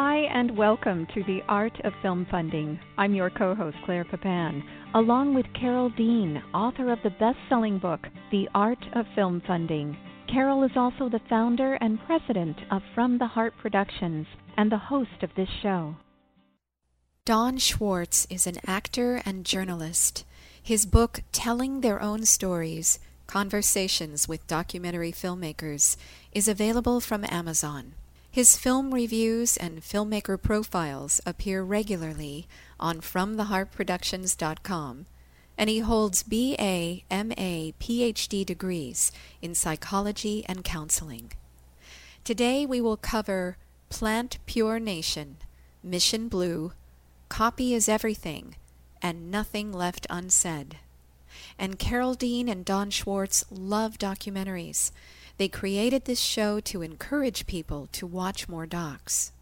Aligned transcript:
Hi, 0.00 0.28
and 0.32 0.56
welcome 0.56 1.08
to 1.12 1.24
The 1.24 1.40
Art 1.48 1.76
of 1.82 1.92
Film 2.02 2.24
Funding. 2.30 2.78
I'm 2.96 3.16
your 3.16 3.30
co 3.30 3.52
host, 3.56 3.76
Claire 3.84 4.04
Papan, 4.04 4.62
along 4.94 5.34
with 5.34 5.52
Carole 5.60 5.90
Dean, 5.90 6.40
author 6.54 6.92
of 6.92 7.00
the 7.02 7.10
best 7.10 7.36
selling 7.48 7.80
book, 7.80 8.06
The 8.30 8.48
Art 8.54 8.78
of 8.94 9.06
Film 9.16 9.42
Funding. 9.44 9.96
Carole 10.32 10.62
is 10.62 10.70
also 10.76 11.08
the 11.08 11.20
founder 11.28 11.74
and 11.80 11.98
president 12.06 12.56
of 12.70 12.80
From 12.94 13.18
the 13.18 13.26
Heart 13.26 13.54
Productions 13.60 14.28
and 14.56 14.70
the 14.70 14.78
host 14.78 15.20
of 15.22 15.30
this 15.36 15.48
show. 15.64 15.96
Don 17.24 17.58
Schwartz 17.58 18.24
is 18.30 18.46
an 18.46 18.58
actor 18.68 19.20
and 19.26 19.44
journalist. 19.44 20.24
His 20.62 20.86
book, 20.86 21.22
Telling 21.32 21.80
Their 21.80 22.00
Own 22.00 22.24
Stories 22.24 23.00
Conversations 23.26 24.28
with 24.28 24.46
Documentary 24.46 25.10
Filmmakers, 25.10 25.96
is 26.30 26.46
available 26.46 27.00
from 27.00 27.24
Amazon. 27.28 27.94
His 28.30 28.58
film 28.58 28.92
reviews 28.94 29.56
and 29.56 29.80
filmmaker 29.80 30.40
profiles 30.40 31.20
appear 31.24 31.62
regularly 31.62 32.46
on 32.78 33.00
FromTheHeartProductions.com, 33.00 35.06
and 35.56 35.70
he 35.70 35.78
holds 35.80 36.22
BA, 36.22 37.00
MA, 37.10 37.72
PhD 37.80 38.46
degrees 38.46 39.10
in 39.40 39.54
psychology 39.54 40.44
and 40.46 40.62
counseling. 40.62 41.32
Today 42.22 42.66
we 42.66 42.82
will 42.82 42.98
cover 42.98 43.56
Plant 43.88 44.38
Pure 44.46 44.80
Nation, 44.80 45.38
Mission 45.82 46.28
Blue, 46.28 46.72
Copy 47.30 47.72
is 47.72 47.88
Everything, 47.88 48.56
and 49.00 49.30
Nothing 49.30 49.72
Left 49.72 50.06
Unsaid. 50.10 50.76
And 51.58 51.78
Carole 51.78 52.14
Dean 52.14 52.48
and 52.48 52.64
Don 52.64 52.90
Schwartz 52.90 53.44
love 53.50 53.98
documentaries 53.98 54.90
they 55.38 55.48
created 55.48 56.04
this 56.04 56.20
show 56.20 56.60
to 56.60 56.82
encourage 56.82 57.46
people 57.46 57.88
to 57.92 58.06
watch 58.06 58.48
more 58.48 58.66
docs. 58.66 59.32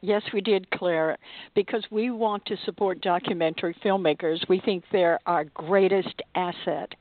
Yes, 0.00 0.22
we 0.32 0.40
did, 0.40 0.68
Claire, 0.72 1.16
because 1.54 1.86
we 1.90 2.10
want 2.10 2.44
to 2.46 2.56
support 2.64 3.00
documentary 3.00 3.74
filmmakers. 3.84 4.48
We 4.48 4.58
think 4.58 4.84
they're 4.90 5.20
our 5.26 5.44
greatest 5.44 6.20
asset. 6.34 6.94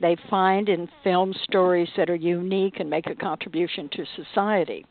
They 0.00 0.16
find 0.30 0.68
in 0.68 0.88
film 1.04 1.34
stories 1.44 1.90
that 1.98 2.08
are 2.08 2.14
unique 2.14 2.80
and 2.80 2.88
make 2.88 3.06
a 3.06 3.14
contribution 3.14 3.90
to 3.90 4.06
society. 4.16 4.86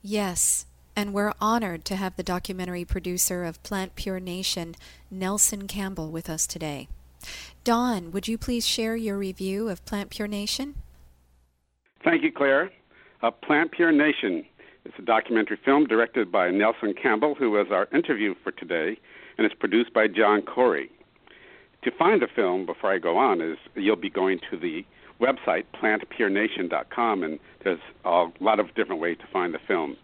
Yes, 0.00 0.64
and 0.96 1.12
we're 1.12 1.34
honored 1.38 1.84
to 1.86 1.96
have 1.96 2.16
the 2.16 2.22
documentary 2.22 2.86
producer 2.86 3.44
of 3.44 3.62
Plant 3.62 3.94
Pure 3.94 4.20
Nation, 4.20 4.74
Nelson 5.10 5.66
Campbell, 5.66 6.10
with 6.10 6.30
us 6.30 6.46
today. 6.46 6.88
Don, 7.62 8.10
would 8.10 8.26
you 8.26 8.38
please 8.38 8.66
share 8.66 8.96
your 8.96 9.18
review 9.18 9.68
of 9.68 9.84
Plant 9.84 10.08
Pure 10.08 10.28
Nation? 10.28 10.76
Thank 12.04 12.22
you, 12.22 12.32
Claire. 12.32 12.70
Uh, 13.22 13.30
Plant 13.30 13.70
Pure 13.72 13.92
Nation 13.92 14.44
is 14.84 14.92
a 14.98 15.02
documentary 15.02 15.58
film 15.64 15.86
directed 15.86 16.32
by 16.32 16.50
Nelson 16.50 16.94
Campbell, 17.00 17.34
who 17.34 17.50
was 17.52 17.68
our 17.70 17.88
interview 17.92 18.34
for 18.42 18.50
today, 18.50 18.98
and 19.38 19.44
it's 19.44 19.54
produced 19.54 19.92
by 19.94 20.08
John 20.08 20.42
Corey. 20.42 20.90
To 21.84 21.90
find 21.92 22.20
the 22.20 22.28
film, 22.34 22.66
before 22.66 22.92
I 22.92 22.98
go 22.98 23.16
on, 23.16 23.40
is 23.40 23.58
you'll 23.74 23.96
be 23.96 24.10
going 24.10 24.40
to 24.50 24.56
the 24.56 24.84
website 25.20 25.64
plantpurenation.com, 25.80 27.22
and 27.22 27.38
there's 27.62 27.80
a 28.04 28.26
lot 28.40 28.58
of 28.58 28.74
different 28.74 29.00
ways 29.00 29.16
to 29.20 29.26
find 29.32 29.54
the 29.54 29.60
film. 29.66 29.96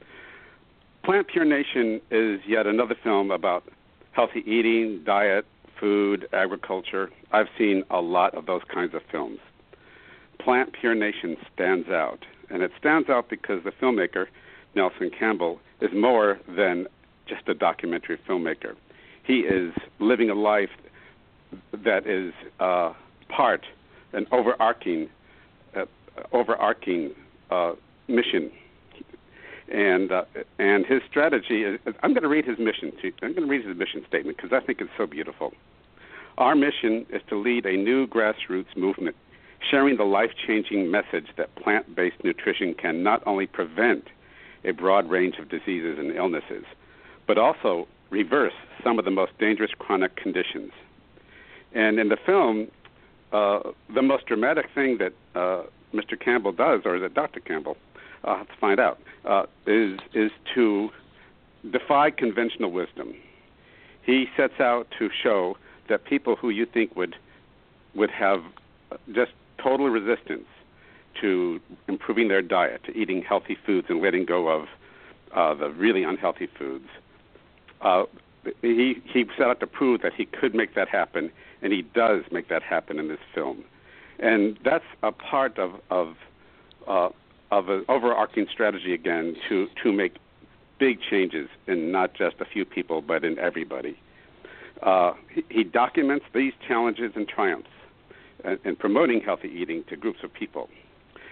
Plant 1.04 1.26
Pure 1.28 1.46
Nation 1.46 2.00
is 2.10 2.40
yet 2.46 2.66
another 2.66 2.94
film 3.02 3.30
about 3.30 3.64
healthy 4.12 4.42
eating, 4.46 5.02
diet, 5.04 5.46
food, 5.80 6.28
agriculture. 6.32 7.10
I've 7.32 7.46
seen 7.56 7.82
a 7.90 8.00
lot 8.00 8.34
of 8.34 8.46
those 8.46 8.62
kinds 8.72 8.94
of 8.94 9.02
films. 9.10 9.38
Plant 10.38 10.72
Pure 10.72 10.94
Nation 10.94 11.36
stands 11.52 11.88
out. 11.88 12.24
And 12.50 12.62
it 12.62 12.70
stands 12.78 13.10
out 13.10 13.28
because 13.28 13.62
the 13.64 13.72
filmmaker, 13.72 14.26
Nelson 14.74 15.10
Campbell, 15.16 15.60
is 15.80 15.90
more 15.94 16.38
than 16.48 16.86
just 17.26 17.48
a 17.48 17.54
documentary 17.54 18.18
filmmaker. 18.28 18.74
He 19.22 19.40
is 19.40 19.72
living 19.98 20.30
a 20.30 20.34
life 20.34 20.70
that 21.72 22.06
is 22.06 22.32
uh, 22.60 22.94
part, 23.28 23.66
an 24.12 24.26
overarching, 24.32 25.08
uh, 25.76 25.84
overarching 26.32 27.12
uh, 27.50 27.72
mission. 28.08 28.50
And 29.70 30.10
uh, 30.10 30.24
and 30.58 30.86
his 30.86 31.02
strategy 31.10 31.62
is. 31.62 31.78
I'm 32.02 32.14
going 32.14 32.22
to 32.22 32.28
read 32.28 32.46
his 32.46 32.58
mission. 32.58 32.90
To, 33.02 33.12
I'm 33.22 33.34
going 33.34 33.46
to 33.46 33.50
read 33.50 33.66
his 33.66 33.76
mission 33.76 34.02
statement 34.08 34.38
because 34.38 34.50
I 34.50 34.64
think 34.64 34.80
it's 34.80 34.90
so 34.96 35.06
beautiful. 35.06 35.52
Our 36.38 36.54
mission 36.54 37.04
is 37.10 37.20
to 37.28 37.36
lead 37.36 37.66
a 37.66 37.76
new 37.76 38.06
grassroots 38.06 38.74
movement 38.78 39.14
sharing 39.70 39.96
the 39.96 40.04
life 40.04 40.30
changing 40.46 40.90
message 40.90 41.26
that 41.36 41.54
plant 41.56 41.94
based 41.94 42.22
nutrition 42.24 42.74
can 42.74 43.02
not 43.02 43.22
only 43.26 43.46
prevent 43.46 44.08
a 44.64 44.72
broad 44.72 45.08
range 45.08 45.36
of 45.38 45.48
diseases 45.48 45.98
and 45.98 46.14
illnesses, 46.14 46.64
but 47.26 47.38
also 47.38 47.86
reverse 48.10 48.54
some 48.82 48.98
of 48.98 49.04
the 49.04 49.10
most 49.10 49.36
dangerous 49.38 49.70
chronic 49.78 50.16
conditions. 50.16 50.72
And 51.74 51.98
in 51.98 52.08
the 52.08 52.16
film, 52.24 52.68
uh, 53.32 53.60
the 53.94 54.02
most 54.02 54.26
dramatic 54.26 54.66
thing 54.74 54.98
that 54.98 55.12
uh, 55.34 55.64
Mr. 55.92 56.18
Campbell 56.18 56.52
does, 56.52 56.82
or 56.84 56.98
that 56.98 57.14
Dr. 57.14 57.40
Campbell, 57.40 57.76
I'll 58.24 58.38
have 58.38 58.48
to 58.48 58.56
find 58.60 58.80
out, 58.80 58.98
uh, 59.24 59.44
is 59.66 59.98
is 60.14 60.30
to 60.54 60.90
defy 61.70 62.10
conventional 62.10 62.70
wisdom. 62.72 63.14
He 64.02 64.26
sets 64.36 64.60
out 64.60 64.86
to 64.98 65.10
show 65.22 65.56
that 65.88 66.04
people 66.04 66.36
who 66.36 66.48
you 66.50 66.66
think 66.66 66.96
would 66.96 67.16
would 67.94 68.10
have 68.10 68.42
just 69.12 69.32
total 69.62 69.88
resistance 69.88 70.46
to 71.20 71.60
improving 71.88 72.28
their 72.28 72.42
diet, 72.42 72.82
to 72.84 72.96
eating 72.96 73.22
healthy 73.22 73.56
foods 73.66 73.88
and 73.90 74.00
letting 74.00 74.24
go 74.24 74.48
of 74.48 74.68
uh, 75.34 75.54
the 75.54 75.70
really 75.70 76.02
unhealthy 76.02 76.46
foods. 76.46 76.88
Uh, 77.80 78.04
he 78.62 79.02
he 79.04 79.26
set 79.36 79.48
out 79.48 79.60
to 79.60 79.66
prove 79.66 80.02
that 80.02 80.14
he 80.14 80.24
could 80.24 80.54
make 80.54 80.74
that 80.74 80.88
happen, 80.88 81.30
and 81.62 81.72
he 81.72 81.82
does 81.82 82.22
make 82.30 82.48
that 82.48 82.62
happen 82.62 82.98
in 82.98 83.08
this 83.08 83.18
film, 83.34 83.64
and 84.18 84.58
that's 84.64 84.84
a 85.02 85.12
part 85.12 85.58
of 85.58 85.72
of 85.90 86.16
uh, 86.86 87.08
of 87.50 87.68
an 87.68 87.84
overarching 87.88 88.46
strategy 88.50 88.94
again 88.94 89.36
to 89.48 89.68
to 89.82 89.92
make 89.92 90.16
big 90.78 91.00
changes 91.00 91.48
in 91.66 91.90
not 91.90 92.14
just 92.14 92.36
a 92.40 92.44
few 92.44 92.64
people 92.64 93.02
but 93.02 93.24
in 93.24 93.38
everybody. 93.38 93.98
Uh, 94.82 95.12
he, 95.28 95.44
he 95.50 95.64
documents 95.64 96.24
these 96.32 96.52
challenges 96.66 97.12
and 97.16 97.28
triumphs 97.28 97.68
and, 98.44 98.58
and 98.64 98.78
promoting 98.78 99.20
healthy 99.20 99.48
eating 99.48 99.84
to 99.88 99.96
groups 99.96 100.20
of 100.22 100.32
people. 100.32 100.68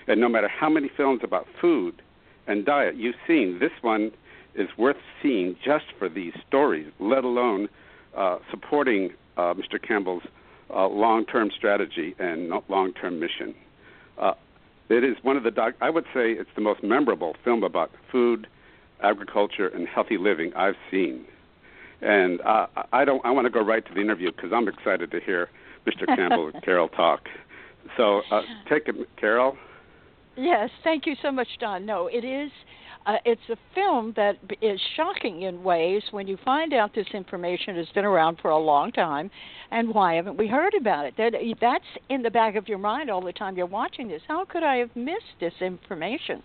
And 0.06 0.20
no 0.20 0.28
matter 0.28 0.48
how 0.48 0.68
many 0.68 0.88
films 0.96 1.20
about 1.22 1.46
food 1.60 2.02
and 2.46 2.64
diet 2.64 2.96
you've 2.96 3.16
seen, 3.26 3.58
this 3.58 3.72
one 3.82 4.12
is 4.54 4.68
worth 4.78 4.96
seeing 5.22 5.56
just 5.64 5.86
for 5.98 6.08
these 6.08 6.32
stories, 6.46 6.90
let 6.98 7.24
alone 7.24 7.68
uh, 8.16 8.38
supporting 8.50 9.12
uh, 9.36 9.54
Mr. 9.54 9.80
Campbell's 9.80 10.22
uh, 10.74 10.88
long-term 10.88 11.50
strategy 11.56 12.14
and 12.18 12.52
long-term 12.68 13.20
mission. 13.20 13.54
Uh, 14.18 14.32
it 14.88 15.04
is 15.04 15.16
one 15.22 15.36
of 15.36 15.42
the 15.42 15.50
doc- 15.50 15.74
I 15.80 15.90
would 15.90 16.04
say 16.14 16.32
it's 16.32 16.50
the 16.54 16.60
most 16.60 16.82
memorable 16.82 17.36
film 17.44 17.62
about 17.62 17.90
food, 18.10 18.46
agriculture, 19.02 19.68
and 19.68 19.86
healthy 19.86 20.16
living 20.16 20.52
I've 20.54 20.76
seen. 20.90 21.24
And 22.00 22.40
uh, 22.42 22.66
I 22.92 23.04
don't. 23.04 23.24
I 23.24 23.30
want 23.30 23.46
to 23.46 23.50
go 23.50 23.62
right 23.62 23.84
to 23.84 23.94
the 23.94 24.00
interview 24.00 24.30
because 24.30 24.52
I'm 24.52 24.68
excited 24.68 25.10
to 25.10 25.20
hear 25.20 25.48
Mr. 25.86 26.06
Campbell 26.06 26.52
Carole 26.64 26.88
talk. 26.88 27.20
So 27.96 28.22
uh, 28.30 28.42
take 28.68 28.88
it, 28.88 28.96
Carole. 29.18 29.56
Yes, 30.36 30.70
thank 30.84 31.06
you 31.06 31.14
so 31.22 31.30
much, 31.30 31.48
Don. 31.60 31.86
No, 31.86 32.08
it 32.08 32.24
is. 32.24 32.50
Uh, 33.06 33.18
it's 33.24 33.48
a 33.50 33.56
film 33.72 34.12
that 34.16 34.34
is 34.60 34.80
shocking 34.96 35.42
in 35.42 35.62
ways 35.62 36.02
when 36.10 36.26
you 36.26 36.36
find 36.44 36.74
out 36.74 36.92
this 36.92 37.06
information 37.14 37.76
has 37.76 37.86
been 37.94 38.04
around 38.04 38.36
for 38.42 38.50
a 38.50 38.58
long 38.58 38.90
time, 38.90 39.30
and 39.70 39.94
why 39.94 40.14
haven't 40.14 40.36
we 40.36 40.48
heard 40.48 40.74
about 40.74 41.06
it? 41.06 41.14
That 41.16 41.32
that's 41.60 41.84
in 42.10 42.22
the 42.22 42.30
back 42.30 42.56
of 42.56 42.66
your 42.66 42.78
mind 42.78 43.08
all 43.08 43.20
the 43.20 43.32
time 43.32 43.56
you're 43.56 43.66
watching 43.66 44.08
this. 44.08 44.22
How 44.26 44.44
could 44.44 44.64
I 44.64 44.76
have 44.78 44.94
missed 44.96 45.38
this 45.38 45.52
information? 45.60 46.42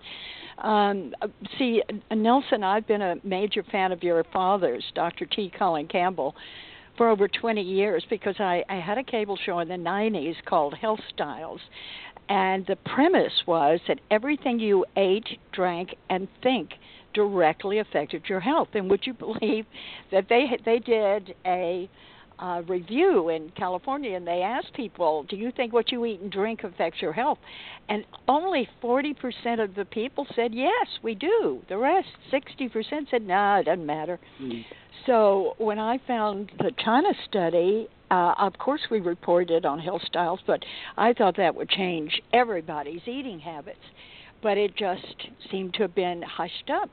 Um, 0.59 1.13
see, 1.57 1.81
Nelson, 2.11 2.63
I've 2.63 2.87
been 2.87 3.01
a 3.01 3.15
major 3.23 3.63
fan 3.71 3.91
of 3.91 4.03
your 4.03 4.23
father's, 4.31 4.83
Dr. 4.93 5.25
T. 5.25 5.51
Colin 5.57 5.87
Campbell 5.87 6.35
for 6.97 7.09
over 7.09 7.27
20 7.27 7.61
years 7.61 8.05
because 8.09 8.35
I, 8.39 8.63
I 8.69 8.75
had 8.75 8.97
a 8.97 9.03
cable 9.03 9.37
show 9.45 9.59
in 9.59 9.67
the 9.67 9.75
90s 9.75 10.35
called 10.45 10.73
Health 10.73 10.99
Styles. 11.13 11.61
And 12.29 12.65
the 12.67 12.77
premise 12.77 13.43
was 13.45 13.79
that 13.87 13.99
everything 14.09 14.59
you 14.59 14.85
ate, 14.95 15.37
drank, 15.51 15.95
and 16.09 16.27
think 16.41 16.71
directly 17.13 17.79
affected 17.79 18.23
your 18.29 18.39
health. 18.39 18.69
And 18.73 18.89
would 18.89 19.05
you 19.05 19.13
believe 19.25 19.65
that 20.11 20.27
they 20.29 20.57
they 20.65 20.79
did 20.79 21.35
a 21.45 21.89
uh, 22.41 22.63
review 22.67 23.29
in 23.29 23.51
California 23.55 24.15
and 24.15 24.25
they 24.25 24.41
asked 24.41 24.73
people, 24.73 25.23
"Do 25.23 25.35
you 25.35 25.51
think 25.51 25.73
what 25.73 25.91
you 25.91 26.05
eat 26.05 26.19
and 26.19 26.31
drink 26.31 26.63
affects 26.63 27.01
your 27.01 27.13
health?" 27.13 27.39
And 27.89 28.03
only 28.27 28.67
40% 28.81 29.59
of 29.63 29.75
the 29.75 29.85
people 29.85 30.25
said, 30.35 30.53
"Yes, 30.53 30.87
we 31.01 31.15
do." 31.15 31.61
The 31.69 31.77
rest, 31.77 32.09
60%, 32.31 33.09
said, 33.09 33.21
"No, 33.23 33.35
nah, 33.35 33.59
it 33.59 33.65
doesn't 33.65 33.85
matter." 33.85 34.19
Mm. 34.41 34.65
So 35.05 35.55
when 35.57 35.79
I 35.79 35.99
found 35.99 36.51
the 36.57 36.71
China 36.83 37.13
study, 37.27 37.87
uh, 38.11 38.33
of 38.37 38.57
course 38.57 38.81
we 38.91 38.99
reported 38.99 39.65
on 39.65 39.79
health 39.79 40.01
styles, 40.05 40.39
but 40.45 40.63
I 40.97 41.13
thought 41.13 41.37
that 41.37 41.55
would 41.55 41.69
change 41.69 42.21
everybody's 42.33 43.07
eating 43.07 43.39
habits. 43.39 43.79
But 44.41 44.57
it 44.57 44.75
just 44.75 45.15
seemed 45.51 45.73
to 45.75 45.83
have 45.83 45.95
been 45.95 46.21
hushed 46.21 46.69
up. 46.71 46.89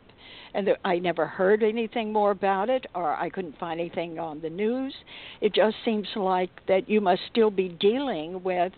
and 0.54 0.66
the, 0.66 0.76
I 0.84 0.98
never 0.98 1.26
heard 1.26 1.62
anything 1.62 2.12
more 2.12 2.30
about 2.30 2.70
it, 2.70 2.86
or 2.94 3.14
I 3.14 3.30
couldn't 3.30 3.58
find 3.58 3.80
anything 3.80 4.18
on 4.18 4.40
the 4.40 4.50
news. 4.50 4.94
It 5.40 5.54
just 5.54 5.76
seems 5.84 6.06
like 6.16 6.50
that 6.66 6.88
you 6.88 7.00
must 7.00 7.22
still 7.30 7.50
be 7.50 7.68
dealing 7.68 8.42
with 8.42 8.72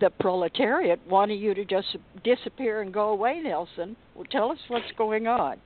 the 0.00 0.10
proletariat 0.10 0.98
wanting 1.08 1.38
you 1.38 1.54
to 1.54 1.64
just 1.64 1.96
disappear 2.24 2.80
and 2.80 2.92
go 2.92 3.10
away, 3.10 3.40
Nelson. 3.42 3.96
Well, 4.14 4.26
tell 4.30 4.50
us 4.50 4.58
what's 4.68 4.90
going 4.96 5.26
on. 5.26 5.56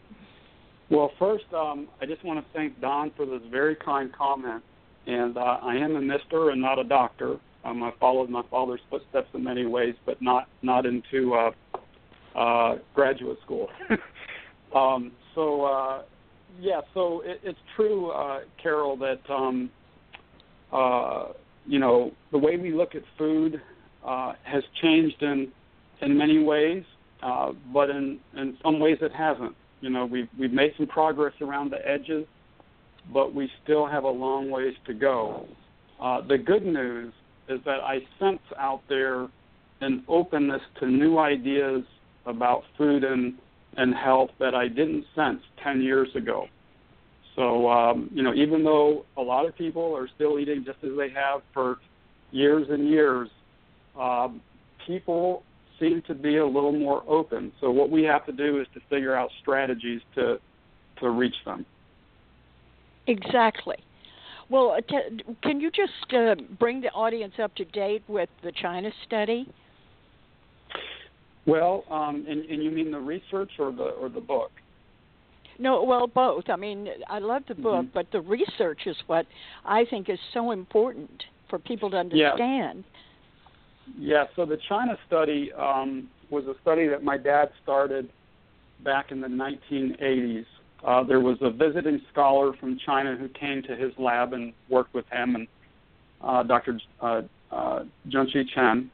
Well, 0.91 1.13
first, 1.19 1.45
um, 1.55 1.89
I 2.01 2.07
just 2.07 2.25
want 2.25 2.41
to 2.41 2.47
thank 2.53 2.81
Don 2.81 3.11
for 3.17 3.27
this 3.27 3.43
very 3.51 3.77
kind 3.77 4.13
comment. 4.13 4.63
And 5.07 5.37
uh, 5.37 5.59
I 5.63 5.77
am 5.77 5.95
a 5.95 6.01
mister 6.01 6.51
and 6.51 6.61
not 6.61 6.79
a 6.81 6.85
doctor. 6.85 7.37
Um, 7.65 7.83
I 7.83 7.93
followed 8.01 8.31
my 8.31 8.43
father's 8.51 8.81
footsteps 8.91 9.29
in 9.35 9.45
many 9.45 9.67
ways, 9.67 9.95
but 10.05 10.21
not 10.21 10.49
not 10.63 10.87
into 10.87 11.35
uh, 11.35 11.51
uh, 12.37 12.77
graduate 12.95 13.39
school. 13.45 13.69
um, 14.75 15.13
so 15.35 15.65
uh, 15.65 16.03
yeah, 16.61 16.81
so 16.95 17.23
it, 17.25 17.41
it's 17.43 17.59
true, 17.75 18.11
uh, 18.11 18.41
Carole, 18.63 18.97
that 18.99 19.21
um, 19.31 19.71
uh, 20.73 21.29
you 21.67 21.79
know 21.79 22.13
the 22.33 22.39
way 22.39 22.57
we 22.57 22.73
look 22.73 22.95
at 22.95 23.03
food 23.19 23.61
uh, 24.05 24.35
has 24.45 24.63
changed 24.83 25.23
in 25.23 25.49
in 26.03 26.17
many 26.17 26.43
ways, 26.43 26.85
uh, 27.23 27.53
but 27.73 27.91
in 27.91 28.19
in 28.37 28.57
some 28.63 28.79
ways 28.79 28.99
it 29.01 29.13
hasn't. 29.13 29.55
You 29.81 29.91
know, 29.91 30.07
we've 30.07 30.29
we've 30.39 30.53
made 30.53 30.73
some 30.77 30.87
progress 30.87 31.35
around 31.41 31.71
the 31.71 31.89
edges, 31.89 32.27
but 33.13 33.35
we 33.35 33.51
still 33.63 33.87
have 33.87 34.05
a 34.05 34.11
long 34.11 34.51
ways 34.51 34.75
to 34.87 34.95
go. 34.95 35.47
Uh, 36.01 36.21
the 36.27 36.37
good 36.37 36.65
news 36.65 37.13
is 37.49 37.61
that 37.65 37.81
I 37.83 38.01
sense 38.19 38.41
out 38.59 38.83
there 38.89 39.29
an 39.81 40.03
openness 40.09 40.63
to 40.81 40.87
new 40.87 41.19
ideas 41.19 41.85
about 42.27 42.63
food 42.77 43.05
and 43.05 43.35
and 43.77 43.95
health 43.95 44.31
that 44.39 44.55
I 44.55 44.69
didn't 44.69 45.05
sense 45.15 45.41
10 45.63 45.83
years 45.83 46.09
ago. 46.15 46.47
So, 47.35 47.69
um, 47.69 48.09
you 48.13 48.23
know, 48.23 48.33
even 48.33 48.65
though 48.65 49.05
a 49.19 49.21
lot 49.21 49.45
of 49.45 49.55
people 49.57 49.95
are 49.95 50.09
still 50.15 50.39
eating 50.39 50.65
just 50.65 50.79
as 50.83 50.93
they 50.97 51.11
have 51.11 51.43
for 51.53 51.77
years 52.31 52.67
and 52.71 52.89
years, 52.89 53.29
um, 54.01 54.41
people 54.87 55.43
seem 55.79 56.03
to 56.07 56.15
be 56.15 56.39
a 56.39 56.47
little 56.47 56.73
more 56.73 57.05
open. 57.07 57.53
So, 57.61 57.71
what 57.71 57.91
we 57.91 58.03
have 58.05 58.25
to 58.27 58.33
do 58.33 58.61
is 58.61 58.67
to 58.73 58.81
figure 58.89 59.15
out 59.15 59.31
strategies 59.43 60.01
to 60.15 60.39
to 61.01 61.11
reach 61.11 61.37
them. 61.45 61.67
Exactly. 63.07 63.77
Well, 64.49 64.71
uh, 64.79 64.81
can 65.43 65.61
you 65.61 65.71
just 65.71 66.15
uh, 66.15 66.37
bring 66.59 66.81
the 66.81 66.89
audience 66.89 67.35
up 67.43 67.55
to 67.57 67.65
date 67.67 68.03
with 68.09 68.31
the 68.43 68.53
China 68.53 68.91
study? 69.05 69.49
Well, 71.47 71.85
um, 71.91 72.27
and, 72.29 72.45
and 72.45 72.63
you 72.63 72.71
mean 72.71 72.91
the 72.91 73.01
research 73.01 73.51
or 73.59 73.73
the 73.73 73.85
or 73.85 74.09
the 74.09 74.21
book? 74.21 74.51
No, 75.59 75.83
well, 75.85 76.07
both. 76.07 76.45
I 76.49 76.57
mean, 76.57 76.89
I 77.09 77.19
love 77.19 77.43
the 77.49 77.55
book, 77.55 77.87
mm-hmm. 77.87 77.95
but 77.95 78.11
the 78.13 78.21
research 78.21 78.81
is 78.87 78.97
what 79.07 79.27
I 79.65 79.85
think 79.89 80.09
is 80.11 80.19
so 80.35 80.51
important 80.51 81.25
for 81.49 81.59
people 81.59 81.91
to 81.91 81.97
understand. 81.97 82.85
Yeah. 83.99 84.19
yeah 84.19 84.25
so 84.35 84.45
the 84.45 84.59
China 84.69 84.99
study 85.07 85.51
um, 85.53 86.09
was 86.31 86.45
a 86.45 86.55
study 86.61 86.89
that 86.89 87.03
my 87.03 87.17
dad 87.17 87.51
started 87.63 88.11
back 88.85 89.13
in 89.13 89.21
the 89.21 89.29
1980s. 89.29 90.45
Uh, 90.85 91.03
there 91.05 91.21
was 91.21 91.39
a 91.41 91.51
visiting 91.51 92.01
scholar 92.13 92.53
from 92.61 92.79
China 92.85 93.17
who 93.17 93.29
came 93.29 93.63
to 93.63 93.77
his 93.77 93.93
lab 93.99 94.33
and 94.35 94.53
worked 94.69 94.93
with 94.93 95.07
him, 95.11 95.35
and 95.35 95.49
uh, 96.21 96.43
Dr. 96.43 96.79
Uh, 97.01 97.23
uh, 97.51 97.85
Junshi 98.09 98.45
Chen, 98.55 98.91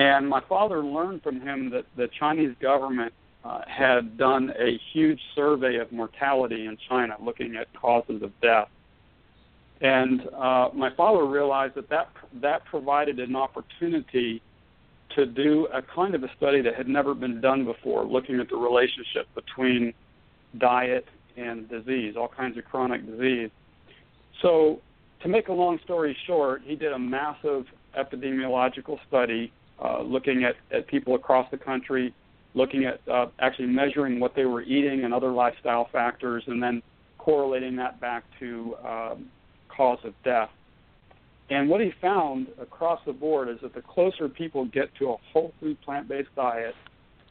and 0.00 0.26
my 0.26 0.40
father 0.48 0.82
learned 0.82 1.22
from 1.22 1.42
him 1.42 1.68
that 1.70 1.84
the 1.94 2.08
Chinese 2.18 2.54
government 2.58 3.12
uh, 3.44 3.60
had 3.68 4.16
done 4.16 4.50
a 4.58 4.80
huge 4.94 5.20
survey 5.34 5.76
of 5.76 5.92
mortality 5.92 6.64
in 6.64 6.78
China, 6.88 7.16
looking 7.22 7.54
at 7.56 7.66
causes 7.74 8.22
of 8.22 8.32
death. 8.40 8.68
And 9.82 10.26
uh, 10.34 10.70
my 10.72 10.88
father 10.96 11.26
realized 11.26 11.74
that, 11.74 11.90
that 11.90 12.08
that 12.40 12.64
provided 12.64 13.20
an 13.20 13.36
opportunity 13.36 14.40
to 15.16 15.26
do 15.26 15.66
a 15.66 15.82
kind 15.82 16.14
of 16.14 16.24
a 16.24 16.30
study 16.34 16.62
that 16.62 16.76
had 16.76 16.88
never 16.88 17.12
been 17.12 17.42
done 17.42 17.66
before, 17.66 18.06
looking 18.06 18.40
at 18.40 18.48
the 18.48 18.56
relationship 18.56 19.26
between 19.34 19.92
diet 20.56 21.06
and 21.36 21.68
disease, 21.68 22.14
all 22.16 22.28
kinds 22.28 22.56
of 22.56 22.64
chronic 22.64 23.04
disease. 23.04 23.50
So, 24.40 24.80
to 25.22 25.28
make 25.28 25.48
a 25.48 25.52
long 25.52 25.78
story 25.84 26.16
short, 26.26 26.62
he 26.64 26.74
did 26.74 26.92
a 26.92 26.98
massive 26.98 27.66
epidemiological 27.94 28.98
study 29.06 29.52
uh, 29.82 30.02
looking 30.02 30.44
at, 30.44 30.54
at 30.76 30.86
people 30.86 31.14
across 31.14 31.50
the 31.50 31.56
country, 31.56 32.14
looking 32.54 32.84
at 32.84 33.00
uh, 33.08 33.26
actually 33.38 33.66
measuring 33.66 34.20
what 34.20 34.34
they 34.34 34.44
were 34.44 34.62
eating 34.62 35.04
and 35.04 35.14
other 35.14 35.30
lifestyle 35.30 35.88
factors, 35.92 36.42
and 36.46 36.62
then 36.62 36.82
correlating 37.18 37.76
that 37.76 38.00
back 38.00 38.24
to 38.38 38.74
um, 38.86 39.26
cause 39.68 39.98
of 40.04 40.14
death. 40.24 40.50
And 41.50 41.68
what 41.68 41.80
he 41.80 41.92
found 42.00 42.46
across 42.60 43.00
the 43.06 43.12
board 43.12 43.48
is 43.48 43.56
that 43.62 43.74
the 43.74 43.82
closer 43.82 44.28
people 44.28 44.66
get 44.66 44.94
to 44.98 45.10
a 45.10 45.16
whole 45.32 45.52
food 45.60 45.80
plant 45.82 46.08
based 46.08 46.28
diet, 46.36 46.74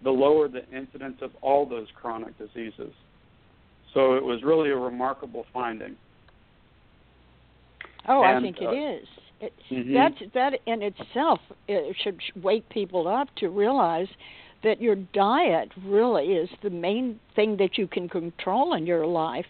the 0.03 0.09
lower 0.09 0.47
the 0.47 0.67
incidence 0.75 1.17
of 1.21 1.31
all 1.41 1.65
those 1.65 1.87
chronic 1.95 2.37
diseases. 2.37 2.93
So 3.93 4.15
it 4.15 4.23
was 4.23 4.43
really 4.43 4.69
a 4.69 4.75
remarkable 4.75 5.45
finding. 5.53 5.95
Oh, 8.07 8.23
and, 8.23 8.37
I 8.37 8.41
think 8.41 8.57
uh, 8.61 8.69
it 8.69 9.01
is. 9.01 9.07
It, 9.41 9.53
mm-hmm. 9.71 9.93
That 9.93 10.13
that 10.33 10.59
in 10.65 10.81
itself 10.81 11.39
it 11.67 11.95
should 12.03 12.19
wake 12.41 12.67
people 12.69 13.07
up 13.07 13.29
to 13.37 13.49
realize 13.49 14.07
that 14.63 14.81
your 14.81 14.95
diet 14.95 15.71
really 15.85 16.33
is 16.33 16.49
the 16.61 16.69
main 16.69 17.19
thing 17.35 17.57
that 17.57 17.77
you 17.77 17.87
can 17.87 18.09
control 18.09 18.73
in 18.73 18.85
your 18.85 19.05
life, 19.05 19.45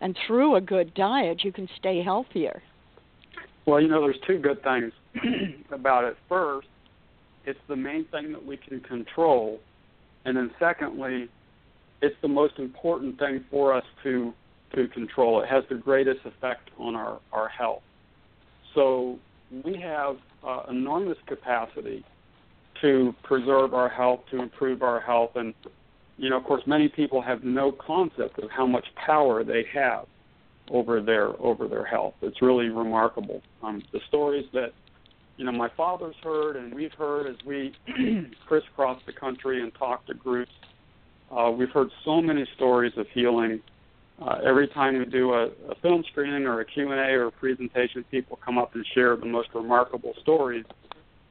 and 0.00 0.16
through 0.26 0.56
a 0.56 0.60
good 0.60 0.92
diet 0.94 1.44
you 1.44 1.52
can 1.52 1.68
stay 1.78 2.02
healthier. 2.02 2.62
Well, 3.66 3.80
you 3.80 3.88
know, 3.88 4.00
there's 4.00 4.18
two 4.26 4.38
good 4.38 4.62
things 4.64 4.92
about 5.70 6.04
it. 6.04 6.16
First, 6.28 6.66
it's 7.44 7.60
the 7.68 7.76
main 7.76 8.04
thing 8.06 8.32
that 8.32 8.44
we 8.44 8.56
can 8.56 8.80
control, 8.80 9.60
and 10.24 10.36
then 10.36 10.50
secondly, 10.58 11.28
it's 12.02 12.16
the 12.22 12.28
most 12.28 12.58
important 12.58 13.18
thing 13.18 13.44
for 13.50 13.72
us 13.72 13.84
to 14.02 14.32
to 14.74 14.88
control. 14.88 15.40
It 15.40 15.48
has 15.48 15.64
the 15.68 15.74
greatest 15.76 16.20
effect 16.24 16.70
on 16.78 16.96
our 16.96 17.20
our 17.32 17.48
health. 17.48 17.82
So 18.74 19.18
we 19.64 19.80
have 19.80 20.16
uh, 20.46 20.62
enormous 20.70 21.18
capacity 21.26 22.04
to 22.80 23.14
preserve 23.24 23.74
our 23.74 23.88
health, 23.88 24.20
to 24.30 24.40
improve 24.40 24.82
our 24.82 25.00
health, 25.00 25.32
and 25.34 25.54
you 26.16 26.28
know, 26.28 26.36
of 26.36 26.44
course, 26.44 26.62
many 26.66 26.88
people 26.88 27.22
have 27.22 27.44
no 27.44 27.72
concept 27.72 28.38
of 28.40 28.50
how 28.50 28.66
much 28.66 28.84
power 29.06 29.42
they 29.42 29.64
have 29.72 30.04
over 30.70 31.00
their 31.00 31.28
over 31.40 31.66
their 31.66 31.84
health. 31.84 32.14
It's 32.20 32.42
really 32.42 32.68
remarkable. 32.68 33.42
Um, 33.62 33.82
the 33.92 34.00
stories 34.08 34.44
that 34.52 34.72
you 35.36 35.44
know 35.44 35.52
my 35.52 35.70
father's 35.76 36.14
heard 36.22 36.56
and 36.56 36.74
we've 36.74 36.92
heard 36.92 37.26
as 37.26 37.36
we 37.46 37.72
crisscross 38.46 39.00
the 39.06 39.12
country 39.12 39.62
and 39.62 39.74
talk 39.74 40.06
to 40.06 40.14
groups. 40.14 40.52
Uh, 41.30 41.50
we've 41.50 41.70
heard 41.70 41.88
so 42.04 42.20
many 42.20 42.46
stories 42.56 42.92
of 42.96 43.06
healing 43.14 43.60
uh, 44.20 44.38
every 44.44 44.68
time 44.68 44.98
we 44.98 45.06
do 45.06 45.32
a, 45.32 45.46
a 45.46 45.74
film 45.80 46.04
screening 46.10 46.46
or 46.46 46.60
a 46.60 46.64
Q&A 46.64 46.94
or 46.94 47.26
a 47.26 47.32
presentation, 47.32 48.04
people 48.10 48.38
come 48.44 48.58
up 48.58 48.74
and 48.74 48.84
share 48.94 49.16
the 49.16 49.26
most 49.26 49.48
remarkable 49.54 50.12
stories. 50.20 50.64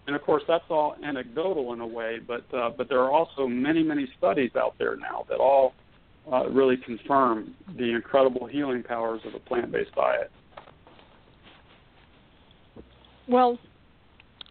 And 0.07 0.15
of 0.15 0.23
course, 0.23 0.43
that's 0.47 0.63
all 0.69 0.95
anecdotal 1.03 1.73
in 1.73 1.81
a 1.81 1.87
way, 1.87 2.19
but 2.25 2.43
uh, 2.51 2.71
but 2.75 2.89
there 2.89 2.99
are 2.99 3.11
also 3.11 3.45
many 3.45 3.83
many 3.83 4.07
studies 4.17 4.49
out 4.55 4.73
there 4.79 4.95
now 4.95 5.23
that 5.29 5.37
all 5.37 5.75
uh, 6.31 6.49
really 6.49 6.77
confirm 6.77 7.53
the 7.77 7.91
incredible 7.91 8.47
healing 8.47 8.81
powers 8.81 9.21
of 9.25 9.35
a 9.35 9.39
plant-based 9.39 9.93
diet. 9.93 10.31
Well, 13.27 13.59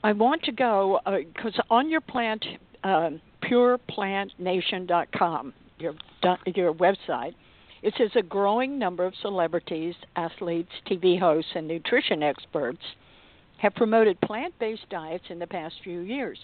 I 0.05 0.13
want 0.13 0.45
to 0.45 0.53
go 0.53 1.01
because 1.05 1.59
uh, 1.59 1.75
on 1.75 1.91
your 1.91 2.03
plant, 2.03 2.45
uh, 2.85 3.11
pureplantnation.com, 3.43 5.53
your 5.81 5.95
your 6.55 6.73
website, 6.75 7.35
it 7.83 7.95
says 7.97 8.11
a 8.17 8.23
growing 8.23 8.79
number 8.79 9.05
of 9.05 9.15
celebrities, 9.23 9.95
athletes, 10.17 10.71
TV 10.91 11.19
hosts, 11.19 11.51
and 11.55 11.69
nutrition 11.69 12.23
experts 12.23 12.83
have 13.59 13.75
promoted 13.75 14.21
plant 14.21 14.55
based 14.59 14.89
diets 14.91 15.25
in 15.31 15.39
the 15.39 15.47
past 15.47 15.75
few 15.83 16.01
years. 16.01 16.39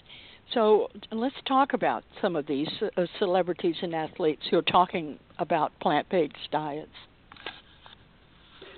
So 0.53 0.89
let's 1.11 1.35
talk 1.47 1.73
about 1.73 2.03
some 2.21 2.35
of 2.35 2.45
these 2.45 2.69
uh, 2.97 3.05
celebrities 3.19 3.75
and 3.81 3.95
athletes 3.95 4.43
who 4.49 4.57
are 4.57 4.63
talking 4.63 5.17
about 5.39 5.71
plant 5.79 6.07
based 6.09 6.35
diets. 6.51 6.89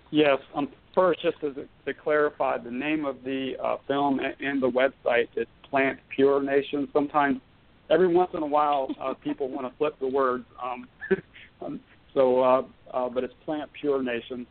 Yes. 0.10 0.38
Um, 0.56 0.70
first, 0.96 1.22
just 1.22 1.40
to, 1.42 1.54
to 1.54 1.94
clarify, 1.94 2.58
the 2.58 2.72
name 2.72 3.06
of 3.06 3.24
the 3.24 3.56
uh, 3.62 3.78
film 3.88 4.20
and 4.40 4.62
the 4.62 4.70
website 4.70 5.28
is 5.36 5.48
Plant 5.70 6.00
Pure 6.16 6.44
Nation. 6.44 6.88
Sometimes, 6.94 7.42
every 7.90 8.08
once 8.08 8.32
in 8.34 8.42
a 8.42 8.48
while, 8.48 8.88
uh, 9.02 9.14
people 9.16 9.50
want 9.50 9.70
to 9.70 9.78
flip 9.78 10.00
the 10.00 10.08
words. 10.08 10.46
Um, 10.64 10.88
um 11.62 11.80
so, 12.14 12.42
uh, 12.42 12.62
uh, 12.94 13.10
but 13.10 13.24
it's 13.24 13.34
Plant 13.46 13.70
Pure 13.80 14.04
Nation. 14.04 14.46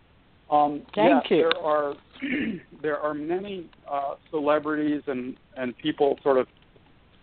Um, 0.51 0.83
Thank 0.95 1.31
yeah, 1.31 1.37
you. 1.37 1.43
There 1.43 1.63
are 1.63 1.95
there 2.83 2.99
are 2.99 3.15
many 3.15 3.69
uh, 3.91 4.15
celebrities 4.31 5.03
and 5.07 5.37
and 5.57 5.77
people 5.79 6.19
sort 6.23 6.39
of 6.39 6.47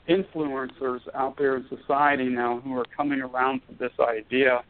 influencers 0.09 0.99
out 1.15 1.37
there 1.37 1.55
in 1.55 1.65
society 1.69 2.25
now 2.25 2.59
who 2.59 2.77
are 2.77 2.85
coming 2.95 3.21
around 3.21 3.61
to 3.69 3.75
this 3.79 3.93
idea. 3.99 4.61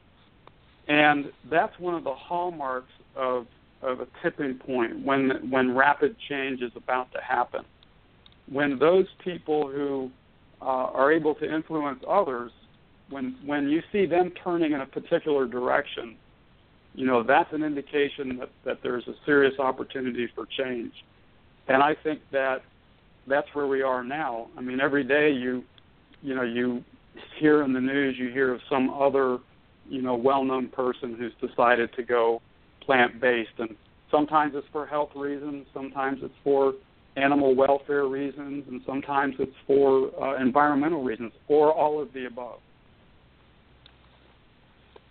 And 0.87 1.31
that's 1.49 1.77
one 1.79 1.95
of 1.95 2.03
the 2.03 2.13
hallmarks 2.13 2.91
of 3.15 3.47
of 3.81 3.99
a 3.99 4.07
tipping 4.21 4.55
point 4.55 5.03
when 5.05 5.49
when 5.49 5.75
rapid 5.75 6.15
change 6.29 6.61
is 6.61 6.71
about 6.75 7.11
to 7.13 7.19
happen. 7.21 7.61
When 8.49 8.77
those 8.77 9.05
people 9.23 9.69
who 9.69 10.11
uh, 10.61 10.65
are 10.65 11.11
able 11.11 11.35
to 11.35 11.53
influence 11.53 12.03
others, 12.07 12.51
when 13.09 13.35
when 13.45 13.69
you 13.69 13.81
see 13.91 14.05
them 14.05 14.31
turning 14.43 14.73
in 14.73 14.81
a 14.81 14.85
particular 14.85 15.45
direction, 15.47 16.15
you 16.95 17.05
know 17.05 17.23
that's 17.23 17.51
an 17.53 17.63
indication 17.63 18.37
that, 18.39 18.49
that 18.65 18.79
there's 18.83 19.07
a 19.07 19.13
serious 19.25 19.57
opportunity 19.59 20.27
for 20.35 20.45
change. 20.57 20.93
And 21.67 21.81
I 21.81 21.95
think 22.03 22.19
that 22.31 22.63
that's 23.27 23.47
where 23.53 23.67
we 23.67 23.81
are 23.81 24.03
now. 24.03 24.47
I 24.57 24.61
mean, 24.61 24.79
every 24.79 25.03
day 25.03 25.31
you 25.31 25.63
you 26.21 26.35
know 26.35 26.43
you 26.43 26.83
hear 27.39 27.63
in 27.63 27.73
the 27.73 27.81
news, 27.81 28.15
you 28.17 28.29
hear 28.31 28.53
of 28.53 28.61
some 28.69 28.89
other 28.89 29.39
you 29.87 30.01
know 30.01 30.15
well-known 30.15 30.69
person 30.69 31.15
who's 31.15 31.33
decided 31.49 31.93
to 31.95 32.03
go 32.03 32.41
plant-based, 32.81 33.59
and 33.59 33.75
sometimes 34.11 34.53
it's 34.55 34.67
for 34.71 34.85
health 34.85 35.11
reasons, 35.15 35.65
sometimes 35.73 36.19
it's 36.21 36.33
for 36.43 36.73
animal 37.15 37.55
welfare 37.55 38.07
reasons, 38.07 38.65
and 38.67 38.81
sometimes 38.85 39.35
it's 39.39 39.55
for 39.67 40.11
uh, 40.21 40.41
environmental 40.41 41.03
reasons, 41.03 41.31
or 41.47 41.71
all 41.71 42.01
of 42.01 42.11
the 42.13 42.25
above. 42.25 42.59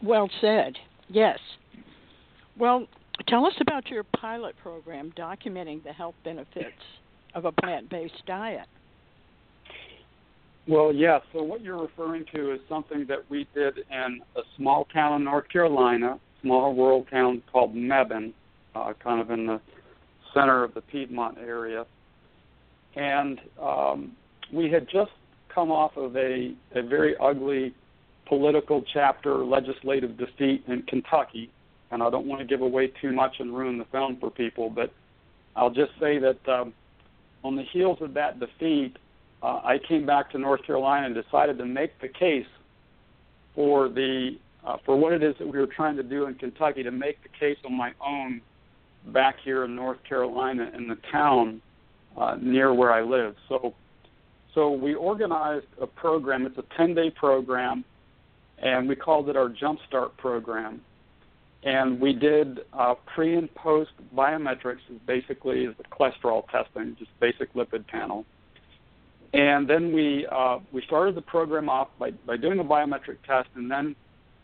Well 0.03 0.29
said. 0.41 0.77
Yes. 1.09 1.39
Well, 2.59 2.87
tell 3.29 3.47
us 3.47 3.55
about 3.61 3.89
your 3.89 4.05
pilot 4.05 4.55
program 4.63 5.13
documenting 5.17 5.83
the 5.85 5.93
health 5.93 6.15
benefits 6.25 6.83
of 7.35 7.45
a 7.45 7.53
plant 7.53 7.89
based 7.89 8.23
diet. 8.27 8.67
Well, 10.69 10.93
yeah. 10.93 11.19
So 11.33 11.43
what 11.43 11.61
you're 11.61 11.81
referring 11.81 12.25
to 12.35 12.53
is 12.53 12.61
something 12.69 13.07
that 13.09 13.29
we 13.29 13.47
did 13.55 13.79
in 13.91 14.21
a 14.37 14.41
small 14.57 14.87
town 14.93 15.21
in 15.21 15.25
North 15.25 15.49
Carolina, 15.49 16.19
small 16.41 16.75
rural 16.75 17.05
town 17.11 17.43
called 17.51 17.75
Mebane, 17.75 18.33
uh, 18.75 18.93
kind 19.03 19.21
of 19.21 19.31
in 19.31 19.47
the 19.47 19.61
center 20.35 20.63
of 20.65 20.75
the 20.75 20.81
Piedmont 20.83 21.39
area, 21.39 21.85
and 22.97 23.41
um, 23.61 24.13
we 24.53 24.71
had 24.71 24.89
just 24.89 25.11
come 25.53 25.71
off 25.71 25.97
of 25.97 26.17
a, 26.17 26.55
a 26.75 26.83
very 26.83 27.15
ugly 27.21 27.75
political 28.33 28.83
chapter 28.95 29.45
legislative 29.45 30.17
defeat 30.17 30.65
in 30.67 30.81
Kentucky, 30.85 31.51
and 31.91 32.03
I 32.03 32.09
don't 32.09 32.25
want 32.25 32.41
to 32.41 32.47
give 32.47 32.63
away 32.63 32.91
too 33.03 33.13
much 33.13 33.35
and 33.41 33.55
ruin 33.55 33.77
the 33.77 33.85
film 33.93 34.17
for 34.19 34.31
people, 34.31 34.71
but 34.71 34.91
I'll 35.55 35.69
just 35.69 35.93
say 36.01 36.19
that 36.19 36.39
um, 36.49 36.73
on 37.45 37.57
the 37.57 37.65
heels 37.75 37.99
of 38.01 38.15
that 38.15 38.41
defeat, 38.41 38.97
uh, 39.43 39.61
I 39.63 39.77
came 39.87 40.07
back 40.07 40.31
to 40.31 40.39
North 40.39 40.65
Carolina 40.65 41.05
and 41.05 41.15
decided 41.15 41.59
to 41.59 41.67
make 41.67 42.01
the 42.01 42.09
case 42.09 42.47
for 43.55 43.91
the 43.91 44.39
uh, 44.67 44.79
for 44.87 44.97
what 44.97 45.13
it 45.13 45.23
is 45.23 45.35
that 45.39 45.47
we 45.47 45.59
were 45.59 45.67
trying 45.67 45.97
to 45.97 46.03
do 46.03 46.25
in 46.25 46.35
Kentucky 46.37 46.83
to 46.85 46.91
make 46.91 47.23
the 47.23 47.29
case 47.39 47.59
on 47.67 47.77
my 47.77 47.93
own 48.03 48.41
back 49.09 49.35
here 49.45 49.67
in 49.67 49.77
North 49.77 49.99
Carolina 50.09 50.71
in 50.75 50.89
the 50.89 50.97
town 51.11 51.61
uh, 52.17 52.39
near 52.41 52.73
where 52.73 52.93
I 52.93 53.03
live. 53.03 53.35
So 53.51 53.75
so 54.55 54.71
we 54.71 54.95
organized 54.95 55.67
a 55.83 55.87
program. 55.87 56.47
It's 56.47 56.57
a 56.57 56.65
10 56.79 56.95
day 56.95 57.11
program, 57.11 57.85
and 58.63 58.89
we 58.89 58.97
called 58.97 59.29
it 59.29 59.37
our 59.37 59.49
Jumpstart 59.49 60.17
program. 60.17 60.81
And 61.65 62.01
we 62.01 62.13
did 62.13 62.61
uh, 62.73 62.95
pre 63.15 63.37
and 63.37 63.53
post 63.55 63.91
biometrics, 64.15 64.81
basically 65.07 65.67
the 65.67 65.85
cholesterol 65.85 66.49
testing, 66.49 66.97
just 66.99 67.11
basic 67.21 67.53
lipid 67.55 67.87
panel. 67.87 68.25
And 69.33 69.69
then 69.69 69.93
we 69.93 70.27
uh, 70.27 70.59
we 70.73 70.83
started 70.83 71.15
the 71.15 71.23
program 71.23 71.69
off 71.69 71.89
by, 71.99 72.11
by 72.11 72.37
doing 72.37 72.59
a 72.59 72.65
biometric 72.65 73.19
test 73.27 73.49
and 73.55 73.71
then 73.71 73.95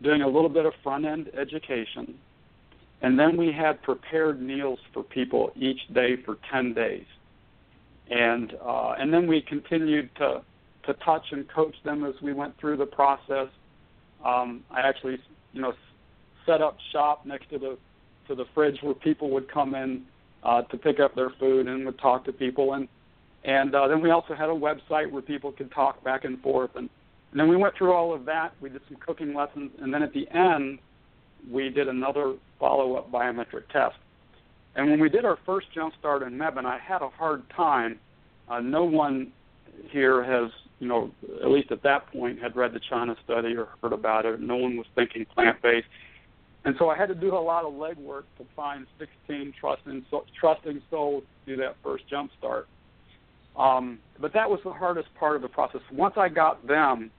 doing 0.00 0.22
a 0.22 0.26
little 0.26 0.48
bit 0.48 0.64
of 0.64 0.72
front 0.82 1.04
end 1.04 1.30
education. 1.36 2.14
And 3.02 3.18
then 3.18 3.36
we 3.36 3.52
had 3.52 3.82
prepared 3.82 4.40
meals 4.40 4.78
for 4.92 5.02
people 5.02 5.52
each 5.56 5.80
day 5.92 6.16
for 6.24 6.38
10 6.50 6.74
days. 6.74 7.04
And 8.10 8.54
uh, 8.64 8.94
and 8.98 9.12
then 9.12 9.26
we 9.26 9.42
continued 9.42 10.08
to 10.16 10.42
to 10.84 10.94
touch 11.04 11.26
and 11.32 11.48
coach 11.48 11.74
them 11.84 12.04
as 12.04 12.14
we 12.22 12.32
went 12.32 12.56
through 12.58 12.78
the 12.78 12.86
process. 12.86 13.48
Um, 14.24 14.64
I 14.70 14.80
actually, 14.80 15.18
you 15.52 15.60
know, 15.60 15.72
set 16.46 16.60
up 16.60 16.76
shop 16.92 17.26
next 17.26 17.50
to 17.50 17.58
the 17.58 17.78
to 18.28 18.34
the 18.34 18.44
fridge 18.54 18.78
where 18.82 18.94
people 18.94 19.30
would 19.30 19.50
come 19.50 19.74
in 19.74 20.02
uh, 20.42 20.62
to 20.62 20.76
pick 20.76 21.00
up 21.00 21.14
their 21.14 21.30
food 21.40 21.66
and 21.66 21.86
would 21.86 21.98
talk 21.98 22.24
to 22.26 22.32
people 22.32 22.74
and 22.74 22.88
and 23.44 23.74
uh, 23.74 23.88
then 23.88 24.00
we 24.00 24.10
also 24.10 24.34
had 24.34 24.48
a 24.48 24.52
website 24.52 25.10
where 25.10 25.22
people 25.22 25.52
could 25.52 25.70
talk 25.72 26.02
back 26.02 26.24
and 26.24 26.40
forth. 26.42 26.70
And, 26.74 26.90
and 27.30 27.40
then 27.40 27.48
we 27.48 27.56
went 27.56 27.76
through 27.76 27.92
all 27.92 28.12
of 28.12 28.24
that. 28.26 28.52
We 28.60 28.68
did 28.68 28.82
some 28.88 28.98
cooking 28.98 29.34
lessons. 29.34 29.70
And 29.80 29.92
then 29.92 30.02
at 30.02 30.12
the 30.12 30.28
end, 30.28 30.78
we 31.50 31.70
did 31.70 31.88
another 31.88 32.34
follow 32.58 32.96
up 32.96 33.10
biometric 33.10 33.68
test. 33.72 33.96
And 34.74 34.90
when 34.90 35.00
we 35.00 35.08
did 35.08 35.24
our 35.24 35.38
first 35.46 35.68
jump 35.74 35.94
start 35.98 36.22
in 36.22 36.34
Mebane, 36.34 36.64
I 36.64 36.78
had 36.78 37.02
a 37.02 37.08
hard 37.08 37.48
time. 37.50 37.98
Uh, 38.48 38.60
no 38.60 38.84
one 38.84 39.32
here 39.90 40.22
has, 40.22 40.50
you 40.78 40.88
know, 40.88 41.10
at 41.42 41.48
least 41.48 41.72
at 41.72 41.82
that 41.82 42.10
point, 42.12 42.40
had 42.40 42.56
read 42.56 42.72
the 42.72 42.80
China 42.90 43.16
study 43.24 43.56
or 43.56 43.68
heard 43.82 43.92
about 43.92 44.26
it. 44.26 44.40
No 44.40 44.56
one 44.56 44.76
was 44.76 44.86
thinking 44.94 45.24
plant 45.26 45.60
based. 45.62 45.86
And 46.64 46.74
so 46.78 46.90
I 46.90 46.96
had 46.96 47.08
to 47.08 47.14
do 47.14 47.34
a 47.34 47.38
lot 47.38 47.64
of 47.64 47.72
legwork 47.72 48.24
to 48.38 48.44
find 48.54 48.86
16 48.98 49.54
trusting, 49.58 50.04
trusting 50.38 50.82
souls 50.90 51.24
to 51.46 51.56
do 51.56 51.62
that 51.62 51.76
first 51.82 52.08
jump 52.08 52.30
start. 52.38 52.68
Um, 53.56 53.98
but 54.20 54.32
that 54.34 54.48
was 54.48 54.60
the 54.64 54.72
hardest 54.72 55.08
part 55.18 55.36
of 55.36 55.42
the 55.42 55.48
process. 55.48 55.80
Once 55.92 56.14
I 56.16 56.28
got 56.28 56.66
them 56.66 57.10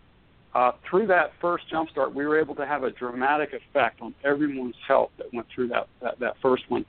uh, 0.56 0.72
through 0.90 1.08
that 1.08 1.32
first 1.42 1.66
jumpstart, 1.72 2.14
we 2.14 2.26
were 2.26 2.40
able 2.40 2.56
to 2.56 2.66
have 2.66 2.84
a 2.84 2.92
dramatic 2.92 3.52
effect 3.54 4.02
on 4.02 4.16
everyone's 4.24 4.76
health 4.88 5.12
that 5.18 5.34
went 5.34 5.48
through 5.54 5.68
that, 5.70 5.88
that, 6.02 6.20
that 6.20 6.36
first 6.42 6.64
one. 6.70 6.86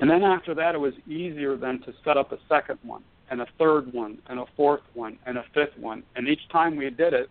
And 0.00 0.10
then 0.10 0.22
after 0.22 0.54
that, 0.54 0.74
it 0.74 0.78
was 0.78 0.94
easier 1.06 1.56
then 1.56 1.80
to 1.80 1.92
set 2.04 2.16
up 2.16 2.32
a 2.32 2.38
second 2.48 2.78
one, 2.82 3.02
and 3.30 3.40
a 3.40 3.46
third 3.58 3.92
one, 3.92 4.18
and 4.28 4.38
a 4.38 4.46
fourth 4.56 4.82
one, 4.94 5.18
and 5.26 5.38
a 5.38 5.44
fifth 5.54 5.76
one. 5.78 6.02
And 6.16 6.28
each 6.28 6.48
time 6.50 6.76
we 6.76 6.88
did 6.90 7.14
it, 7.14 7.28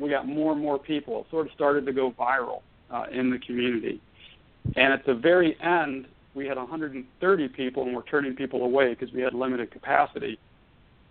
we 0.00 0.10
got 0.10 0.28
more 0.28 0.52
and 0.52 0.60
more 0.60 0.78
people. 0.78 1.20
It 1.20 1.26
sort 1.30 1.46
of 1.46 1.52
started 1.52 1.86
to 1.86 1.92
go 1.92 2.12
viral 2.12 2.62
uh, 2.90 3.06
in 3.12 3.30
the 3.30 3.38
community. 3.38 4.00
And 4.76 4.92
at 4.92 5.06
the 5.06 5.14
very 5.14 5.56
end, 5.60 6.06
we 6.34 6.46
had 6.46 6.56
130 6.56 7.48
people, 7.48 7.84
and 7.84 7.94
we're 7.94 8.02
turning 8.02 8.34
people 8.34 8.62
away 8.62 8.94
because 8.94 9.12
we 9.12 9.22
had 9.22 9.34
limited 9.34 9.70
capacity. 9.70 10.38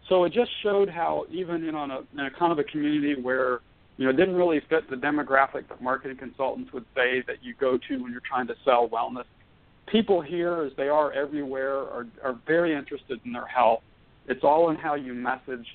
So 0.08 0.24
it 0.24 0.34
just 0.34 0.52
showed 0.64 0.90
how 0.90 1.26
even 1.30 1.64
in 1.64 1.76
on 1.76 1.92
a, 1.92 2.00
in 2.14 2.20
a 2.20 2.32
kind 2.32 2.52
of 2.52 2.60
a 2.60 2.64
community 2.64 3.22
where 3.22 3.60
you 3.98 4.06
know 4.06 4.12
it 4.12 4.18
didn't 4.18 4.36
really 4.36 4.62
fit 4.70 4.90
the 4.90 4.96
demographic 4.96 5.68
that 5.70 5.82
marketing 5.82 6.18
consultants 6.18 6.74
would 6.74 6.86
say 6.96 7.24
that 7.28 7.44
you 7.44 7.54
go 7.60 7.78
to 7.78 8.02
when 8.02 8.12
you're 8.12 8.22
trying 8.28 8.48
to 8.48 8.56
sell 8.66 8.88
wellness. 8.90 9.26
People 9.88 10.22
here, 10.22 10.64
as 10.64 10.72
they 10.78 10.88
are 10.88 11.12
everywhere, 11.12 11.78
are 11.78 12.08
are 12.24 12.40
very 12.48 12.74
interested 12.74 13.20
in 13.26 13.34
their 13.34 13.46
health. 13.46 13.82
It's 14.28 14.44
all 14.44 14.70
in 14.70 14.76
how 14.76 14.96
you 14.96 15.14
message, 15.14 15.66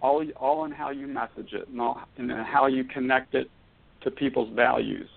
all 0.00 0.24
all 0.36 0.64
in 0.64 0.70
how 0.70 0.90
you 0.90 1.06
message 1.06 1.52
it, 1.52 1.68
and, 1.68 1.80
all, 1.80 2.00
and 2.16 2.30
how 2.30 2.66
you 2.66 2.84
connect 2.84 3.34
it 3.34 3.50
to 4.02 4.10
people's 4.10 4.54
values. 4.54 5.08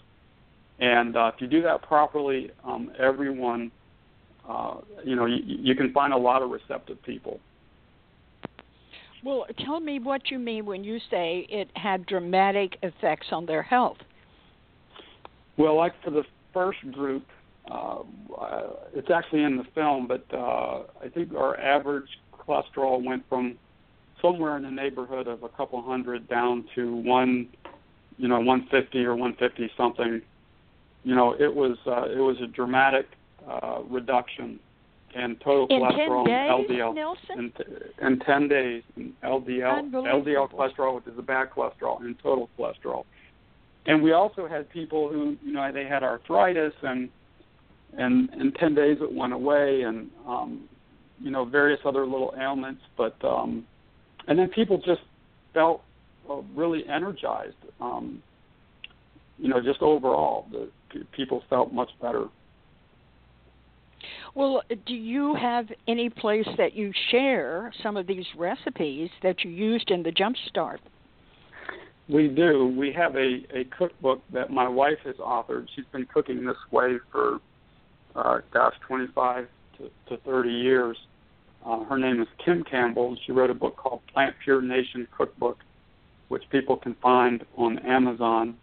And 0.80 1.16
uh, 1.16 1.32
if 1.34 1.40
you 1.40 1.48
do 1.48 1.62
that 1.62 1.84
properly, 1.84 2.52
um, 2.64 2.92
everyone, 3.00 3.72
uh, 4.50 4.78
you 5.06 5.16
know, 5.16 5.26
you, 5.26 5.42
you 5.46 5.76
can 5.76 5.94
find 5.94 6.12
a 6.12 6.18
lot 6.18 6.42
of 6.42 6.50
receptive 6.50 7.02
people. 7.04 7.40
Well, 9.24 9.46
tell 9.64 9.80
me 9.80 10.00
what 10.00 10.32
you 10.32 10.40
mean 10.40 10.66
when 10.66 10.84
you 10.84 10.98
say 11.12 11.46
it 11.50 11.70
had 11.76 12.08
dramatic 12.08 12.78
effects 12.82 13.28
on 13.32 13.46
their 13.46 13.62
health. 13.62 13.98
Well, 15.58 15.78
like 15.78 15.94
for 16.04 16.10
the 16.10 16.24
first 16.54 16.80
group, 16.92 17.26
uh, 17.70 18.00
it's 18.96 19.12
actually 19.12 19.44
in 19.44 19.58
the 19.58 19.66
film, 19.76 20.08
but 20.08 20.26
uh, 20.34 20.84
I 21.04 21.10
think 21.14 21.36
our 21.36 21.60
average 21.60 22.10
cholesterol 22.48 23.04
went 23.04 23.24
from 23.30 23.58
somewhere 24.22 24.58
in 24.58 24.64
the 24.64 24.72
neighborhood 24.72 25.28
of 25.28 25.44
a 25.44 25.50
couple 25.50 25.82
hundred 25.82 26.28
down 26.30 26.66
to 26.76 26.96
one, 26.96 27.48
you 28.18 28.28
know, 28.28 28.40
150 28.40 29.04
or 29.06 29.16
150 29.16 29.72
something. 29.76 30.22
You 31.04 31.16
know, 31.16 31.34
it 31.34 31.54
was 31.54 31.78
uh, 31.88 32.04
it 32.12 32.20
was 32.20 32.38
a 32.42 32.48
dramatic 32.48 33.08
uh, 33.50 33.80
reduction 33.90 34.60
and 35.16 35.40
total 35.42 35.68
in 35.70 35.82
cholesterol 35.82 36.26
10 36.26 36.26
days, 36.26 36.50
and 36.50 36.70
LDL 36.70 36.96
Nelson? 36.96 37.52
in, 38.00 38.08
in 38.08 38.20
10 38.20 38.48
days 38.48 38.84
LDL 39.24 39.92
LDL 39.92 40.52
cholesterol 40.52 40.96
which 40.96 41.08
is 41.08 41.16
the 41.16 41.22
bad 41.22 41.50
cholesterol 41.52 42.00
and 42.02 42.18
total 42.22 42.50
cholesterol 42.58 43.04
and 43.88 44.02
we 44.02 44.14
also 44.14 44.48
had 44.48 44.70
people 44.70 45.10
who 45.10 45.36
you 45.44 45.54
know 45.54 45.72
they 45.72 45.86
had 45.86 46.04
arthritis 46.04 46.74
and 46.84 47.10
and 47.98 48.30
in 48.36 48.54
10 48.54 48.76
days 48.76 48.98
it 49.02 49.14
went 49.14 49.34
away 49.34 49.82
and 49.82 50.10
um 50.26 50.70
you 51.22 51.32
know 51.32 51.46
various 51.46 51.80
other 51.86 52.06
little 52.06 52.34
ailments 52.40 52.82
but 52.98 53.16
um 53.24 53.66
and 54.28 54.38
then 54.38 54.50
people 54.50 54.78
just 54.78 55.02
felt 55.54 55.82
uh, 56.30 56.36
really 56.56 56.88
energized 56.88 57.56
um 57.80 58.22
you 59.38 59.50
know 59.50 59.62
just 59.62 59.82
overall 59.82 60.48
the 60.52 60.70
people 61.16 61.44
felt 61.50 61.74
much 61.74 61.90
better 62.02 62.28
well, 64.34 64.62
do 64.86 64.94
you 64.94 65.36
have 65.36 65.68
any 65.88 66.10
place 66.10 66.48
that 66.58 66.74
you 66.74 66.92
share 67.10 67.74
some 67.84 67.98
of 67.98 68.08
these 68.08 68.26
recipes 68.38 69.10
that 69.24 69.44
you 69.44 69.52
used 69.52 69.92
in 69.92 70.04
the 70.04 70.12
Jump 70.12 70.38
Start? 70.48 70.80
We 72.08 72.28
do. 72.28 72.74
We 72.78 72.92
have 72.94 73.16
a, 73.16 73.46
a 73.54 73.66
cookbook 73.78 74.22
that 74.34 74.50
my 74.50 74.68
wife 74.68 75.00
has 75.06 75.16
authored. 75.16 75.68
She's 75.76 75.86
been 75.92 76.06
cooking 76.06 76.46
this 76.46 76.58
way 76.72 76.98
for, 77.12 77.40
uh, 78.16 78.40
gosh, 78.54 78.74
25 78.88 79.48
to, 79.78 79.90
to 80.10 80.22
30 80.24 80.50
years. 80.50 80.98
Uh, 81.66 81.84
her 81.86 81.98
name 81.98 82.22
is 82.22 82.28
Kim 82.44 82.64
Campbell, 82.64 83.10
and 83.10 83.20
she 83.26 83.32
wrote 83.32 83.50
a 83.50 83.54
book 83.54 83.78
called 83.78 84.02
Plant 84.14 84.36
Pure 84.44 84.64
Nation 84.64 85.08
Cookbook, 85.16 85.58
which 86.30 86.44
people 86.50 86.76
can 86.76 86.96
find 87.02 87.46
on 87.56 87.78
Amazon. 87.80 88.56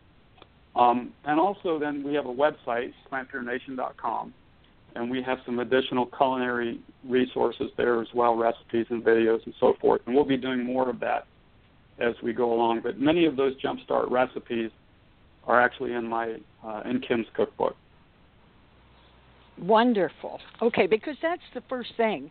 Um, 0.75 1.12
and 1.25 1.38
also, 1.38 1.78
then 1.78 2.02
we 2.02 2.14
have 2.14 2.26
a 2.26 2.35
website, 2.35 2.93
plantpurenation.com, 3.11 4.35
and 4.97 5.11
we 5.11 5.23
have 5.23 5.38
some 5.47 5.59
additional 5.61 6.07
culinary 6.07 6.81
resources 7.09 7.71
there 7.76 8.00
as 8.00 8.09
well, 8.14 8.37
recipes 8.37 8.87
and 8.90 9.02
videos 9.05 9.45
and 9.45 9.55
so 9.61 9.75
forth. 9.81 10.00
And 10.07 10.14
we'll 10.14 10.25
be 10.25 10.37
doing 10.37 10.64
more 10.64 10.88
of 10.88 10.99
that 11.00 11.26
as 12.00 12.14
we 12.23 12.33
go 12.33 12.52
along. 12.52 12.81
But 12.83 12.99
many 12.99 13.26
of 13.26 13.37
those 13.37 13.55
jumpstart 13.62 14.11
recipes 14.11 14.71
are 15.47 15.61
actually 15.61 15.93
in 15.95 16.07
my 16.09 16.37
uh, 16.64 16.83
in 16.85 17.00
Kim's 17.00 17.26
cookbook. 17.35 17.76
Wonderful. 19.61 20.38
Okay, 20.62 20.87
because 20.87 21.17
that's 21.21 21.43
the 21.55 21.62
first 21.69 21.90
thing. 21.97 22.31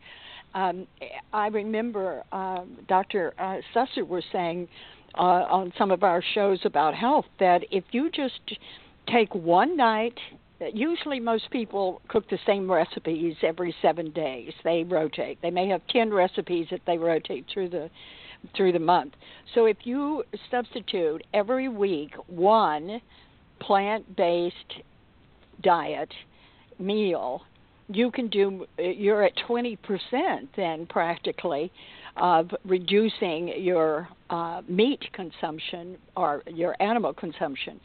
Um, 0.53 0.87
I 1.33 1.47
remember 1.47 2.23
uh, 2.31 2.63
Dr. 2.87 3.33
Uh, 3.37 3.57
Susser 3.75 4.07
was 4.07 4.23
saying 4.31 4.67
uh, 5.15 5.45
on 5.49 5.73
some 5.77 5.91
of 5.91 6.03
our 6.03 6.23
shows 6.33 6.59
about 6.65 6.95
health 6.95 7.25
that 7.39 7.61
if 7.71 7.83
you 7.91 8.09
just 8.09 8.39
take 9.07 9.33
one 9.33 9.77
night 9.77 10.17
usually 10.73 11.19
most 11.19 11.49
people 11.51 12.01
cook 12.07 12.27
the 12.29 12.39
same 12.45 12.69
recipes 12.71 13.35
every 13.43 13.73
seven 13.81 14.11
days 14.11 14.51
they 14.63 14.83
rotate 14.83 15.37
they 15.41 15.51
may 15.51 15.67
have 15.67 15.81
ten 15.87 16.11
recipes 16.11 16.67
that 16.71 16.81
they 16.87 16.97
rotate 16.97 17.45
through 17.53 17.69
the 17.69 17.89
through 18.55 18.71
the 18.71 18.79
month 18.79 19.13
so 19.53 19.65
if 19.65 19.77
you 19.83 20.23
substitute 20.49 21.23
every 21.33 21.69
week 21.69 22.13
one 22.27 22.99
plant 23.59 24.15
based 24.15 24.81
diet 25.61 26.11
meal 26.79 27.41
you 27.89 28.11
can 28.11 28.27
do 28.27 28.65
you're 28.77 29.23
at 29.23 29.33
20% 29.47 29.77
then 30.55 30.85
practically 30.87 31.71
of 32.17 32.49
reducing 32.65 33.53
your 33.57 34.09
uh, 34.29 34.61
meat 34.67 35.01
consumption 35.13 35.97
or 36.15 36.43
your 36.47 36.75
animal 36.81 37.13
consumption 37.13 37.79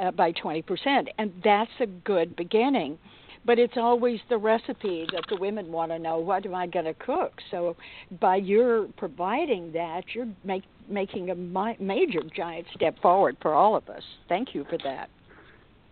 uh, 0.00 0.10
by 0.10 0.32
20%. 0.32 1.06
And 1.18 1.32
that's 1.44 1.70
a 1.80 1.86
good 1.86 2.36
beginning. 2.36 2.98
But 3.44 3.60
it's 3.60 3.76
always 3.76 4.18
the 4.28 4.38
recipe 4.38 5.06
that 5.12 5.22
the 5.28 5.36
women 5.36 5.70
want 5.70 5.92
to 5.92 6.00
know 6.00 6.18
what 6.18 6.44
am 6.44 6.54
I 6.54 6.66
going 6.66 6.86
to 6.86 6.94
cook? 6.94 7.32
So 7.52 7.76
by 8.20 8.36
your 8.36 8.88
providing 8.96 9.70
that, 9.72 10.02
you're 10.14 10.26
make, 10.42 10.64
making 10.88 11.30
a 11.30 11.34
mi- 11.36 11.76
major 11.78 12.22
giant 12.36 12.66
step 12.74 13.00
forward 13.00 13.36
for 13.40 13.54
all 13.54 13.76
of 13.76 13.88
us. 13.88 14.02
Thank 14.28 14.52
you 14.52 14.64
for 14.68 14.78
that. 14.78 15.08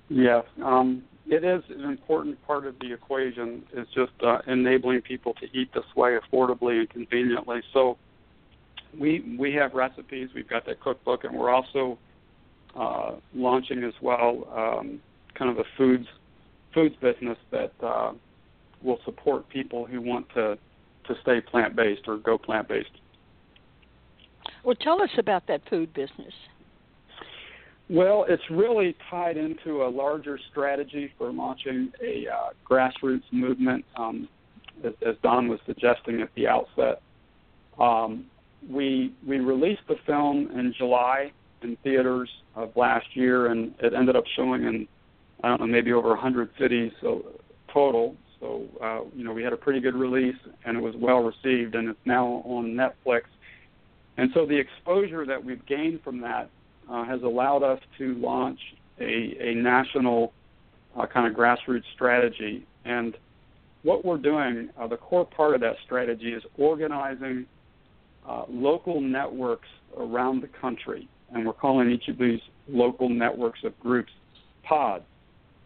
Yes. 0.09 0.45
Um, 0.65 1.05
it 1.27 1.45
is 1.45 1.63
an 1.71 1.85
important 1.85 2.45
part 2.47 2.67
of 2.67 2.79
the 2.81 2.93
equation 2.93 3.65
is 3.75 3.87
just 3.95 4.13
uh, 4.23 4.39
enabling 4.47 5.01
people 5.03 5.35
to 5.35 5.47
eat 5.59 5.73
this 5.73 5.85
way 5.97 6.19
affordably 6.19 6.81
and 6.81 6.91
conveniently. 6.91 7.63
So 7.73 7.97
we 8.99 9.37
we 9.39 9.55
have 9.55 9.75
recipes. 9.75 10.29
We've 10.35 10.49
got 10.49 10.67
that 10.67 10.81
cookbook, 10.81 11.25
and 11.25 11.35
we're 11.35 11.51
also 11.51 11.99
uh, 12.77 13.13
launching 13.35 13.85
as 13.85 13.95
well 14.03 14.47
um, 14.55 15.01
kind 15.35 15.51
of 15.51 15.59
a 15.59 15.65
foods 15.77 16.07
foods 16.75 16.95
business 17.01 17.39
that 17.51 17.73
uh, 17.83 18.13
will 18.83 18.99
support 19.05 19.49
people 19.49 19.87
who 19.87 20.01
want 20.01 20.29
to 20.35 20.59
to 21.07 21.15
stay 21.23 21.41
plant 21.41 21.75
based 21.75 22.03
or 22.07 22.19
go 22.19 22.37
plant 22.37 22.69
based. 22.69 22.91
Well, 24.63 24.75
tell 24.75 25.03
us 25.03 25.11
about 25.19 25.47
that 25.47 25.63
food 25.69 25.93
business. 25.95 26.33
Well, 27.91 28.25
it's 28.29 28.43
really 28.51 28.97
tied 29.11 29.37
into 29.37 29.83
a 29.83 29.89
larger 29.89 30.39
strategy 30.51 31.13
for 31.19 31.31
launching 31.31 31.93
a 32.03 32.27
uh, 32.29 32.51
grassroots 32.69 33.31
movement, 33.31 33.85
um, 33.97 34.29
as, 34.83 35.15
Don 35.23 35.49
was 35.49 35.61
suggesting 35.67 36.23
at 36.23 36.31
the 36.35 36.49
outset. 36.49 37.03
Um, 37.79 38.27
we 38.71 39.13
we 39.27 39.39
released 39.41 39.83
the 39.89 39.97
film 40.07 40.51
in 40.59 40.73
July 40.79 41.31
in 41.63 41.77
theaters 41.83 42.31
of 42.57 42.75
last 42.75 43.07
year, 43.13 43.49
and 43.49 43.75
it 43.81 43.93
ended 43.93 44.17
up 44.17 44.25
showing 44.35 44.65
in 44.65 44.89
I 45.43 45.49
don't 45.49 45.61
know 45.61 45.67
maybe 45.67 45.93
over 45.93 46.09
100 46.09 46.51
cities 46.59 46.91
so, 47.03 47.23
total. 47.71 48.17
So 48.41 48.65
uh, 48.83 49.01
you 49.15 49.25
know 49.25 49.35
we 49.35 49.43
had 49.43 49.53
a 49.53 49.59
pretty 49.59 49.81
good 49.81 49.95
release, 49.95 50.37
and 50.65 50.79
it 50.79 50.81
was 50.81 50.95
well 50.97 51.19
received, 51.19 51.75
and 51.75 51.91
it's 51.91 51.99
now 52.07 52.43
on 52.47 52.75
Netflix. 52.75 53.23
And 54.17 54.31
so 54.33 54.47
the 54.47 54.57
exposure 54.57 55.27
that 55.27 55.45
we've 55.45 55.65
gained 55.67 56.01
from 56.03 56.23
that 56.23 56.49
uh, 56.91 57.05
has 57.05 57.23
allowed 57.23 57.63
us 57.63 57.81
to 57.99 58.15
launch 58.15 58.59
a, 59.01 59.37
a 59.41 59.55
national 59.55 60.33
uh, 60.97 61.07
kind 61.07 61.27
of 61.27 61.37
grassroots 61.37 61.85
strategy. 61.95 62.67
And 62.85 63.17
what 63.83 64.05
we're 64.05 64.19
doing, 64.19 64.71
uh, 64.79 64.87
the 64.87 64.97
core 64.97 65.25
part 65.27 65.55
of 65.55 65.61
that 65.61 65.77
strategy 65.85 66.33
is 66.33 66.43
organizing 66.57 67.47
uh, 68.29 68.45
local 68.49 69.01
networks 69.01 69.69
around 69.97 70.43
the 70.43 70.49
country. 70.49 71.09
And 71.33 71.47
we're 71.47 71.53
calling 71.53 71.91
each 71.91 72.09
of 72.09 72.19
these 72.19 72.41
local 72.69 73.09
networks 73.09 73.65
of 73.65 73.79
groups 73.81 74.13
pods 74.63 75.05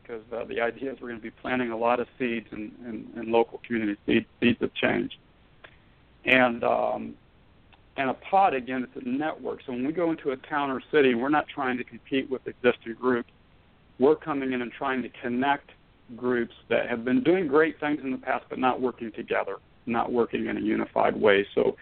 because 0.02 0.22
uh, 0.32 0.44
the 0.44 0.60
idea 0.60 0.92
is 0.92 1.00
we're 1.00 1.08
going 1.08 1.20
to 1.20 1.22
be 1.22 1.30
planting 1.30 1.70
a 1.70 1.76
lot 1.76 2.00
of 2.00 2.06
seeds 2.18 2.46
in, 2.50 2.72
in, 2.86 3.20
in 3.20 3.30
local 3.30 3.60
communities, 3.66 3.98
seeds, 4.06 4.26
seeds 4.40 4.60
of 4.62 4.74
change. 4.74 5.18
And 6.24 6.64
um, 6.64 7.14
and 7.98 8.10
a 8.10 8.14
pod, 8.14 8.54
again, 8.54 8.84
it's 8.84 9.04
a 9.04 9.08
network. 9.08 9.58
So 9.66 9.72
when 9.72 9.84
we 9.84 9.92
go 9.92 10.12
into 10.12 10.30
a 10.30 10.36
town 10.36 10.70
or 10.70 10.80
city, 10.92 11.16
we're 11.16 11.28
not 11.28 11.46
trying 11.52 11.76
to 11.78 11.84
compete 11.84 12.30
with 12.30 12.46
existing 12.46 12.94
groups. 12.94 13.28
We're 13.98 14.14
coming 14.14 14.52
in 14.52 14.62
and 14.62 14.70
trying 14.70 15.02
to 15.02 15.08
connect 15.20 15.72
groups 16.16 16.54
that 16.68 16.88
have 16.88 17.04
been 17.04 17.24
doing 17.24 17.48
great 17.48 17.80
things 17.80 17.98
in 18.02 18.12
the 18.12 18.18
past, 18.18 18.44
but 18.48 18.60
not 18.60 18.80
working 18.80 19.10
together, 19.10 19.56
not 19.86 20.12
working 20.12 20.46
in 20.46 20.56
a 20.56 20.60
unified 20.60 21.20
way. 21.20 21.44
So, 21.56 21.76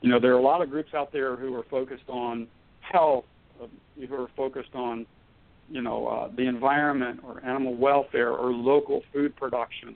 you 0.00 0.10
know, 0.10 0.18
there 0.18 0.32
are 0.32 0.38
a 0.38 0.42
lot 0.42 0.62
of 0.62 0.68
groups 0.68 0.94
out 0.94 1.12
there 1.12 1.36
who 1.36 1.54
are 1.54 1.62
focused 1.70 2.08
on 2.08 2.48
health, 2.80 3.24
uh, 3.62 3.66
who 4.04 4.14
are 4.20 4.30
focused 4.36 4.74
on, 4.74 5.06
you 5.70 5.80
know, 5.80 6.08
uh, 6.08 6.30
the 6.36 6.42
environment 6.42 7.20
or 7.22 7.40
animal 7.44 7.76
welfare 7.76 8.32
or 8.32 8.52
local 8.52 9.04
food 9.12 9.36
production. 9.36 9.94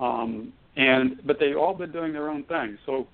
Um, 0.00 0.54
and 0.76 1.20
but 1.26 1.38
they've 1.38 1.58
all 1.58 1.74
been 1.74 1.92
doing 1.92 2.14
their 2.14 2.30
own 2.30 2.44
thing. 2.44 2.78
So 2.86 3.06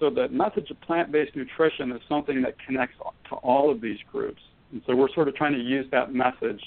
so 0.00 0.10
the 0.10 0.28
message 0.28 0.70
of 0.70 0.80
plant-based 0.80 1.36
nutrition 1.36 1.92
is 1.92 2.00
something 2.08 2.42
that 2.42 2.56
connects 2.66 2.96
to 3.28 3.34
all 3.36 3.70
of 3.70 3.80
these 3.80 3.98
groups. 4.10 4.40
And 4.72 4.82
so 4.86 4.96
we're 4.96 5.12
sort 5.14 5.28
of 5.28 5.36
trying 5.36 5.52
to 5.52 5.60
use 5.60 5.86
that 5.92 6.12
message 6.12 6.60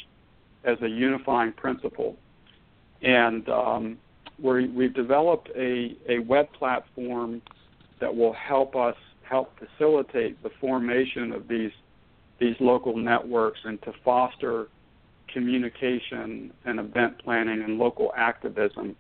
as 0.64 0.78
a 0.82 0.88
unifying 0.88 1.54
principle. 1.54 2.16
And 3.02 3.48
um, 3.50 3.98
we 4.40 4.84
have 4.84 4.94
developed 4.94 5.50
a, 5.56 5.96
a 6.10 6.20
web 6.20 6.52
platform 6.54 7.42
that 8.00 8.16
will 8.16 8.34
help 8.34 8.76
us 8.76 8.96
help 9.24 9.52
facilitate 9.60 10.42
the 10.42 10.50
formation 10.62 11.34
of 11.34 11.48
these 11.48 11.72
these 12.40 12.56
local 12.60 12.96
networks 12.96 13.60
and 13.66 13.82
to 13.82 13.92
foster 14.06 14.68
communication 15.34 16.54
and 16.66 16.80
event 16.80 17.18
planning 17.24 17.64
and 17.64 17.78
local 17.78 18.14
activism. 18.16 18.96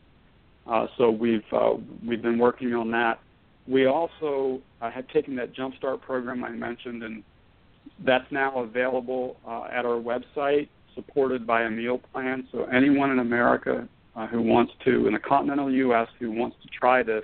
Uh, 0.66 0.88
so 0.98 1.10
we've 1.10 1.46
uh, 1.54 1.74
we've 2.06 2.22
been 2.22 2.40
working 2.40 2.74
on 2.74 2.92
that 2.92 3.20
we 3.68 3.86
also 3.86 4.62
uh, 4.82 4.90
had 4.90 5.08
taken 5.10 5.36
that 5.36 5.54
Jumpstart 5.54 6.02
program 6.02 6.44
I 6.44 6.50
mentioned, 6.52 7.04
and 7.04 7.24
that's 8.06 8.30
now 8.32 8.60
available 8.60 9.38
uh, 9.48 9.66
at 9.66 9.86
our 9.86 10.02
website, 10.02 10.70
supported 10.96 11.46
by 11.46 11.64
a 11.64 11.70
meal 11.70 12.00
plan. 12.12 12.48
So 12.52 12.66
anyone 12.66 13.12
in 13.12 13.20
America 13.20 13.88
uh, 14.16 14.28
who 14.28 14.42
wants 14.42 14.74
to, 14.86 15.08
in 15.08 15.14
the 15.14 15.20
continental 15.20 15.72
U.S., 15.72 16.08
who 16.20 16.32
wants 16.32 16.58
to 16.64 16.70
try 16.70 17.04
this, 17.04 17.24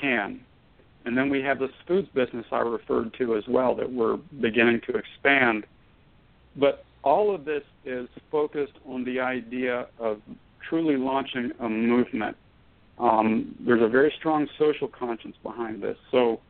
can. 0.00 0.40
And 1.04 1.16
then 1.16 1.30
we 1.30 1.40
have 1.42 1.58
this 1.58 1.70
foods 1.86 2.08
business 2.14 2.46
I 2.52 2.58
referred 2.58 3.14
to 3.18 3.36
as 3.36 3.44
well 3.48 3.74
that 3.76 3.90
we're 3.90 4.16
beginning 4.40 4.80
to 4.86 4.96
expand. 4.96 5.66
But 6.56 6.84
all 7.02 7.34
of 7.34 7.44
this 7.44 7.62
is 7.84 8.08
focused 8.30 8.74
on 8.86 9.04
the 9.04 9.20
idea 9.20 9.86
of 9.98 10.20
truly 10.68 10.96
launching 10.96 11.50
a 11.60 11.68
movement 11.68 12.36
um, 13.00 13.54
there's 13.66 13.82
a 13.82 13.88
very 13.88 14.12
strong 14.18 14.46
social 14.58 14.86
conscience 14.86 15.36
behind 15.42 15.82
this. 15.82 15.96
So 16.10 16.40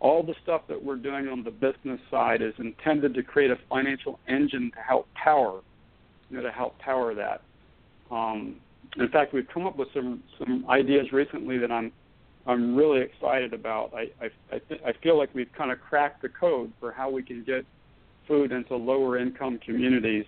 all 0.00 0.24
the 0.24 0.34
stuff 0.42 0.62
that 0.68 0.82
we're 0.82 0.96
doing 0.96 1.28
on 1.28 1.44
the 1.44 1.50
business 1.50 2.00
side 2.10 2.42
is 2.42 2.52
intended 2.58 3.14
to 3.14 3.22
create 3.22 3.52
a 3.52 3.58
financial 3.68 4.18
engine 4.28 4.72
to 4.74 4.80
help 4.80 5.06
power, 5.14 5.60
you 6.28 6.36
know, 6.36 6.42
to 6.42 6.50
help 6.50 6.76
power 6.80 7.14
that. 7.14 7.42
Um, 8.10 8.56
in 8.96 9.08
fact, 9.08 9.32
we've 9.32 9.46
come 9.54 9.64
up 9.64 9.76
with 9.76 9.88
some 9.94 10.22
some 10.38 10.66
ideas 10.68 11.12
recently 11.12 11.56
that 11.58 11.70
I'm 11.70 11.92
I'm 12.48 12.74
really 12.74 13.00
excited 13.00 13.54
about. 13.54 13.94
I 13.94 14.10
I 14.20 14.30
I, 14.50 14.58
th- 14.58 14.80
I 14.84 14.92
feel 15.04 15.16
like 15.16 15.32
we've 15.34 15.52
kind 15.56 15.70
of 15.70 15.80
cracked 15.80 16.22
the 16.22 16.28
code 16.28 16.72
for 16.80 16.90
how 16.90 17.10
we 17.10 17.22
can 17.22 17.44
get 17.44 17.64
food 18.26 18.50
into 18.50 18.74
lower 18.74 19.18
income 19.18 19.60
communities 19.64 20.24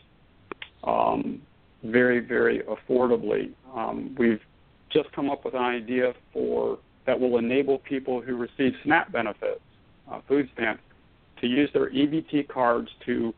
um, 0.85 1.43
very 1.83 2.21
very 2.21 2.63
affordably. 2.63 3.51
Um, 3.75 4.15
we've 4.17 4.41
just 4.95 5.11
come 5.13 5.29
up 5.29 5.45
with 5.45 5.55
an 5.55 5.63
idea 5.63 6.15
for 6.33 6.79
that 7.07 7.19
will 7.19 7.37
enable 7.39 7.79
people 7.79 8.21
who 8.21 8.37
receive 8.37 8.73
SNAP 8.85 9.13
benefits, 9.13 9.61
uh, 10.11 10.21
food 10.27 10.49
stamps, 10.55 10.83
to 11.41 11.47
use 11.47 11.69
their 11.75 11.91
EBT 11.91 12.49
cards 12.49 12.89
to 13.05 13.35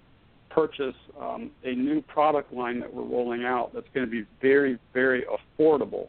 purchase 0.50 0.94
um, 1.20 1.50
a 1.64 1.74
new 1.74 2.00
product 2.02 2.52
line 2.52 2.78
that 2.80 2.92
we're 2.92 3.02
rolling 3.02 3.44
out 3.44 3.72
that's 3.74 3.88
going 3.92 4.06
to 4.06 4.10
be 4.10 4.24
very, 4.40 4.78
very 4.94 5.24
affordable. 5.24 6.08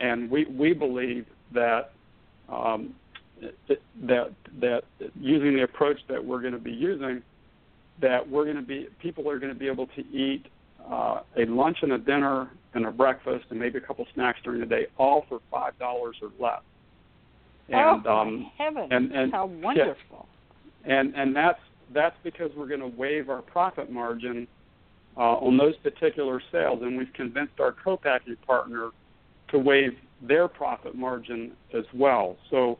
And 0.00 0.30
we, 0.30 0.46
we 0.46 0.72
believe 0.72 1.26
that 1.54 1.92
um, 2.48 2.94
that 4.06 4.30
that 4.60 4.82
using 5.18 5.54
the 5.54 5.62
approach 5.62 5.98
that 6.08 6.24
we're 6.24 6.40
going 6.40 6.52
to 6.52 6.58
be 6.58 6.72
using, 6.72 7.22
that 8.00 8.28
we're 8.28 8.44
going 8.44 8.56
to 8.56 8.62
be 8.62 8.88
people 9.00 9.28
are 9.28 9.38
going 9.38 9.52
to 9.52 9.58
be 9.58 9.68
able 9.68 9.86
to 9.88 10.00
eat 10.12 10.46
uh, 10.88 11.20
a 11.36 11.44
lunch 11.46 11.78
and 11.82 11.92
a 11.92 11.98
dinner 11.98 12.50
and 12.74 12.86
a 12.86 12.90
breakfast 12.90 13.46
and 13.50 13.58
maybe 13.58 13.78
a 13.78 13.80
couple 13.80 14.06
snacks 14.14 14.38
during 14.44 14.60
the 14.60 14.66
day, 14.66 14.86
all 14.98 15.24
for 15.28 15.40
five 15.50 15.78
dollars 15.78 16.16
or 16.22 16.30
less. 16.38 16.62
And, 17.68 18.06
oh 18.06 18.10
um, 18.10 18.50
heavens! 18.58 18.88
And, 18.90 19.12
and 19.12 19.32
how 19.32 19.46
wonderful! 19.46 20.26
Yeah, 20.86 20.98
and 21.00 21.14
and 21.14 21.34
that's 21.36 21.60
that's 21.92 22.16
because 22.24 22.50
we're 22.56 22.68
going 22.68 22.80
to 22.80 22.86
waive 22.98 23.28
our 23.28 23.42
profit 23.42 23.90
margin 23.90 24.46
uh, 25.16 25.36
on 25.36 25.56
those 25.56 25.76
particular 25.78 26.40
sales, 26.50 26.80
and 26.82 26.96
we've 26.96 27.12
convinced 27.14 27.60
our 27.60 27.74
co-packing 27.84 28.36
partner 28.46 28.90
to 29.50 29.58
waive 29.58 29.92
their 30.22 30.48
profit 30.48 30.94
margin 30.94 31.52
as 31.76 31.84
well. 31.94 32.36
So, 32.50 32.78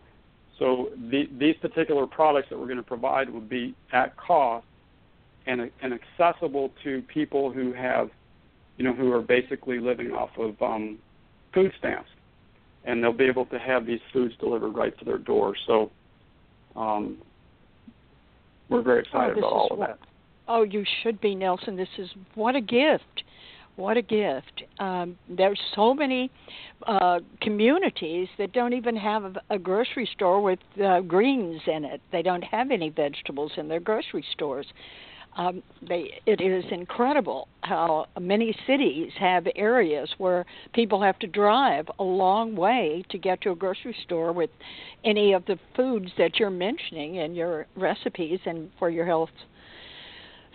so 0.58 0.90
the, 1.10 1.28
these 1.38 1.56
particular 1.60 2.06
products 2.06 2.48
that 2.50 2.58
we're 2.58 2.66
going 2.66 2.76
to 2.78 2.82
provide 2.82 3.28
will 3.28 3.40
be 3.40 3.74
at 3.92 4.16
cost 4.16 4.66
and, 5.46 5.70
and 5.82 5.92
accessible 5.92 6.70
to 6.84 7.02
people 7.12 7.52
who 7.52 7.72
have, 7.72 8.10
you 8.82 8.88
know, 8.88 8.94
who 8.94 9.12
are 9.12 9.22
basically 9.22 9.78
living 9.78 10.10
off 10.10 10.30
of 10.36 10.60
um, 10.60 10.98
food 11.54 11.70
stamps, 11.78 12.08
and 12.84 13.00
they'll 13.00 13.12
be 13.12 13.26
able 13.26 13.46
to 13.46 13.56
have 13.56 13.86
these 13.86 14.00
foods 14.12 14.34
delivered 14.40 14.70
right 14.70 14.98
to 14.98 15.04
their 15.04 15.18
door. 15.18 15.54
So, 15.68 15.92
um, 16.74 17.18
we're 18.68 18.82
very 18.82 19.02
excited 19.02 19.36
oh, 19.36 19.38
about 19.38 19.52
all 19.52 19.68
of 19.70 19.78
that. 19.78 19.98
Oh, 20.48 20.64
you 20.64 20.84
should 21.02 21.20
be, 21.20 21.36
Nelson. 21.36 21.76
This 21.76 21.86
is 21.96 22.08
what 22.34 22.56
a 22.56 22.60
gift. 22.60 23.22
What 23.76 23.96
a 23.96 24.02
gift. 24.02 24.64
Um, 24.80 25.16
there's 25.28 25.60
so 25.76 25.94
many 25.94 26.28
uh, 26.84 27.20
communities 27.40 28.26
that 28.38 28.52
don't 28.52 28.72
even 28.72 28.96
have 28.96 29.24
a, 29.24 29.34
a 29.50 29.58
grocery 29.60 30.08
store 30.12 30.42
with 30.42 30.58
uh, 30.84 31.02
greens 31.02 31.60
in 31.68 31.84
it. 31.84 32.00
They 32.10 32.22
don't 32.22 32.42
have 32.42 32.72
any 32.72 32.88
vegetables 32.90 33.52
in 33.56 33.68
their 33.68 33.80
grocery 33.80 34.24
stores. 34.32 34.66
Um, 35.36 35.62
they, 35.86 36.20
it 36.26 36.42
is 36.42 36.64
incredible 36.70 37.48
how 37.62 38.06
many 38.20 38.54
cities 38.66 39.10
have 39.18 39.46
areas 39.56 40.10
where 40.18 40.44
people 40.74 41.00
have 41.00 41.18
to 41.20 41.26
drive 41.26 41.86
a 41.98 42.04
long 42.04 42.54
way 42.54 43.02
to 43.10 43.18
get 43.18 43.40
to 43.42 43.52
a 43.52 43.56
grocery 43.56 43.96
store 44.04 44.32
with 44.32 44.50
any 45.04 45.32
of 45.32 45.46
the 45.46 45.58
foods 45.74 46.10
that 46.18 46.38
you're 46.38 46.50
mentioning 46.50 47.16
in 47.16 47.34
your 47.34 47.66
recipes 47.76 48.40
and 48.44 48.70
for 48.78 48.90
your 48.90 49.06
health. 49.06 49.30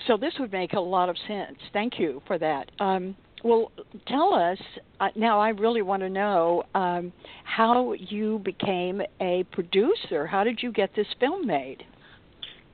So 0.05 0.15
this 0.15 0.33
would 0.39 0.51
make 0.51 0.73
a 0.73 0.79
lot 0.79 1.09
of 1.09 1.15
sense. 1.27 1.57
Thank 1.73 1.97
you 1.97 2.21
for 2.27 2.37
that. 2.37 2.69
Um, 2.79 3.15
well, 3.43 3.71
tell 4.07 4.33
us 4.33 4.59
uh, 4.99 5.09
now. 5.15 5.39
I 5.39 5.49
really 5.49 5.81
want 5.81 6.01
to 6.01 6.09
know 6.09 6.63
um, 6.75 7.13
how 7.43 7.93
you 7.93 8.39
became 8.43 9.01
a 9.21 9.43
producer. 9.51 10.25
How 10.25 10.43
did 10.43 10.61
you 10.61 10.71
get 10.71 10.95
this 10.95 11.07
film 11.19 11.45
made? 11.47 11.83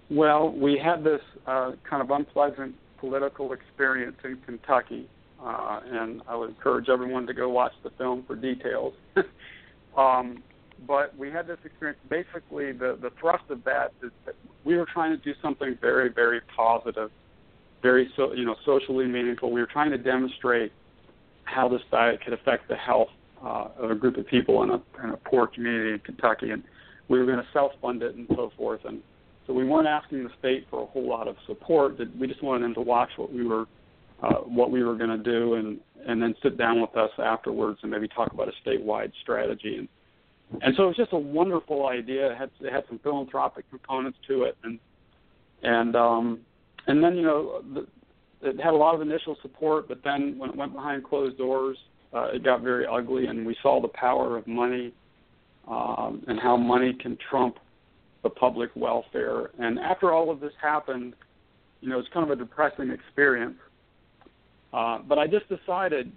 Well, 0.09 0.51
we 0.51 0.77
had 0.83 1.03
this 1.03 1.21
uh, 1.47 1.73
kind 1.89 2.01
of 2.01 2.11
unpleasant 2.11 2.75
political 2.99 3.53
experience 3.53 4.17
in 4.23 4.37
Kentucky, 4.45 5.09
uh, 5.43 5.81
and 5.85 6.21
I 6.27 6.35
would 6.35 6.49
encourage 6.49 6.89
everyone 6.89 7.27
to 7.27 7.33
go 7.33 7.49
watch 7.49 7.73
the 7.83 7.89
film 7.91 8.23
for 8.27 8.35
details. 8.35 8.93
um, 9.97 10.43
but 10.87 11.17
we 11.17 11.31
had 11.31 11.47
this 11.47 11.57
experience. 11.63 11.99
Basically, 12.09 12.71
the 12.71 12.97
the 13.01 13.11
thrust 13.19 13.43
of 13.49 13.63
that 13.63 13.93
is 14.01 14.11
that 14.25 14.35
we 14.65 14.75
were 14.75 14.87
trying 14.91 15.11
to 15.11 15.23
do 15.23 15.33
something 15.41 15.77
very, 15.81 16.09
very 16.09 16.41
positive, 16.55 17.09
very 17.81 18.09
so 18.15 18.33
you 18.33 18.45
know 18.45 18.55
socially 18.65 19.05
meaningful. 19.05 19.51
We 19.51 19.61
were 19.61 19.67
trying 19.67 19.91
to 19.91 19.97
demonstrate 19.97 20.71
how 21.45 21.67
this 21.67 21.81
diet 21.91 22.23
could 22.23 22.33
affect 22.33 22.67
the 22.67 22.75
health 22.75 23.09
uh, 23.43 23.67
of 23.77 23.91
a 23.91 23.95
group 23.95 24.17
of 24.17 24.27
people 24.27 24.63
in 24.63 24.69
a 24.71 24.81
in 25.03 25.09
a 25.11 25.17
poor 25.17 25.47
community 25.47 25.93
in 25.93 25.99
Kentucky, 25.99 26.51
and 26.51 26.63
we 27.07 27.19
were 27.19 27.25
going 27.25 27.37
to 27.37 27.47
self 27.53 27.71
fund 27.81 28.03
it 28.03 28.15
and 28.15 28.27
so 28.29 28.51
forth. 28.57 28.81
And 28.85 29.01
so 29.45 29.53
we 29.53 29.65
weren't 29.65 29.87
asking 29.87 30.23
the 30.23 30.29
state 30.39 30.65
for 30.69 30.83
a 30.83 30.85
whole 30.85 31.07
lot 31.07 31.27
of 31.27 31.35
support. 31.47 31.97
We 32.19 32.27
just 32.27 32.43
wanted 32.43 32.63
them 32.63 32.73
to 32.75 32.81
watch 32.81 33.09
what 33.17 33.31
we 33.31 33.45
were 33.45 33.65
uh, 34.21 34.35
what 34.35 34.71
we 34.71 34.83
were 34.83 34.95
going 34.95 35.09
to 35.09 35.17
do, 35.17 35.55
and 35.55 35.79
and 36.07 36.21
then 36.21 36.35
sit 36.41 36.57
down 36.57 36.81
with 36.81 36.95
us 36.95 37.11
afterwards 37.17 37.79
and 37.81 37.91
maybe 37.91 38.07
talk 38.07 38.31
about 38.31 38.47
a 38.47 38.69
statewide 38.69 39.11
strategy. 39.21 39.77
And 39.77 39.87
and 40.61 40.75
so 40.75 40.83
it 40.83 40.87
was 40.87 40.95
just 40.95 41.13
a 41.13 41.17
wonderful 41.17 41.87
idea. 41.87 42.31
It 42.31 42.37
had 42.37 42.49
it 42.61 42.71
had 42.71 42.83
some 42.87 42.99
philanthropic 42.99 43.69
components 43.69 44.17
to 44.27 44.43
it, 44.43 44.57
and 44.63 44.79
and 45.63 45.95
um, 45.95 46.39
and 46.87 47.03
then 47.03 47.15
you 47.15 47.23
know 47.23 47.61
the, 47.73 47.87
it 48.47 48.59
had 48.59 48.73
a 48.73 48.77
lot 48.77 48.95
of 48.95 49.01
initial 49.01 49.37
support, 49.41 49.87
but 49.87 49.99
then 50.03 50.37
when 50.37 50.49
it 50.49 50.55
went 50.55 50.73
behind 50.73 51.03
closed 51.03 51.37
doors, 51.37 51.77
uh, 52.13 52.27
it 52.33 52.43
got 52.43 52.61
very 52.61 52.85
ugly, 52.85 53.27
and 53.27 53.45
we 53.45 53.55
saw 53.61 53.81
the 53.81 53.87
power 53.89 54.37
of 54.37 54.45
money 54.47 54.93
um, 55.67 56.23
and 56.27 56.39
how 56.39 56.57
money 56.57 56.93
can 56.93 57.17
trump 57.29 57.57
the 58.23 58.29
public 58.29 58.71
welfare. 58.75 59.51
And 59.59 59.77
after 59.79 60.11
all 60.11 60.31
of 60.31 60.39
this 60.39 60.53
happened, 60.61 61.13
you 61.81 61.89
know, 61.89 61.99
it's 61.99 62.07
kind 62.13 62.23
of 62.23 62.31
a 62.31 62.35
depressing 62.41 62.89
experience. 62.89 63.57
Uh, 64.73 64.99
but 65.07 65.19
I 65.19 65.27
just 65.27 65.45
decided, 65.49 66.11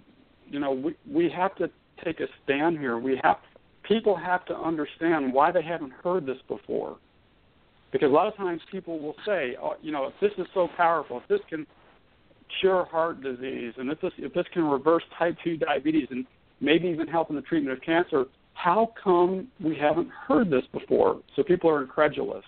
you 0.49 0.59
know, 0.59 0.71
we 0.71 0.95
we 1.11 1.29
have 1.29 1.53
to 1.57 1.69
take 2.03 2.19
a 2.21 2.27
stand 2.43 2.79
here. 2.79 2.97
We 2.97 3.19
have 3.23 3.37
people 3.83 4.15
have 4.15 4.45
to 4.45 4.57
understand 4.57 5.33
why 5.33 5.51
they 5.51 5.61
haven't 5.61 5.91
heard 5.91 6.25
this 6.25 6.37
before, 6.47 6.97
because 7.91 8.09
a 8.09 8.13
lot 8.13 8.27
of 8.27 8.35
times 8.35 8.61
people 8.71 8.99
will 8.99 9.15
say, 9.25 9.55
oh, 9.61 9.73
you 9.81 9.91
know, 9.91 10.05
if 10.05 10.13
this 10.21 10.31
is 10.37 10.47
so 10.53 10.69
powerful, 10.75 11.17
if 11.17 11.27
this 11.27 11.41
can 11.49 11.67
cure 12.59 12.85
heart 12.85 13.21
disease, 13.21 13.73
and 13.77 13.91
if 13.91 13.99
this 14.01 14.13
if 14.17 14.33
this 14.33 14.45
can 14.53 14.63
reverse 14.63 15.03
type 15.19 15.35
two 15.43 15.57
diabetes, 15.57 16.07
and 16.09 16.25
maybe 16.61 16.87
even 16.87 17.07
help 17.07 17.29
in 17.29 17.35
the 17.35 17.41
treatment 17.43 17.77
of 17.77 17.83
cancer, 17.83 18.25
how 18.57 18.91
come 19.01 19.47
we 19.63 19.75
haven't 19.75 20.09
heard 20.09 20.49
this 20.49 20.63
before? 20.73 21.21
So 21.35 21.43
people 21.43 21.69
are 21.69 21.81
incredulous. 21.81 22.43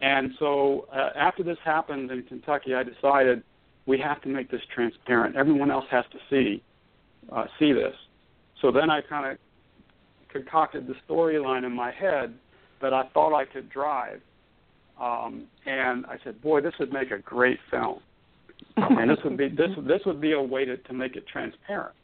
And 0.00 0.30
so 0.38 0.86
uh, 0.94 1.10
after 1.16 1.42
this 1.42 1.58
happened 1.64 2.12
in 2.12 2.22
Kentucky, 2.22 2.74
I 2.74 2.84
decided 2.84 3.42
we 3.86 3.98
have 3.98 4.22
to 4.22 4.28
make 4.28 4.50
this 4.50 4.60
transparent. 4.72 5.34
Everyone 5.34 5.72
else 5.72 5.86
has 5.90 6.04
to 6.12 6.18
see 6.30 6.62
uh, 7.32 7.46
see 7.58 7.72
this. 7.72 7.94
So 8.62 8.70
then 8.70 8.88
I 8.88 9.00
kind 9.00 9.32
of 9.32 9.38
concocted 10.30 10.86
the 10.86 10.94
storyline 11.08 11.66
in 11.66 11.72
my 11.72 11.90
head 11.90 12.34
that 12.80 12.94
I 12.94 13.08
thought 13.12 13.36
I 13.36 13.44
could 13.44 13.68
drive. 13.68 14.20
Um, 15.00 15.46
and 15.66 16.06
I 16.06 16.18
said, 16.22 16.40
"Boy, 16.40 16.60
this 16.60 16.74
would 16.78 16.92
make 16.92 17.10
a 17.10 17.18
great 17.18 17.58
film." 17.70 17.98
and 18.76 19.10
this 19.10 19.18
would 19.24 19.36
be 19.36 19.48
this 19.48 19.70
this 19.88 20.00
would 20.06 20.20
be 20.20 20.32
a 20.32 20.40
way 20.40 20.64
to, 20.64 20.76
to 20.76 20.92
make 20.92 21.16
it 21.16 21.26
transparent. 21.26 21.94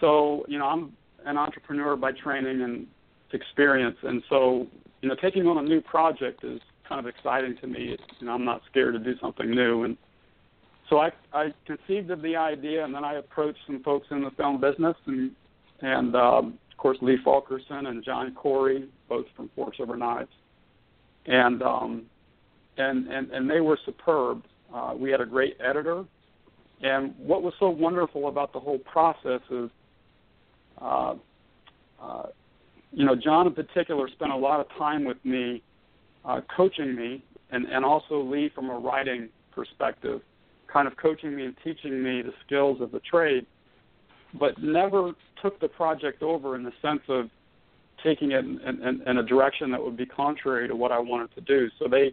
So 0.00 0.44
you 0.48 0.58
know, 0.58 0.66
I'm 0.66 0.92
an 1.24 1.36
entrepreneur 1.36 1.96
by 1.96 2.12
training 2.12 2.62
and 2.62 2.86
experience, 3.32 3.96
and 4.02 4.22
so 4.28 4.66
you 5.02 5.08
know, 5.08 5.16
taking 5.20 5.46
on 5.46 5.58
a 5.58 5.62
new 5.62 5.80
project 5.80 6.44
is 6.44 6.60
kind 6.88 7.00
of 7.00 7.06
exciting 7.06 7.56
to 7.60 7.66
me. 7.66 7.88
It's, 7.90 8.02
you 8.20 8.26
know, 8.26 8.32
I'm 8.32 8.44
not 8.44 8.62
scared 8.70 8.94
to 8.94 9.00
do 9.00 9.18
something 9.20 9.50
new, 9.50 9.82
and 9.82 9.96
so 10.88 10.98
I 10.98 11.10
I 11.32 11.52
conceived 11.66 12.10
of 12.10 12.22
the 12.22 12.36
idea, 12.36 12.84
and 12.84 12.94
then 12.94 13.04
I 13.04 13.14
approached 13.14 13.58
some 13.66 13.82
folks 13.82 14.06
in 14.10 14.22
the 14.22 14.30
film 14.32 14.60
business, 14.60 14.96
and 15.06 15.32
and 15.80 16.14
um, 16.14 16.58
of 16.70 16.76
course 16.76 16.98
Lee 17.02 17.18
Fulkerson 17.24 17.86
and 17.86 18.04
John 18.04 18.34
Corey, 18.34 18.88
both 19.08 19.26
from 19.36 19.50
Forks 19.56 19.78
Over 19.80 19.96
Knives, 19.96 20.30
and 21.26 21.62
um, 21.62 22.02
and 22.76 23.08
and 23.08 23.30
and 23.30 23.50
they 23.50 23.60
were 23.60 23.78
superb. 23.84 24.42
Uh, 24.72 24.94
we 24.96 25.10
had 25.10 25.20
a 25.20 25.26
great 25.26 25.56
editor, 25.60 26.04
and 26.82 27.14
what 27.18 27.42
was 27.42 27.54
so 27.58 27.68
wonderful 27.68 28.28
about 28.28 28.52
the 28.52 28.60
whole 28.60 28.78
process 28.78 29.40
is 29.50 29.70
uh, 30.82 31.14
uh, 32.00 32.26
you 32.92 33.04
know, 33.04 33.14
John 33.14 33.46
in 33.46 33.54
particular 33.54 34.08
spent 34.08 34.32
a 34.32 34.36
lot 34.36 34.60
of 34.60 34.66
time 34.76 35.04
with 35.04 35.22
me, 35.24 35.62
uh, 36.24 36.40
coaching 36.54 36.94
me, 36.94 37.22
and, 37.50 37.66
and 37.66 37.84
also 37.84 38.20
Lee 38.20 38.50
from 38.54 38.70
a 38.70 38.78
writing 38.78 39.28
perspective, 39.50 40.20
kind 40.70 40.86
of 40.86 40.96
coaching 40.96 41.34
me 41.36 41.44
and 41.44 41.56
teaching 41.62 42.02
me 42.02 42.22
the 42.22 42.32
skills 42.44 42.80
of 42.80 42.92
the 42.92 43.00
trade, 43.00 43.46
but 44.38 44.60
never 44.62 45.12
took 45.40 45.60
the 45.60 45.68
project 45.68 46.22
over 46.22 46.56
in 46.56 46.62
the 46.62 46.72
sense 46.82 47.02
of 47.08 47.28
taking 48.02 48.32
it 48.32 48.44
in, 48.44 48.58
in, 48.60 49.02
in 49.06 49.18
a 49.18 49.22
direction 49.22 49.70
that 49.70 49.82
would 49.82 49.96
be 49.96 50.06
contrary 50.06 50.66
to 50.66 50.74
what 50.74 50.90
I 50.92 50.98
wanted 50.98 51.34
to 51.34 51.40
do. 51.42 51.68
So 51.78 51.88
they 51.88 52.12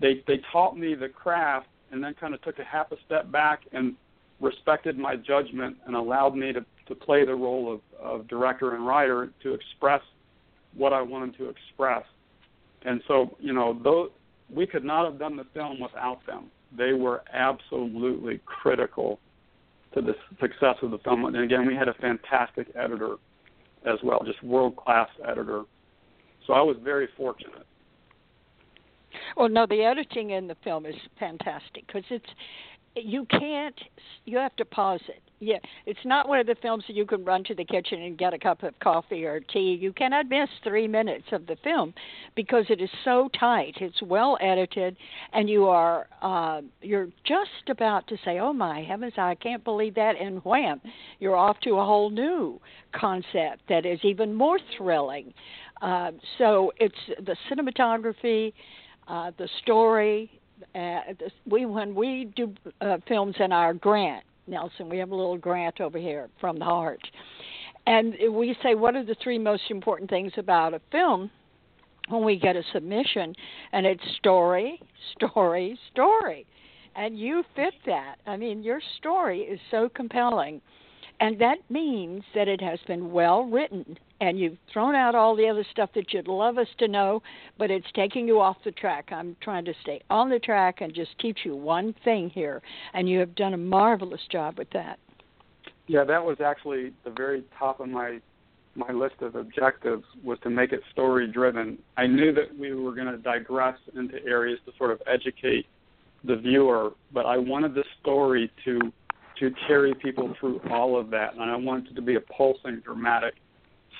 they 0.00 0.22
they 0.26 0.40
taught 0.52 0.76
me 0.76 0.94
the 0.94 1.08
craft 1.08 1.68
and 1.92 2.02
then 2.02 2.14
kind 2.14 2.34
of 2.34 2.42
took 2.42 2.58
a 2.58 2.64
half 2.64 2.92
a 2.92 2.96
step 3.06 3.30
back 3.30 3.62
and 3.72 3.94
respected 4.40 4.98
my 4.98 5.16
judgment 5.16 5.76
and 5.86 5.94
allowed 5.94 6.34
me 6.36 6.52
to 6.52 6.64
to 6.90 6.94
play 6.94 7.24
the 7.24 7.34
role 7.34 7.72
of, 7.72 7.80
of 8.02 8.28
director 8.28 8.74
and 8.74 8.86
writer 8.86 9.30
to 9.42 9.54
express 9.54 10.02
what 10.74 10.92
I 10.92 11.00
wanted 11.00 11.36
to 11.38 11.48
express. 11.48 12.04
And 12.84 13.00
so, 13.08 13.36
you 13.40 13.52
know, 13.52 13.78
those, 13.82 14.10
we 14.54 14.66
could 14.66 14.84
not 14.84 15.04
have 15.04 15.18
done 15.18 15.36
the 15.36 15.46
film 15.54 15.80
without 15.80 16.26
them. 16.26 16.50
They 16.76 16.92
were 16.92 17.22
absolutely 17.32 18.40
critical 18.44 19.18
to 19.94 20.02
the 20.02 20.14
success 20.40 20.76
of 20.82 20.90
the 20.90 20.98
film. 20.98 21.24
And 21.24 21.36
again, 21.36 21.66
we 21.66 21.74
had 21.74 21.88
a 21.88 21.94
fantastic 21.94 22.68
editor 22.76 23.16
as 23.86 23.98
well, 24.04 24.20
just 24.24 24.42
world 24.42 24.76
class 24.76 25.08
editor. 25.26 25.62
So 26.46 26.52
I 26.52 26.60
was 26.60 26.76
very 26.82 27.08
fortunate. 27.16 27.66
Well, 29.36 29.48
no, 29.48 29.66
the 29.66 29.82
editing 29.82 30.30
in 30.30 30.48
the 30.48 30.56
film 30.62 30.86
is 30.86 30.94
fantastic 31.18 31.86
because 31.86 32.04
it's 32.10 32.26
you 32.96 33.24
can't 33.26 33.80
you 34.24 34.36
have 34.38 34.54
to 34.56 34.64
pause 34.64 35.00
it 35.08 35.22
yeah 35.40 35.58
it's 35.86 36.00
not 36.04 36.28
one 36.28 36.38
of 36.38 36.46
the 36.46 36.54
films 36.62 36.84
that 36.86 36.94
you 36.94 37.04
can 37.04 37.24
run 37.24 37.42
to 37.44 37.54
the 37.54 37.64
kitchen 37.64 38.02
and 38.02 38.18
get 38.18 38.32
a 38.32 38.38
cup 38.38 38.62
of 38.62 38.78
coffee 38.80 39.24
or 39.24 39.40
tea. 39.40 39.76
You 39.80 39.92
cannot 39.92 40.28
miss 40.28 40.48
three 40.62 40.86
minutes 40.86 41.26
of 41.32 41.46
the 41.46 41.56
film 41.64 41.94
because 42.36 42.66
it 42.68 42.80
is 42.80 42.90
so 43.04 43.28
tight. 43.38 43.74
It's 43.80 44.00
well 44.02 44.38
edited 44.40 44.96
and 45.32 45.48
you 45.48 45.66
are 45.66 46.06
uh 46.22 46.60
you're 46.82 47.08
just 47.24 47.68
about 47.68 48.06
to 48.08 48.16
say 48.24 48.38
oh 48.38 48.52
my 48.52 48.82
heavens 48.82 49.14
i 49.16 49.34
can't 49.34 49.64
believe 49.64 49.94
that 49.94 50.14
and 50.20 50.44
wham 50.44 50.80
you're 51.18 51.36
off 51.36 51.58
to 51.60 51.70
a 51.70 51.84
whole 51.84 52.10
new 52.10 52.60
concept 52.94 53.62
that 53.68 53.86
is 53.86 53.98
even 54.02 54.34
more 54.34 54.58
thrilling. 54.76 55.32
Uh 55.80 56.12
so 56.38 56.72
it's 56.78 56.94
the 57.24 57.36
cinematography 57.50 58.52
uh 59.08 59.30
the 59.38 59.48
story 59.62 60.30
uh, 60.74 61.00
we 61.48 61.66
when 61.66 61.94
we 61.94 62.30
do 62.36 62.54
uh, 62.80 62.98
films 63.08 63.34
in 63.40 63.52
our 63.52 63.74
grant, 63.74 64.24
Nelson, 64.50 64.88
we 64.88 64.98
have 64.98 65.10
a 65.10 65.14
little 65.14 65.38
grant 65.38 65.80
over 65.80 65.98
here 65.98 66.28
from 66.40 66.58
the 66.58 66.64
heart, 66.64 67.00
and 67.86 68.14
we 68.32 68.56
say 68.62 68.74
what 68.74 68.96
are 68.96 69.04
the 69.04 69.16
three 69.22 69.38
most 69.38 69.62
important 69.70 70.10
things 70.10 70.32
about 70.36 70.74
a 70.74 70.80
film? 70.92 71.30
When 72.08 72.24
we 72.24 72.38
get 72.38 72.56
a 72.56 72.62
submission, 72.72 73.34
and 73.72 73.86
it's 73.86 74.02
story, 74.16 74.82
story, 75.14 75.78
story, 75.92 76.44
and 76.96 77.16
you 77.16 77.44
fit 77.54 77.74
that. 77.86 78.16
I 78.26 78.36
mean, 78.36 78.64
your 78.64 78.80
story 78.98 79.42
is 79.42 79.60
so 79.70 79.88
compelling. 79.94 80.60
And 81.20 81.40
that 81.40 81.58
means 81.68 82.24
that 82.34 82.48
it 82.48 82.60
has 82.60 82.80
been 82.88 83.12
well 83.12 83.44
written 83.44 83.96
and 84.20 84.38
you've 84.38 84.58
thrown 84.72 84.94
out 84.94 85.14
all 85.14 85.34
the 85.34 85.48
other 85.48 85.64
stuff 85.70 85.90
that 85.94 86.12
you'd 86.12 86.28
love 86.28 86.58
us 86.58 86.68
to 86.78 86.88
know, 86.88 87.22
but 87.58 87.70
it's 87.70 87.86
taking 87.94 88.28
you 88.28 88.40
off 88.40 88.56
the 88.64 88.72
track. 88.72 89.10
I'm 89.10 89.36
trying 89.40 89.64
to 89.64 89.74
stay 89.82 90.02
on 90.10 90.28
the 90.28 90.38
track 90.38 90.80
and 90.80 90.94
just 90.94 91.18
teach 91.18 91.40
you 91.44 91.56
one 91.56 91.94
thing 92.04 92.30
here, 92.30 92.62
and 92.92 93.08
you 93.08 93.18
have 93.18 93.34
done 93.34 93.54
a 93.54 93.58
marvelous 93.58 94.20
job 94.30 94.58
with 94.58 94.70
that. 94.70 94.98
Yeah, 95.86 96.04
that 96.04 96.24
was 96.24 96.40
actually 96.40 96.92
the 97.04 97.10
very 97.10 97.44
top 97.58 97.80
of 97.80 97.88
my 97.88 98.20
my 98.76 98.92
list 98.92 99.16
of 99.20 99.34
objectives 99.34 100.04
was 100.22 100.38
to 100.44 100.48
make 100.48 100.72
it 100.72 100.80
story 100.92 101.26
driven. 101.26 101.76
I 101.96 102.06
knew 102.06 102.32
that 102.34 102.56
we 102.56 102.72
were 102.72 102.94
going 102.94 103.08
to 103.08 103.16
digress 103.16 103.76
into 103.96 104.24
areas 104.24 104.60
to 104.64 104.72
sort 104.78 104.92
of 104.92 105.02
educate 105.08 105.66
the 106.22 106.36
viewer, 106.36 106.92
but 107.12 107.26
I 107.26 107.36
wanted 107.36 107.74
the 107.74 107.82
story 108.00 108.50
to 108.64 108.92
to 109.40 109.50
carry 109.66 109.94
people 109.94 110.34
through 110.38 110.60
all 110.70 111.00
of 111.00 111.10
that. 111.10 111.32
And 111.32 111.42
I 111.42 111.56
wanted 111.56 111.92
it 111.92 111.94
to 111.94 112.02
be 112.02 112.16
a 112.16 112.20
pulsing, 112.20 112.80
dramatic 112.84 113.34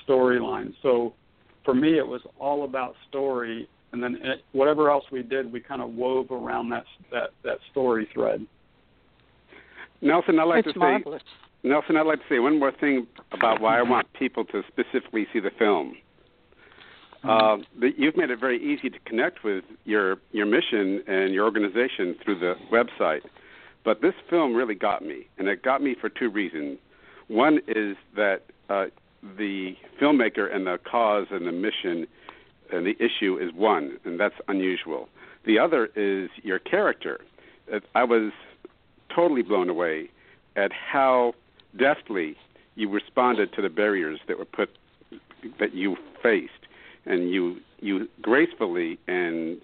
storyline. 0.07 0.73
So 0.81 1.13
for 1.63 1.73
me, 1.73 1.97
it 1.97 2.07
was 2.07 2.21
all 2.39 2.63
about 2.63 2.95
story, 3.09 3.69
and 3.91 4.01
then 4.01 4.17
it, 4.21 4.43
whatever 4.51 4.89
else 4.89 5.05
we 5.11 5.23
did, 5.23 5.51
we 5.51 5.59
kind 5.59 5.81
of 5.81 5.91
wove 5.93 6.31
around 6.31 6.69
that 6.69 6.85
that 7.11 7.31
that 7.43 7.59
story 7.71 8.07
thread. 8.13 8.45
Nelson, 10.01 10.39
I'd 10.39 10.45
like 10.45 10.65
it's 10.65 10.73
to 10.73 10.79
marvelous. 10.79 11.21
say 11.21 11.69
Nelson, 11.69 11.95
I'd 11.97 12.07
like 12.07 12.19
to 12.19 12.25
say 12.29 12.39
one 12.39 12.59
more 12.59 12.71
thing 12.71 13.07
about 13.31 13.61
why 13.61 13.77
I 13.77 13.83
want 13.83 14.11
people 14.13 14.45
to 14.45 14.63
specifically 14.67 15.27
see 15.31 15.39
the 15.39 15.51
film. 15.59 15.95
Uh, 17.23 17.57
you've 17.97 18.17
made 18.17 18.31
it 18.31 18.39
very 18.39 18.57
easy 18.57 18.89
to 18.89 18.97
connect 19.05 19.43
with 19.43 19.63
your 19.85 20.17
your 20.31 20.47
mission 20.47 21.03
and 21.07 21.33
your 21.33 21.45
organization 21.45 22.15
through 22.23 22.39
the 22.39 22.55
website. 22.71 23.21
But 23.83 24.01
this 24.01 24.13
film 24.29 24.55
really 24.55 24.75
got 24.75 25.03
me, 25.03 25.27
and 25.37 25.47
it 25.47 25.63
got 25.63 25.81
me 25.83 25.95
for 25.99 26.09
two 26.09 26.29
reasons. 26.29 26.79
One 27.27 27.59
is 27.67 27.95
that 28.15 28.41
uh, 28.69 28.85
the 29.37 29.75
filmmaker 29.99 30.53
and 30.53 30.65
the 30.65 30.79
cause 30.89 31.27
and 31.31 31.47
the 31.47 31.51
mission 31.51 32.07
and 32.71 32.85
the 32.85 32.95
issue 32.99 33.37
is 33.37 33.53
one, 33.53 33.97
and 34.05 34.19
that's 34.19 34.35
unusual. 34.47 35.09
The 35.45 35.59
other 35.59 35.89
is 35.95 36.29
your 36.41 36.59
character. 36.59 37.19
I 37.95 38.03
was 38.03 38.31
totally 39.13 39.41
blown 39.41 39.69
away 39.69 40.09
at 40.55 40.71
how 40.71 41.33
deftly 41.77 42.35
you 42.75 42.89
responded 42.89 43.53
to 43.53 43.61
the 43.61 43.69
barriers 43.69 44.19
that 44.27 44.37
were 44.37 44.45
put 44.45 44.69
that 45.59 45.73
you 45.73 45.97
faced, 46.23 46.51
and 47.05 47.29
you 47.29 47.57
you 47.79 48.07
gracefully 48.21 48.99
and 49.07 49.59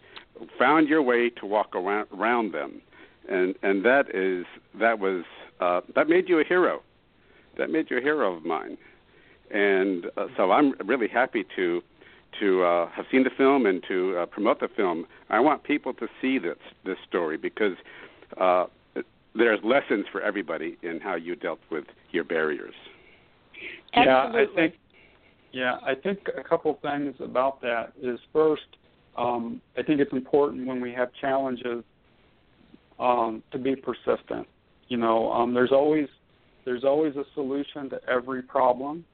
found 0.57 0.89
your 0.89 1.01
way 1.01 1.29
to 1.29 1.45
walk 1.45 1.75
around, 1.75 2.07
around 2.11 2.51
them 2.53 2.81
and 3.27 3.55
and 3.63 3.83
that 3.85 4.13
is 4.13 4.45
that 4.79 4.99
was 4.99 5.23
uh, 5.59 5.81
that 5.95 6.07
made 6.07 6.29
you 6.29 6.39
a 6.39 6.43
hero. 6.43 6.81
That 7.57 7.69
made 7.69 7.89
you 7.89 7.97
a 7.97 8.01
hero 8.01 8.35
of 8.35 8.45
mine, 8.45 8.77
and 9.51 10.05
uh, 10.17 10.27
so 10.35 10.51
I'm 10.51 10.73
really 10.85 11.07
happy 11.07 11.45
to 11.55 11.81
to 12.39 12.63
uh, 12.63 12.89
have 12.91 13.05
seen 13.11 13.23
the 13.23 13.31
film 13.37 13.65
and 13.65 13.83
to 13.87 14.17
uh, 14.17 14.25
promote 14.25 14.59
the 14.59 14.67
film. 14.75 15.05
I 15.29 15.39
want 15.39 15.63
people 15.63 15.93
to 15.95 16.07
see 16.21 16.37
this 16.39 16.57
this 16.85 16.97
story 17.07 17.37
because 17.37 17.75
uh, 18.39 18.65
there's 19.35 19.59
lessons 19.63 20.05
for 20.11 20.21
everybody 20.21 20.77
in 20.81 20.99
how 20.99 21.15
you 21.15 21.35
dealt 21.35 21.59
with 21.71 21.85
your 22.11 22.23
barriers. 22.23 22.73
Absolutely. 23.93 24.41
Yeah, 24.41 24.47
I 24.51 24.55
think. 24.55 24.73
Yeah, 25.53 25.77
I 25.83 25.95
think 25.95 26.19
a 26.37 26.43
couple 26.43 26.77
things 26.81 27.15
about 27.19 27.61
that 27.61 27.93
is 28.01 28.19
first, 28.33 28.67
um, 29.17 29.61
I 29.77 29.81
think 29.81 30.01
it's 30.01 30.11
important 30.11 30.67
when 30.67 30.81
we 30.81 30.91
have 30.91 31.09
challenges 31.19 31.83
um, 32.99 33.41
to 33.51 33.57
be 33.57 33.75
persistent. 33.75 34.45
You 34.89 34.97
know, 34.97 35.31
um, 35.31 35.53
there's 35.53 35.71
always 35.71 36.07
there's 36.65 36.83
always 36.83 37.15
a 37.15 37.23
solution 37.33 37.89
to 37.91 37.99
every 38.09 38.41
problem. 38.41 39.05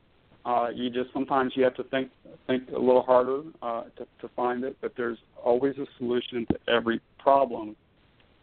Uh, 0.45 0.67
you 0.73 0.89
just 0.89 1.11
sometimes 1.13 1.53
you 1.55 1.63
have 1.63 1.75
to 1.75 1.83
think 1.85 2.09
think 2.47 2.69
a 2.69 2.79
little 2.79 3.01
harder 3.01 3.43
uh, 3.61 3.83
to, 3.97 4.05
to 4.19 4.27
find 4.35 4.63
it, 4.63 4.75
but 4.81 4.91
there's 4.97 5.17
always 5.41 5.77
a 5.77 5.85
solution 5.97 6.45
to 6.47 6.59
every 6.67 6.99
problem. 7.17 7.75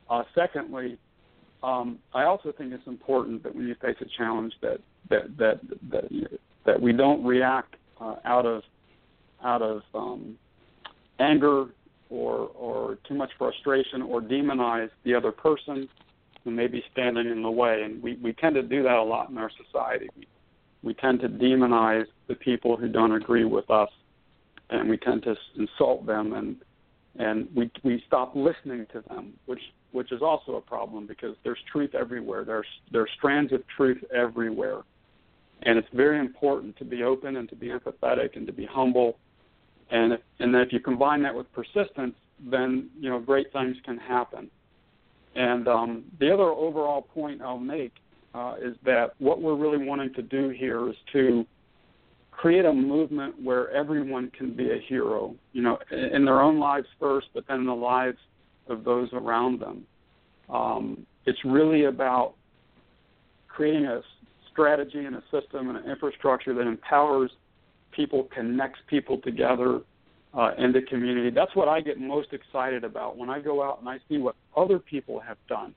Uh, 0.08 0.22
secondly, 0.34 0.96
um, 1.62 1.98
I 2.14 2.24
also 2.24 2.52
think 2.56 2.72
it's 2.72 2.86
important 2.86 3.42
that 3.42 3.54
when 3.54 3.66
you 3.66 3.74
face 3.82 3.96
a 4.00 4.06
challenge 4.16 4.54
that 4.62 4.80
that 5.10 5.36
that 5.36 5.60
that, 5.90 6.38
that 6.64 6.80
we 6.80 6.92
don't 6.92 7.24
react 7.24 7.76
uh, 8.00 8.16
out 8.24 8.46
of 8.46 8.62
out 9.44 9.60
of 9.60 9.82
um, 9.94 10.38
anger 11.18 11.66
or 12.08 12.50
or 12.54 12.98
too 13.06 13.14
much 13.14 13.30
frustration 13.36 14.00
or 14.00 14.22
demonize 14.22 14.88
the 15.04 15.14
other 15.14 15.32
person 15.32 15.86
who 16.44 16.50
may 16.50 16.66
be 16.66 16.82
standing 16.92 17.26
in 17.26 17.42
the 17.42 17.50
way. 17.50 17.82
And 17.82 18.02
we, 18.02 18.14
we 18.22 18.32
tend 18.32 18.54
to 18.54 18.62
do 18.62 18.82
that 18.82 18.96
a 18.96 19.02
lot 19.02 19.28
in 19.28 19.36
our 19.36 19.50
society. 19.62 20.08
We, 20.16 20.26
we 20.82 20.94
tend 20.94 21.20
to 21.20 21.28
demonize 21.28 22.06
the 22.28 22.34
people 22.34 22.76
who 22.76 22.88
don't 22.88 23.12
agree 23.12 23.44
with 23.44 23.70
us, 23.70 23.90
and 24.70 24.88
we 24.88 24.96
tend 24.96 25.22
to 25.24 25.36
insult 25.56 26.06
them, 26.06 26.32
and 26.32 26.56
and 27.18 27.48
we 27.54 27.70
we 27.82 28.02
stop 28.06 28.34
listening 28.34 28.86
to 28.92 29.02
them, 29.08 29.34
which 29.46 29.62
which 29.92 30.12
is 30.12 30.22
also 30.22 30.56
a 30.56 30.60
problem 30.60 31.06
because 31.06 31.36
there's 31.44 31.58
truth 31.70 31.94
everywhere. 31.94 32.44
There's 32.44 32.66
there's 32.92 33.10
strands 33.18 33.52
of 33.52 33.62
truth 33.76 34.02
everywhere, 34.14 34.82
and 35.62 35.78
it's 35.78 35.88
very 35.92 36.18
important 36.18 36.76
to 36.78 36.84
be 36.84 37.02
open 37.02 37.36
and 37.36 37.48
to 37.48 37.56
be 37.56 37.68
empathetic 37.68 38.36
and 38.36 38.46
to 38.46 38.52
be 38.52 38.66
humble 38.66 39.18
and 39.90 40.12
if, 40.12 40.20
and 40.38 40.54
if 40.54 40.72
you 40.72 40.80
combine 40.80 41.22
that 41.22 41.34
with 41.34 41.52
persistence, 41.52 42.14
then 42.38 42.88
you 42.98 43.10
know 43.10 43.18
great 43.18 43.52
things 43.52 43.76
can 43.84 43.98
happen. 43.98 44.50
And 45.34 45.68
um, 45.68 46.04
the 46.18 46.32
other 46.32 46.44
overall 46.44 47.02
point 47.02 47.42
I'll 47.42 47.58
make 47.58 47.94
uh, 48.34 48.54
is 48.62 48.76
that 48.84 49.14
what 49.18 49.40
we're 49.40 49.56
really 49.56 49.84
wanting 49.84 50.12
to 50.14 50.22
do 50.22 50.50
here 50.50 50.88
is 50.88 50.96
to 51.12 51.44
create 52.30 52.64
a 52.64 52.72
movement 52.72 53.34
where 53.42 53.70
everyone 53.70 54.30
can 54.36 54.54
be 54.54 54.70
a 54.70 54.78
hero, 54.88 55.34
you 55.52 55.62
know, 55.62 55.78
in 55.90 56.24
their 56.24 56.40
own 56.40 56.58
lives 56.58 56.86
first, 56.98 57.26
but 57.34 57.44
then 57.48 57.60
in 57.60 57.66
the 57.66 57.72
lives 57.72 58.18
of 58.68 58.84
those 58.84 59.08
around 59.12 59.60
them. 59.60 59.84
Um, 60.48 61.06
it's 61.26 61.38
really 61.44 61.84
about 61.84 62.34
creating 63.48 63.84
a 63.86 64.00
strategy 64.50 65.04
and 65.04 65.16
a 65.16 65.22
system 65.30 65.68
and 65.68 65.78
an 65.78 65.90
infrastructure 65.90 66.54
that 66.54 66.66
empowers 66.66 67.30
people 67.92 68.28
connects 68.34 68.78
people 68.88 69.18
together 69.18 69.80
uh, 70.34 70.52
in 70.58 70.72
the 70.72 70.82
community. 70.82 71.30
That's 71.30 71.54
what 71.54 71.68
I 71.68 71.80
get 71.80 71.98
most 71.98 72.28
excited 72.32 72.84
about 72.84 73.16
when 73.16 73.28
I 73.28 73.40
go 73.40 73.62
out 73.62 73.80
and 73.80 73.88
I 73.88 73.98
see 74.08 74.18
what 74.18 74.36
other 74.56 74.78
people 74.78 75.20
have 75.20 75.36
done, 75.48 75.74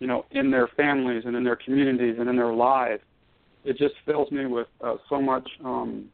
you 0.00 0.06
know, 0.06 0.24
in 0.32 0.50
their 0.50 0.66
families 0.66 1.22
and 1.26 1.36
in 1.36 1.44
their 1.44 1.56
communities 1.56 2.16
and 2.18 2.28
in 2.28 2.34
their 2.34 2.52
lives. 2.52 3.02
It 3.64 3.76
just 3.76 3.94
fills 4.06 4.30
me 4.32 4.46
with 4.46 4.66
uh, 4.82 4.96
so 5.08 5.20
much 5.20 5.48
um, 5.62 6.06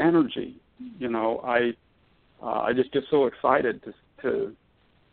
energy. 0.00 0.56
You 0.98 1.08
know, 1.08 1.40
I 1.44 1.72
uh, 2.40 2.60
I 2.60 2.72
just 2.72 2.92
get 2.92 3.02
so 3.10 3.26
excited 3.26 3.82
to 3.82 3.92
to 4.22 4.56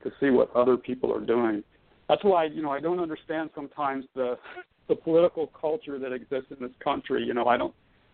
to 0.04 0.12
see 0.20 0.30
what 0.30 0.56
other 0.56 0.78
people 0.78 1.12
are 1.12 1.26
doing. 1.26 1.64
That's 2.08 2.24
why 2.24 2.46
you 2.46 2.62
know 2.62 2.70
I 2.70 2.80
don't 2.80 3.00
understand 3.00 3.50
sometimes 3.56 4.06
the 4.14 4.38
the 4.88 4.96
political 4.96 5.48
culture 5.60 5.98
that 5.98 6.14
exists 6.14 6.52
in 6.52 6.58
this 6.60 6.76
country. 6.84 7.24
You 7.26 7.34
know, 7.34 7.48
I 7.48 7.58
don't 7.58 7.74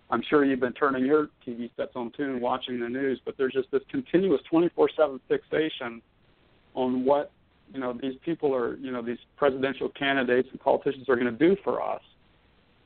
I'm 0.09 0.23
sure 0.29 0.45
you've 0.45 0.61
been 0.61 0.71
turning 0.73 1.05
your 1.05 1.27
TV 1.45 1.69
sets 1.75 1.91
on 1.95 2.11
too 2.15 2.23
and 2.23 2.41
watching 2.41 2.79
the 2.79 2.87
news, 2.87 3.19
but 3.25 3.35
there's 3.37 3.53
just 3.53 3.69
this 3.71 3.83
continuous 3.89 4.41
24/7 4.49 5.19
fixation 5.27 6.01
on 6.73 7.03
what 7.03 7.31
you 7.73 7.79
know 7.79 7.97
these 7.99 8.15
people 8.23 8.53
are, 8.55 8.75
you 8.77 8.91
know, 8.91 9.01
these 9.01 9.17
presidential 9.37 9.89
candidates 9.89 10.49
and 10.51 10.59
politicians 10.59 11.07
are 11.09 11.15
going 11.15 11.31
to 11.31 11.47
do 11.47 11.55
for 11.63 11.81
us. 11.81 12.01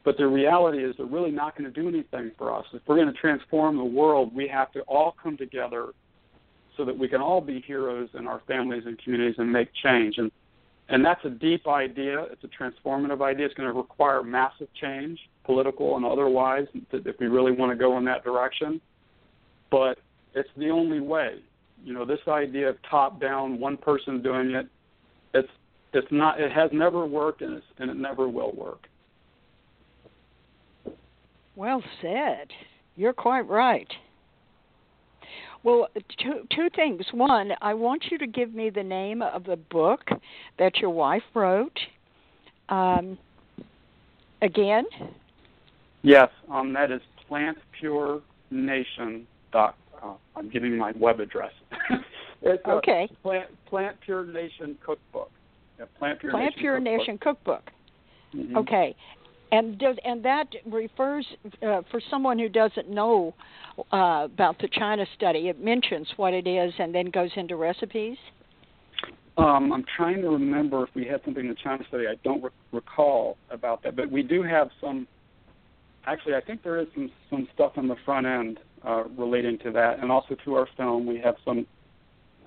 But 0.04 0.18
the 0.18 0.28
reality 0.28 0.84
is 0.84 0.96
they're 0.98 1.08
really 1.08 1.32
not 1.32 1.58
going 1.58 1.72
to 1.72 1.82
do 1.82 1.88
anything 1.88 2.32
for 2.38 2.54
us. 2.54 2.66
If 2.74 2.84
we're 2.88 2.96
going 2.96 3.12
to 3.12 3.20
transform 3.20 3.78
the 3.78 3.84
world, 3.84 4.36
we 4.36 4.48
have 4.48 4.72
to 4.74 4.82
all 4.82 5.16
come 5.22 5.36
together, 5.36 5.88
so 6.78 6.86
that 6.86 6.98
we 6.98 7.08
can 7.08 7.22
all 7.22 7.42
be 7.42 7.62
heroes 7.62 8.10
in 8.14 8.28
our 8.28 8.42
families 8.48 8.84
and 8.86 9.02
communities 9.02 9.36
and 9.40 9.52
make 9.52 9.70
change. 9.84 10.18
And 10.18 10.32
and 10.90 11.04
that's 11.04 11.24
a 11.26 11.30
deep 11.30 11.68
idea. 11.68 12.28
It's 12.32 12.44
a 12.44 12.64
transformative 12.64 13.22
idea. 13.22 13.46
It's 13.48 13.56
going 13.56 13.72
to 13.72 13.74
require 13.74 14.22
massive 14.22 14.68
change, 14.80 15.20
political 15.44 15.96
and 15.96 16.06
otherwise, 16.06 16.68
if 16.92 17.20
we 17.20 17.26
really 17.26 17.52
want 17.52 17.72
to 17.72 17.76
go 17.76 17.98
in 17.98 18.06
that 18.06 18.24
direction. 18.24 18.80
But 19.72 19.98
it's 20.36 20.50
the 20.58 20.70
only 20.70 21.00
way. 21.00 21.40
You 21.84 21.94
know, 21.94 22.06
this 22.06 22.20
idea 22.28 22.70
of 22.70 22.78
top 22.90 23.20
down, 23.20 23.60
one 23.60 23.78
person 23.78 24.22
doing 24.22 24.52
it, 24.52 24.68
it's 25.36 25.50
it's 25.94 26.08
not. 26.12 26.40
It 26.40 26.52
has 26.52 26.72
never 26.74 27.06
worked, 27.06 27.42
and, 27.42 27.56
it's, 27.58 27.66
and 27.78 27.90
it 27.90 27.98
never 27.98 28.28
will 28.28 28.54
work. 28.54 28.88
Well 31.56 31.84
said. 32.02 32.48
You're 32.98 33.14
quite 33.14 33.48
right. 33.48 33.88
Well, 35.64 35.88
two 36.22 36.48
two 36.54 36.70
things. 36.76 37.06
One, 37.12 37.52
I 37.62 37.74
want 37.74 38.06
you 38.10 38.18
to 38.18 38.28
give 38.28 38.54
me 38.54 38.70
the 38.70 38.84
name 38.84 39.22
of 39.22 39.44
the 39.46 39.58
book 39.58 40.02
that 40.60 40.78
your 40.78 40.90
wife 40.90 41.24
wrote. 41.34 41.78
Um, 42.70 43.18
again. 44.42 44.86
Yes, 46.02 46.30
um, 46.52 46.74
that 46.74 46.92
is 46.92 47.02
plantpurenation. 47.30 49.26
Dot, 49.52 49.76
uh, 50.04 50.14
I'm 50.36 50.50
giving 50.50 50.78
my 50.78 50.92
web 51.00 51.20
address. 51.20 51.52
it's 52.46 52.66
okay. 52.66 53.10
Plant, 53.24 53.50
Plant 53.68 53.98
Pure 54.02 54.26
Nation 54.28 54.78
Cookbook. 54.86 55.32
Yeah, 55.80 55.86
Plant 55.98 56.20
Pure, 56.20 56.32
Plant 56.32 56.46
Nation, 56.46 56.60
Pure 56.60 56.78
Cookbook. 56.78 57.00
Nation 57.00 57.18
Cookbook. 57.18 57.72
Mm-hmm. 58.36 58.58
Okay, 58.58 58.96
and 59.52 59.78
does 59.80 59.96
and 60.04 60.24
that 60.24 60.46
refers 60.66 61.26
uh, 61.66 61.82
for 61.92 62.02
someone 62.10 62.38
who 62.38 62.50
doesn't 62.50 62.90
know 62.90 63.34
uh, 63.92 64.26
about 64.26 64.60
the 64.60 64.68
China 64.72 65.06
study. 65.16 65.48
It 65.50 65.64
mentions 65.64 66.08
what 66.18 66.34
it 66.34 66.48
is 66.48 66.74
and 66.80 66.94
then 66.94 67.10
goes 67.10 67.32
into 67.36 67.56
recipes. 67.56 68.18
Um, 69.38 69.74
I'm 69.74 69.86
trying 69.98 70.22
to 70.22 70.30
remember 70.30 70.84
if 70.84 70.90
we 70.96 71.06
had 71.06 71.22
something 71.26 71.44
in 71.44 71.50
the 71.50 71.58
China 71.62 71.84
study. 71.90 72.06
I 72.08 72.16
don't 72.24 72.42
re- 72.42 72.50
recall 72.72 73.38
about 73.52 73.84
that, 73.84 73.96
but 73.96 74.10
we 74.10 74.24
do 74.24 74.42
have 74.44 74.70
some. 74.80 75.08
Actually, 76.06 76.36
I 76.36 76.42
think 76.42 76.64
there 76.64 76.80
is 76.80 76.88
some 76.94 77.12
some 77.30 77.48
stuff 77.54 77.74
on 77.76 77.88
the 77.88 77.98
front 78.06 78.26
end 78.26 78.60
uh, 78.86 79.04
relating 79.18 79.58
to 79.60 79.72
that, 79.72 80.00
and 80.00 80.12
also 80.12 80.36
to 80.46 80.56
our 80.56 80.68
film. 80.78 81.06
We 81.06 81.20
have 81.20 81.36
some 81.44 81.66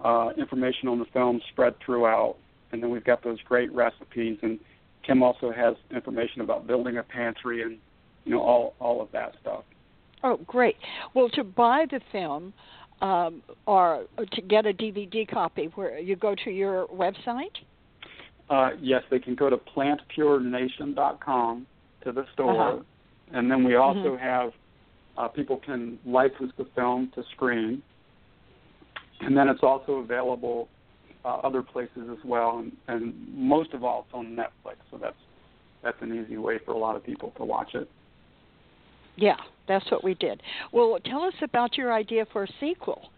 uh, 0.04 0.30
information 0.38 0.88
on 0.88 0.98
the 0.98 1.04
film 1.06 1.40
spread 1.52 1.74
throughout, 1.84 2.36
and 2.72 2.82
then 2.82 2.90
we've 2.90 3.04
got 3.04 3.22
those 3.22 3.40
great 3.42 3.72
recipes. 3.72 4.38
And 4.42 4.58
Kim 5.04 5.22
also 5.22 5.50
has 5.50 5.74
information 5.90 6.42
about 6.42 6.66
building 6.66 6.98
a 6.98 7.02
pantry 7.02 7.62
and 7.62 7.78
you 8.24 8.32
know 8.32 8.40
all 8.40 8.74
all 8.80 9.00
of 9.00 9.10
that 9.12 9.34
stuff. 9.40 9.64
Oh, 10.22 10.36
great. 10.46 10.76
Well, 11.14 11.28
to 11.30 11.42
buy 11.44 11.86
the 11.90 12.00
film 12.10 12.52
um, 13.00 13.42
or 13.66 14.04
to 14.32 14.42
get 14.42 14.66
a 14.66 14.72
DVD 14.72 15.26
copy, 15.28 15.70
where 15.74 15.98
you 15.98 16.16
go 16.16 16.34
to 16.44 16.50
your 16.50 16.86
website. 16.88 17.56
Uh, 18.50 18.70
yes, 18.80 19.02
they 19.10 19.18
can 19.18 19.34
go 19.34 19.50
to 19.50 19.56
plantpurenation.com 19.56 21.66
to 22.02 22.12
the 22.12 22.24
store, 22.32 22.72
Uh-huh. 22.72 22.82
and 23.32 23.50
then 23.50 23.62
we 23.62 23.76
also 23.76 24.16
Mhm. 24.16 24.20
have 24.20 24.52
uh, 25.18 25.28
people 25.28 25.56
can 25.56 25.98
license 26.06 26.52
the 26.56 26.64
film 26.76 27.08
to 27.08 27.22
screen, 27.24 27.82
and 29.20 29.36
then 29.36 29.48
it's 29.48 29.62
also 29.62 29.94
available 29.94 30.68
uh, 31.24 31.36
other 31.36 31.62
places 31.62 32.08
as 32.10 32.18
well, 32.24 32.58
and, 32.58 32.72
and 32.86 33.14
most 33.34 33.72
of 33.74 33.84
all, 33.84 34.06
it's 34.06 34.14
on 34.14 34.36
Netflix. 34.36 34.76
So 34.90 34.98
that's 34.98 35.16
that's 35.82 35.96
an 36.00 36.12
easy 36.24 36.36
way 36.36 36.58
for 36.64 36.72
a 36.72 36.78
lot 36.78 36.96
of 36.96 37.04
people 37.04 37.32
to 37.36 37.44
watch 37.44 37.74
it. 37.74 37.88
Yeah, 39.16 39.36
that's 39.66 39.88
what 39.90 40.02
we 40.02 40.14
did. 40.14 40.42
Well, 40.72 40.98
tell 41.04 41.22
us 41.22 41.34
about 41.42 41.76
your 41.76 41.92
idea 41.92 42.26
for 42.32 42.44
a 42.44 42.48
sequel. 42.60 43.10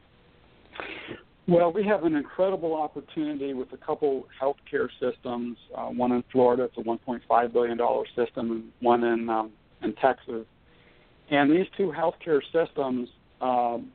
Well, 1.47 1.73
we 1.73 1.85
have 1.85 2.05
an 2.05 2.15
incredible 2.17 2.75
opportunity 2.75 3.55
with 3.55 3.73
a 3.73 3.77
couple 3.77 4.27
healthcare 4.41 4.89
systems. 5.01 5.59
Uh, 5.77 5.87
one 5.87 6.13
in 6.13 6.23
Florida, 6.31 6.65
it's 6.65 6.79
a 6.79 6.81
1.5 6.81 7.53
billion 7.53 7.77
dollar 7.77 8.05
system, 8.15 8.51
and 8.51 8.65
one 8.81 9.05
in 9.05 9.29
um, 9.29 9.53
in 9.83 9.95
Texas. 9.95 10.47
And 11.31 11.51
these 11.51 11.67
two 11.77 11.93
healthcare 11.97 12.41
systems, 12.53 13.09
um, 13.41 13.91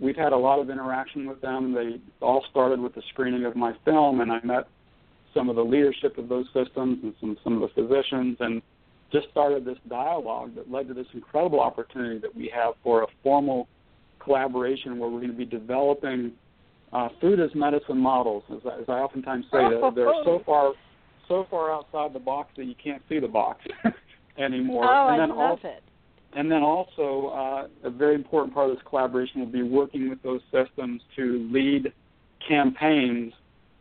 we've 0.00 0.16
had 0.16 0.32
a 0.32 0.36
lot 0.36 0.58
of 0.58 0.70
interaction 0.70 1.28
with 1.28 1.40
them. 1.40 1.72
They 1.74 2.00
all 2.24 2.44
started 2.50 2.80
with 2.80 2.94
the 2.94 3.02
screening 3.12 3.44
of 3.44 3.54
my 3.56 3.72
film, 3.84 4.20
and 4.20 4.32
I 4.32 4.40
met 4.42 4.66
some 5.34 5.48
of 5.48 5.56
the 5.56 5.64
leadership 5.64 6.18
of 6.18 6.28
those 6.28 6.46
systems 6.52 6.98
and 7.02 7.14
some 7.20 7.36
some 7.44 7.62
of 7.62 7.68
the 7.68 7.82
physicians, 7.82 8.36
and 8.40 8.62
just 9.12 9.28
started 9.30 9.64
this 9.64 9.78
dialogue 9.88 10.54
that 10.54 10.70
led 10.70 10.88
to 10.88 10.94
this 10.94 11.06
incredible 11.14 11.60
opportunity 11.60 12.18
that 12.18 12.34
we 12.34 12.50
have 12.54 12.74
for 12.82 13.02
a 13.02 13.06
formal 13.22 13.68
collaboration 14.20 14.98
where 14.98 15.08
we're 15.08 15.18
going 15.20 15.30
to 15.32 15.36
be 15.36 15.44
developing 15.44 16.32
uh, 16.92 17.08
food 17.20 17.40
as 17.40 17.50
medicine 17.54 17.98
models. 17.98 18.42
As, 18.50 18.58
I- 18.66 18.78
as 18.80 18.84
I 18.88 18.92
oftentimes 18.92 19.44
say, 19.52 19.58
they're, 19.68 19.90
they're 19.92 20.24
so 20.24 20.42
far 20.44 20.72
so 21.28 21.46
far 21.48 21.72
outside 21.72 22.12
the 22.12 22.18
box 22.18 22.50
that 22.56 22.64
you 22.64 22.74
can't 22.82 23.02
see 23.08 23.20
the 23.20 23.28
box 23.28 23.60
anymore. 24.38 24.84
Oh, 24.84 25.08
and 25.08 25.22
I 25.22 25.26
then 25.26 25.36
love 25.36 25.50
also, 25.62 25.68
it. 25.68 25.82
And 26.32 26.50
then 26.50 26.62
also, 26.62 27.32
uh, 27.34 27.88
a 27.88 27.90
very 27.90 28.14
important 28.14 28.54
part 28.54 28.70
of 28.70 28.76
this 28.76 28.84
collaboration 28.88 29.40
will 29.40 29.48
be 29.48 29.62
working 29.62 30.08
with 30.08 30.22
those 30.22 30.40
systems 30.52 31.02
to 31.16 31.48
lead 31.50 31.92
campaigns 32.46 33.32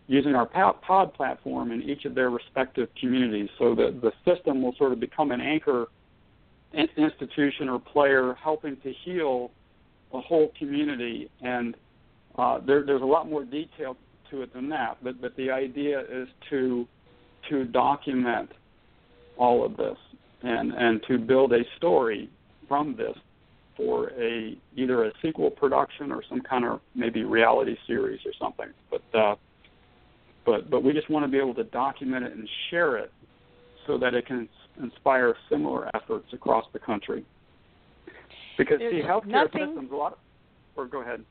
using 0.08 0.34
our 0.34 0.48
pod 0.48 1.14
platform 1.14 1.72
in 1.72 1.84
each 1.84 2.06
of 2.06 2.16
their 2.16 2.32
respective 2.32 2.90
communities. 3.00 3.50
So 3.60 3.76
that 3.76 4.02
the 4.02 4.12
system 4.26 4.64
will 4.64 4.74
sort 4.78 4.94
of 4.94 5.00
become 5.00 5.32
an 5.32 5.42
anchor 5.42 5.88
institution 6.74 7.70
or 7.70 7.80
player 7.80 8.34
helping 8.42 8.78
to 8.78 8.94
heal 9.06 9.52
a 10.12 10.20
whole 10.20 10.52
community. 10.58 11.30
And 11.42 11.76
uh, 12.36 12.60
there, 12.66 12.84
there's 12.84 13.04
a 13.04 13.06
lot 13.06 13.30
more 13.30 13.44
detail 13.44 13.96
to 14.32 14.42
it 14.42 14.54
than 14.54 14.70
that. 14.70 14.98
But, 15.04 15.22
but 15.22 15.36
the 15.36 15.52
idea 15.52 16.00
is 16.02 16.28
to 16.50 16.88
to 17.50 17.64
document 17.64 18.52
all 19.38 19.64
of 19.64 19.78
this 19.78 19.98
and 20.42 20.74
and 20.74 21.02
to 21.08 21.18
build 21.18 21.54
a 21.54 21.62
story 21.78 22.30
from 22.70 22.96
this 22.96 23.18
for 23.76 24.12
a 24.12 24.58
either 24.78 25.04
a 25.06 25.12
sequel 25.22 25.50
production 25.50 26.12
or 26.12 26.22
some 26.30 26.40
kind 26.42 26.64
of 26.66 26.80
maybe 26.96 27.24
reality 27.24 27.76
series 27.88 28.20
or 28.26 28.32
something. 28.40 28.68
But 28.90 29.20
uh, 29.20 29.36
but 30.46 30.70
but 30.70 30.84
we 30.84 30.94
just 30.94 31.10
want 31.10 31.26
to 31.26 31.32
be 31.32 31.38
able 31.38 31.56
to 31.56 31.66
document 31.66 32.24
it 32.26 32.34
and 32.34 32.48
share 32.70 32.98
it 32.98 33.12
so 33.88 33.98
that 33.98 34.14
it 34.14 34.26
can 34.26 34.48
inspire 34.82 35.36
similar 35.50 35.90
efforts 35.96 36.28
across 36.32 36.66
the 36.72 36.80
country. 36.80 37.26
Because 38.58 38.80
see, 38.80 38.90
There's 38.92 39.06
healthcare 39.06 39.28
nothing- 39.28 39.66
systems 39.68 39.92
a 39.92 39.96
lot. 39.96 40.20
Or 40.76 40.86
go 40.86 41.02
ahead. 41.02 41.26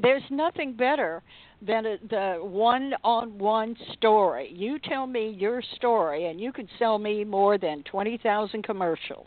There's 0.00 0.22
nothing 0.30 0.74
better 0.74 1.22
than 1.60 1.84
a, 1.84 1.96
the 2.08 2.38
one-on-one 2.40 3.76
story. 3.94 4.52
You 4.52 4.78
tell 4.78 5.08
me 5.08 5.30
your 5.30 5.60
story, 5.74 6.26
and 6.26 6.40
you 6.40 6.52
could 6.52 6.68
sell 6.78 6.98
me 6.98 7.24
more 7.24 7.58
than 7.58 7.82
twenty 7.82 8.16
thousand 8.18 8.62
commercials. 8.62 9.26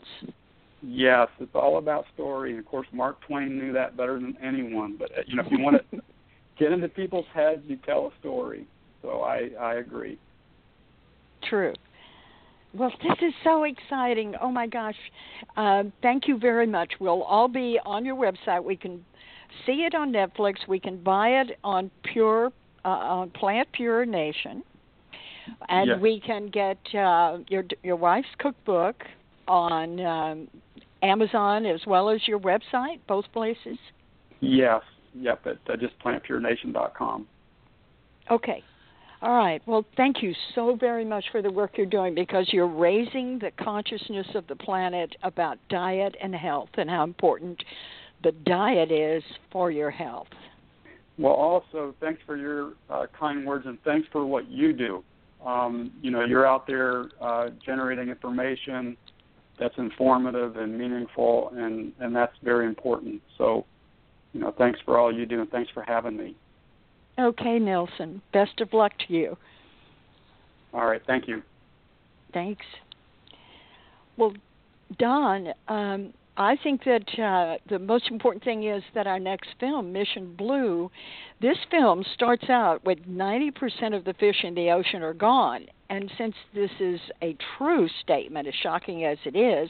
Yes, 0.82 1.28
it's 1.38 1.54
all 1.54 1.78
about 1.78 2.04
story. 2.14 2.50
And 2.50 2.58
of 2.58 2.66
course, 2.66 2.88
Mark 2.92 3.20
Twain 3.26 3.56
knew 3.58 3.72
that 3.72 3.96
better 3.96 4.14
than 4.14 4.36
anyone. 4.42 4.96
But 4.98 5.12
uh, 5.12 5.22
you 5.26 5.36
know, 5.36 5.42
if 5.46 5.52
you 5.52 5.60
want 5.60 5.76
to 5.92 6.00
get 6.58 6.72
into 6.72 6.88
people's 6.88 7.26
heads, 7.32 7.62
you 7.66 7.76
tell 7.86 8.06
a 8.06 8.10
story. 8.20 8.66
So 9.00 9.20
I 9.20 9.50
I 9.60 9.74
agree. 9.74 10.18
True. 11.48 11.74
Well, 12.74 12.90
this 13.02 13.18
is 13.20 13.34
so 13.44 13.64
exciting. 13.64 14.34
Oh 14.40 14.50
my 14.50 14.66
gosh. 14.66 14.96
Uh, 15.56 15.84
thank 16.00 16.26
you 16.26 16.38
very 16.38 16.66
much. 16.66 16.94
We'll 17.00 17.22
all 17.22 17.48
be 17.48 17.78
on 17.84 18.04
your 18.04 18.16
website. 18.16 18.64
We 18.64 18.76
can 18.76 19.04
see 19.66 19.84
it 19.86 19.94
on 19.94 20.10
Netflix. 20.12 20.54
We 20.66 20.80
can 20.80 21.02
buy 21.02 21.40
it 21.40 21.58
on 21.62 21.90
Pure 22.02 22.50
uh, 22.84 22.88
on 22.88 23.30
Plant 23.30 23.68
Pure 23.72 24.06
Nation. 24.06 24.62
And 25.68 25.88
Yes. 25.88 26.00
we 26.00 26.20
can 26.20 26.48
get 26.48 26.78
uh, 26.94 27.38
your 27.48 27.64
your 27.82 27.96
wife's 27.96 28.28
cookbook 28.38 29.04
on 29.48 30.00
um, 30.00 30.48
Amazon 31.02 31.66
as 31.66 31.80
well 31.86 32.08
as 32.08 32.20
your 32.26 32.38
website, 32.38 33.00
both 33.06 33.24
places. 33.32 33.78
Yes. 34.40 34.82
Yep. 35.14 35.46
At 35.46 35.58
uh, 35.68 35.76
just 35.76 35.98
plantpurenation.com. 36.04 37.26
Okay. 38.30 38.62
All 39.20 39.36
right. 39.36 39.62
Well, 39.66 39.84
thank 39.96 40.22
you 40.22 40.34
so 40.54 40.74
very 40.74 41.04
much 41.04 41.24
for 41.30 41.42
the 41.42 41.50
work 41.50 41.72
you're 41.76 41.86
doing 41.86 42.14
because 42.14 42.48
you're 42.52 42.66
raising 42.66 43.38
the 43.38 43.52
consciousness 43.62 44.26
of 44.34 44.46
the 44.48 44.56
planet 44.56 45.14
about 45.22 45.58
diet 45.68 46.16
and 46.20 46.34
health 46.34 46.70
and 46.74 46.90
how 46.90 47.04
important 47.04 47.62
the 48.24 48.32
diet 48.32 48.90
is 48.90 49.22
for 49.52 49.70
your 49.70 49.90
health. 49.90 50.28
Well, 51.18 51.34
also 51.34 51.94
thanks 52.00 52.20
for 52.26 52.36
your 52.36 52.72
uh, 52.90 53.06
kind 53.18 53.46
words 53.46 53.66
and 53.66 53.78
thanks 53.84 54.08
for 54.10 54.26
what 54.26 54.50
you 54.50 54.72
do. 54.72 55.04
Um, 55.46 55.92
you 56.00 56.10
know, 56.10 56.24
you're 56.24 56.46
out 56.46 56.66
there 56.66 57.06
uh, 57.20 57.50
generating 57.64 58.08
information 58.08 58.96
that's 59.58 59.76
informative 59.78 60.56
and 60.56 60.76
meaningful, 60.76 61.52
and 61.54 61.92
and 62.00 62.14
that's 62.14 62.34
very 62.42 62.66
important. 62.66 63.22
So, 63.38 63.64
you 64.32 64.40
know, 64.40 64.54
thanks 64.56 64.80
for 64.84 64.98
all 64.98 65.14
you 65.14 65.26
do, 65.26 65.40
and 65.40 65.50
thanks 65.50 65.70
for 65.72 65.82
having 65.82 66.16
me. 66.16 66.36
Okay, 67.18 67.58
Nelson. 67.58 68.22
Best 68.32 68.60
of 68.60 68.72
luck 68.72 68.92
to 69.06 69.12
you. 69.12 69.36
All 70.72 70.86
right, 70.86 71.02
thank 71.06 71.28
you. 71.28 71.42
Thanks. 72.32 72.64
Well, 74.16 74.32
Don, 74.98 75.48
um, 75.68 76.14
I 76.36 76.56
think 76.56 76.84
that 76.84 77.18
uh, 77.18 77.58
the 77.68 77.78
most 77.78 78.10
important 78.10 78.42
thing 78.42 78.64
is 78.64 78.82
that 78.94 79.06
our 79.06 79.18
next 79.18 79.50
film, 79.60 79.92
Mission 79.92 80.34
Blue, 80.34 80.90
this 81.40 81.58
film 81.70 82.04
starts 82.14 82.48
out 82.48 82.84
with 82.84 83.06
90% 83.06 83.94
of 83.94 84.04
the 84.04 84.14
fish 84.14 84.42
in 84.42 84.54
the 84.54 84.70
ocean 84.70 85.02
are 85.02 85.12
gone. 85.12 85.66
And 85.92 86.10
since 86.16 86.34
this 86.54 86.70
is 86.80 86.98
a 87.20 87.36
true 87.58 87.86
statement, 88.00 88.48
as 88.48 88.54
shocking 88.62 89.04
as 89.04 89.18
it 89.26 89.36
is, 89.36 89.68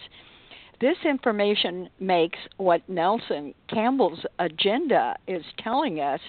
this 0.81 0.97
information 1.05 1.91
makes 1.99 2.39
what 2.59 2.89
Nelson 2.89 3.53
Campbell's 3.69 4.25
agenda 4.39 5.17
is 5.27 5.43
telling 5.59 5.99
us 5.99 6.21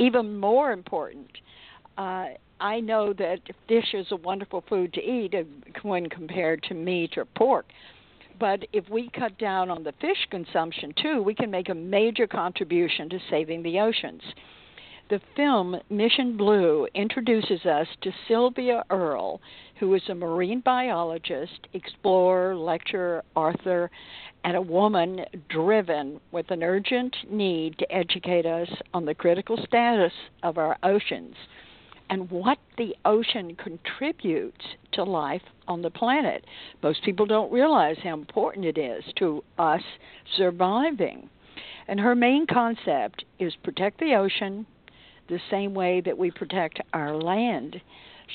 even 0.00 0.40
more 0.40 0.72
important. 0.72 1.30
Uh, 1.96 2.30
I 2.58 2.80
know 2.80 3.12
that 3.12 3.38
fish 3.68 3.94
is 3.94 4.08
a 4.10 4.16
wonderful 4.16 4.64
food 4.68 4.92
to 4.94 5.00
eat 5.00 5.32
when 5.82 6.08
compared 6.08 6.64
to 6.64 6.74
meat 6.74 7.16
or 7.16 7.24
pork. 7.24 7.66
But 8.40 8.66
if 8.72 8.88
we 8.90 9.10
cut 9.10 9.38
down 9.38 9.70
on 9.70 9.84
the 9.84 9.94
fish 10.00 10.26
consumption 10.28 10.92
too, 11.00 11.22
we 11.22 11.36
can 11.36 11.52
make 11.52 11.68
a 11.68 11.74
major 11.74 12.26
contribution 12.26 13.08
to 13.10 13.20
saving 13.30 13.62
the 13.62 13.78
oceans. 13.78 14.22
The 15.08 15.20
film 15.36 15.80
Mission 15.88 16.36
Blue 16.36 16.88
introduces 16.92 17.64
us 17.64 17.86
to 18.00 18.10
Sylvia 18.26 18.82
Earle, 18.90 19.40
who 19.78 19.94
is 19.94 20.02
a 20.08 20.16
marine 20.16 20.58
biologist, 20.58 21.68
explorer, 21.74 22.56
lecturer, 22.56 23.22
author, 23.36 23.88
and 24.42 24.56
a 24.56 24.60
woman 24.60 25.24
driven 25.48 26.20
with 26.32 26.50
an 26.50 26.64
urgent 26.64 27.14
need 27.30 27.78
to 27.78 27.92
educate 27.92 28.46
us 28.46 28.68
on 28.92 29.04
the 29.04 29.14
critical 29.14 29.56
status 29.64 30.12
of 30.42 30.58
our 30.58 30.76
oceans 30.82 31.36
and 32.10 32.28
what 32.28 32.58
the 32.76 32.96
ocean 33.04 33.54
contributes 33.54 34.64
to 34.90 35.04
life 35.04 35.42
on 35.68 35.82
the 35.82 35.90
planet. 35.90 36.44
Most 36.82 37.04
people 37.04 37.26
don't 37.26 37.52
realize 37.52 37.98
how 38.02 38.14
important 38.14 38.66
it 38.66 38.76
is 38.76 39.04
to 39.18 39.44
us 39.56 39.82
surviving. 40.36 41.30
And 41.86 42.00
her 42.00 42.16
main 42.16 42.44
concept 42.48 43.24
is 43.38 43.54
protect 43.62 44.00
the 44.00 44.16
ocean 44.16 44.66
the 45.28 45.40
same 45.50 45.74
way 45.74 46.00
that 46.00 46.16
we 46.16 46.30
protect 46.30 46.80
our 46.92 47.14
land. 47.14 47.80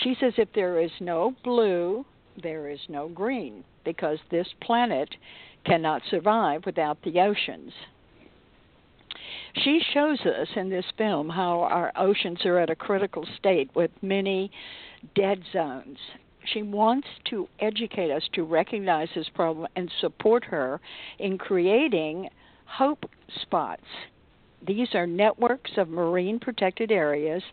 She 0.04 0.16
says 0.20 0.34
if 0.38 0.52
there 0.54 0.80
is 0.80 0.92
no 1.00 1.36
blue, 1.44 2.06
there 2.42 2.70
is 2.70 2.80
no 2.88 3.10
green, 3.10 3.64
because 3.84 4.20
this 4.30 4.48
planet 4.62 5.10
cannot 5.66 6.02
survive 6.10 6.66
without 6.66 7.02
the 7.04 7.20
oceans. 7.20 7.74
She 9.64 9.82
shows 9.94 10.20
us 10.22 10.48
in 10.56 10.70
this 10.70 10.86
film 10.98 11.30
how 11.30 11.62
our 11.62 11.92
oceans 11.96 12.46
are 12.46 12.58
at 12.58 12.70
a 12.70 12.76
critical 12.76 13.26
state 13.38 13.70
with 13.76 13.92
many 14.02 14.50
dead 15.16 15.44
zones. 15.52 15.98
She 16.46 16.64
wants 16.64 17.08
to 17.26 17.48
educate 17.60 18.12
us 18.12 18.24
to 18.34 18.44
recognize 18.44 19.10
this 19.14 19.30
problem 19.30 19.68
and 19.76 19.92
support 20.00 20.44
her 20.46 20.80
in 21.20 21.38
creating 21.38 22.30
hope 22.66 23.06
spots. 23.42 23.84
These 24.66 24.94
are 24.94 25.08
networks 25.08 25.72
of 25.78 25.90
marine 25.90 26.40
protected 26.40 26.92
areas 26.92 27.44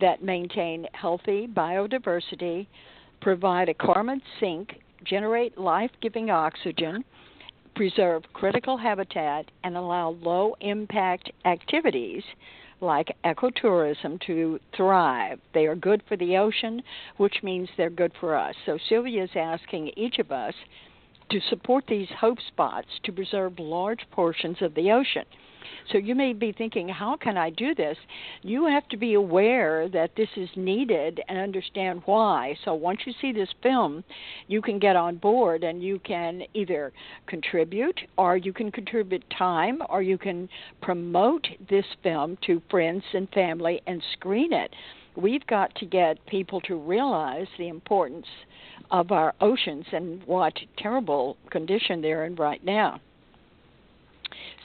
that 0.00 0.22
maintain 0.22 0.86
healthy 0.92 1.46
biodiversity, 1.46 2.66
provide 3.20 3.68
a 3.68 3.74
carbon 3.74 4.22
sink, 4.40 4.80
generate 5.04 5.58
life 5.58 5.90
giving 6.00 6.30
oxygen, 6.30 7.04
preserve 7.74 8.22
critical 8.32 8.78
habitat, 8.78 9.50
and 9.62 9.76
allow 9.76 10.10
low 10.22 10.56
impact 10.60 11.30
activities 11.44 12.22
like 12.80 13.16
ecotourism 13.24 14.20
to 14.26 14.58
thrive. 14.76 15.40
They 15.52 15.66
are 15.66 15.76
good 15.76 16.02
for 16.08 16.16
the 16.16 16.36
ocean, 16.36 16.82
which 17.16 17.42
means 17.42 17.68
they're 17.76 17.90
good 17.90 18.12
for 18.20 18.36
us. 18.36 18.54
So 18.64 18.78
Sylvia 18.88 19.24
is 19.24 19.30
asking 19.36 19.92
each 19.96 20.18
of 20.18 20.32
us 20.32 20.54
to 21.30 21.40
support 21.48 21.84
these 21.88 22.08
hope 22.20 22.38
spots 22.48 22.88
to 23.04 23.12
preserve 23.12 23.58
large 23.58 24.00
portions 24.10 24.56
of 24.60 24.74
the 24.74 24.92
ocean. 24.92 25.24
So 25.92 25.98
you 25.98 26.14
may 26.14 26.32
be 26.32 26.52
thinking, 26.52 26.88
how 26.88 27.16
can 27.16 27.36
I 27.36 27.50
do 27.50 27.74
this? 27.74 27.96
You 28.42 28.66
have 28.66 28.88
to 28.88 28.96
be 28.96 29.14
aware 29.14 29.88
that 29.88 30.16
this 30.16 30.28
is 30.36 30.48
needed 30.56 31.20
and 31.28 31.38
understand 31.38 32.02
why. 32.06 32.56
So 32.64 32.74
once 32.74 33.00
you 33.06 33.12
see 33.20 33.32
this 33.32 33.48
film, 33.62 34.04
you 34.46 34.62
can 34.62 34.78
get 34.78 34.96
on 34.96 35.16
board 35.16 35.64
and 35.64 35.82
you 35.82 36.00
can 36.00 36.42
either 36.54 36.92
contribute 37.26 38.00
or 38.16 38.36
you 38.36 38.52
can 38.52 38.70
contribute 38.70 39.24
time 39.36 39.80
or 39.88 40.02
you 40.02 40.18
can 40.18 40.48
promote 40.80 41.46
this 41.68 41.86
film 42.02 42.36
to 42.46 42.62
friends 42.70 43.04
and 43.12 43.28
family 43.30 43.80
and 43.86 44.02
screen 44.12 44.52
it. 44.52 44.74
We've 45.16 45.46
got 45.46 45.74
to 45.76 45.86
get 45.86 46.24
people 46.26 46.60
to 46.62 46.76
realize 46.76 47.46
the 47.56 47.68
importance 47.68 48.26
of 48.90 49.12
our 49.12 49.32
oceans 49.40 49.86
and 49.92 50.22
what 50.24 50.54
terrible 50.76 51.36
condition 51.50 52.02
they're 52.02 52.24
in 52.24 52.34
right 52.34 52.62
now. 52.64 53.00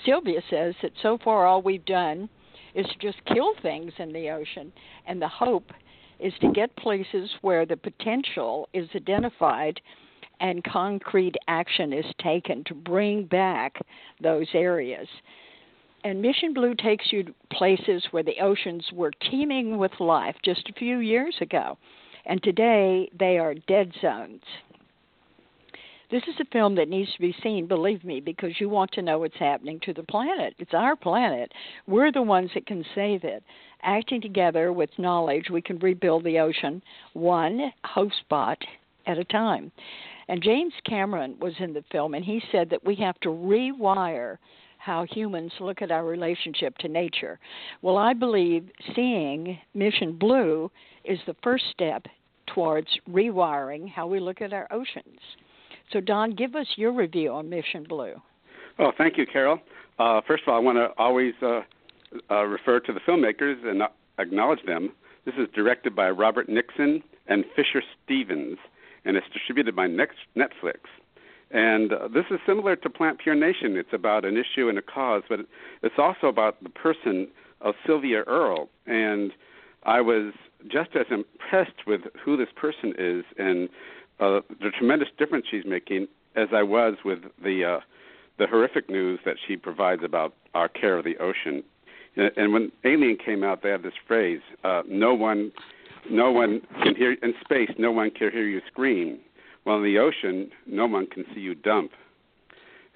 Sylvia 0.06 0.42
says 0.50 0.76
that 0.82 0.92
so 1.02 1.18
far 1.24 1.46
all 1.46 1.62
we've 1.62 1.86
done 1.86 2.30
is 2.76 2.86
to 2.88 2.98
just 3.00 3.24
kill 3.26 3.54
things 3.62 3.94
in 3.98 4.14
the 4.14 4.30
ocean, 4.30 4.72
and 5.08 5.22
the 5.22 5.28
hope 5.28 5.72
is 6.20 6.34
to 6.42 6.52
get 6.52 6.76
places 6.76 7.30
where 7.42 7.66
the 7.66 7.78
potential 7.78 8.68
is 8.74 8.90
identified 8.96 9.80
and 10.40 10.64
concrete 10.64 11.36
action 11.48 11.92
is 11.94 12.06
taken 12.22 12.64
to 12.66 12.74
bring 12.74 13.26
back 13.26 13.80
those 14.22 14.48
areas. 14.54 15.08
And 16.04 16.22
Mission 16.22 16.54
Blue 16.54 16.76
takes 16.76 17.12
you 17.12 17.24
to 17.24 17.34
places 17.52 18.06
where 18.12 18.24
the 18.24 18.40
oceans 18.42 18.86
were 18.94 19.12
teeming 19.30 19.78
with 19.78 19.92
life 20.00 20.36
just 20.44 20.70
a 20.70 20.74
few 20.74 21.00
years 21.00 21.36
ago, 21.42 21.78
and 22.26 22.42
today 22.42 23.10
they 23.18 23.38
are 23.38 23.54
dead 23.54 23.92
zones. 24.02 24.44
This 26.12 26.24
is 26.24 26.40
a 26.40 26.46
film 26.52 26.74
that 26.76 26.90
needs 26.90 27.14
to 27.14 27.22
be 27.22 27.36
seen, 27.44 27.68
believe 27.68 28.04
me, 28.04 28.20
because 28.20 28.60
you 28.60 28.68
want 28.68 28.92
to 28.94 29.04
know 29.04 29.20
what's 29.20 29.38
happening 29.38 29.80
to 29.82 29.94
the 29.94 30.02
planet. 30.02 30.56
It's 30.58 30.74
our 30.74 30.96
planet. 30.96 31.52
We're 31.86 32.12
the 32.12 32.24
ones 32.24 32.50
that 32.56 32.66
can 32.66 32.84
save 32.96 33.24
it. 33.24 33.44
Acting 33.84 34.20
together 34.20 34.74
with 34.74 34.90
knowledge, 34.98 35.52
we 35.52 35.62
can 35.62 35.78
rebuild 35.78 36.24
the 36.24 36.40
ocean 36.40 36.82
one 37.14 37.72
hope 37.86 38.12
spot 38.22 38.58
at 39.06 39.20
a 39.20 39.24
time. 39.24 39.72
And 40.28 40.42
James 40.42 40.74
Cameron 40.84 41.36
was 41.40 41.54
in 41.60 41.74
the 41.74 41.84
film, 41.92 42.16
and 42.16 42.26
he 42.26 42.42
said 42.52 42.72
that 42.72 42.84
we 42.84 42.96
have 42.96 43.20
to 43.20 43.30
rewire 43.30 44.38
how 44.80 45.06
humans 45.12 45.52
look 45.60 45.84
at 45.84 45.92
our 45.92 46.06
relationship 46.06 46.76
to 46.80 46.88
nature. 46.88 47.38
Well, 47.84 47.98
I 47.98 48.14
believe 48.14 48.68
seeing 48.96 49.60
Mission 49.76 50.18
Blue 50.18 50.72
is 51.04 51.20
the 51.28 51.36
first 51.44 51.66
step 51.72 52.08
towards 52.48 52.88
rewiring 53.08 53.88
how 53.88 54.08
we 54.08 54.20
look 54.20 54.42
at 54.42 54.54
our 54.54 54.68
oceans. 54.72 55.20
So, 55.92 56.00
Don, 56.00 56.36
give 56.36 56.56
us 56.56 56.68
your 56.76 56.92
review 56.92 57.32
on 57.32 57.50
Mission 57.50 57.84
Blue. 57.88 58.14
Well, 58.78 58.94
thank 58.98 59.18
you, 59.18 59.26
Carole. 59.26 59.60
Uh, 59.98 60.22
first 60.26 60.44
of 60.44 60.50
all, 60.50 60.56
I 60.56 60.60
want 60.60 60.78
to 60.78 60.90
always 60.98 61.34
uh, 61.42 61.62
uh, 62.32 62.44
refer 62.44 62.80
to 62.80 62.94
the 62.94 63.00
filmmakers 63.02 63.66
and 63.66 63.82
acknowledge 64.20 64.64
them. 64.66 64.92
This 65.26 65.36
is 65.36 65.48
directed 65.54 65.96
by 65.96 66.10
Robert 66.10 66.48
Nixon 66.48 67.04
and 67.28 67.44
Fisher 67.56 67.82
Stevens, 68.04 68.58
and 69.06 69.18
it's 69.18 69.28
distributed 69.34 69.76
by 69.76 69.88
Netflix. 69.88 70.80
And 71.52 71.94
uh, 71.94 72.08
this 72.08 72.26
is 72.30 72.40
similar 72.46 72.76
to 72.76 72.90
Plant 72.90 73.20
Pure 73.20 73.36
Nation. 73.36 73.76
It's 73.76 73.94
about 73.94 74.24
an 74.24 74.38
issue 74.38 74.70
and 74.70 74.78
a 74.78 74.82
cause, 74.84 75.24
but 75.28 75.40
it's 75.82 75.96
also 75.98 76.28
about 76.28 76.64
the 76.64 76.70
person 76.70 77.28
of 77.62 77.74
Sylvia 77.86 78.24
Earle. 78.28 78.70
And 78.86 79.32
I 79.84 80.02
was 80.02 80.34
just 80.68 80.92
as 80.96 81.08
impressed 81.10 81.88
with 81.88 82.02
who 82.24 82.38
this 82.38 82.50
person 82.56 82.94
is 82.98 83.24
and 83.38 83.70
uh, 84.20 84.42
the 84.62 84.72
tremendous 84.78 85.10
difference 85.18 85.46
she's 85.50 85.66
making 85.66 86.08
as 86.36 86.50
I 86.54 86.64
was 86.64 86.96
with 87.04 87.20
the 87.44 87.66
uh, 87.66 87.80
the 88.38 88.48
horrific 88.48 88.90
news 88.90 89.20
that 89.26 89.36
she 89.46 89.58
provides 89.58 90.04
about 90.04 90.34
our 90.54 90.70
care 90.70 90.98
of 90.98 91.04
the 91.04 91.18
ocean. 91.18 91.64
And, 92.16 92.32
and 92.38 92.54
when 92.54 92.72
Alien 92.86 93.18
came 93.18 93.44
out, 93.44 93.62
they 93.62 93.70
had 93.70 93.84
this 93.84 93.94
phrase: 94.08 94.42
uh, 94.64 94.84
"No 94.88 95.14
one, 95.14 95.52
no 96.10 96.32
one 96.32 96.62
can 96.84 96.96
hear 96.96 97.14
in 97.14 97.34
space. 97.42 97.72
No 97.78 97.92
one 97.92 98.12
can 98.12 98.32
hear 98.32 98.48
you 98.48 98.62
scream." 98.68 99.20
Well, 99.66 99.78
in 99.78 99.84
the 99.84 100.00
ocean, 100.00 100.50
no 100.66 100.86
one 100.86 101.06
can 101.08 101.26
see 101.34 101.42
you 101.42 101.54
dump, 101.54 101.92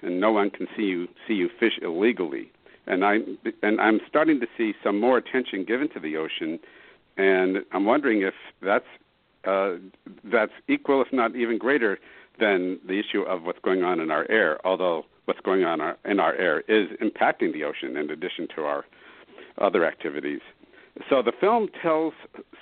and 0.02 0.20
no 0.20 0.32
one 0.32 0.50
can 0.50 0.66
see 0.76 0.84
you 0.84 1.08
see 1.26 1.34
you 1.34 1.50
fish 1.60 1.78
illegally. 1.82 2.50
And 2.86 3.04
I 3.04 3.18
and 3.62 3.80
I'm 3.80 4.00
starting 4.08 4.40
to 4.40 4.46
see 4.56 4.74
some 4.82 5.00
more 5.00 5.18
attention 5.18 5.64
given 5.64 5.88
to 5.90 6.00
the 6.00 6.16
ocean, 6.16 6.58
and 7.16 7.58
I'm 7.72 7.84
wondering 7.84 8.22
if 8.22 8.34
that's 8.62 8.86
uh, 9.46 9.74
that's 10.24 10.52
equal, 10.68 11.02
if 11.02 11.12
not 11.12 11.36
even 11.36 11.58
greater, 11.58 11.98
than 12.40 12.78
the 12.86 12.98
issue 12.98 13.22
of 13.22 13.44
what's 13.44 13.60
going 13.60 13.82
on 13.82 14.00
in 14.00 14.10
our 14.10 14.26
air. 14.30 14.64
Although 14.66 15.04
what's 15.26 15.40
going 15.40 15.64
on 15.64 15.80
in 16.04 16.20
our 16.20 16.34
air 16.34 16.60
is 16.68 16.88
impacting 17.00 17.52
the 17.52 17.64
ocean 17.64 17.96
in 17.96 18.10
addition 18.10 18.48
to 18.56 18.62
our 18.62 18.84
other 19.58 19.84
activities. 19.84 20.40
So 21.10 21.22
the 21.22 21.32
film 21.40 21.68
tells 21.82 22.14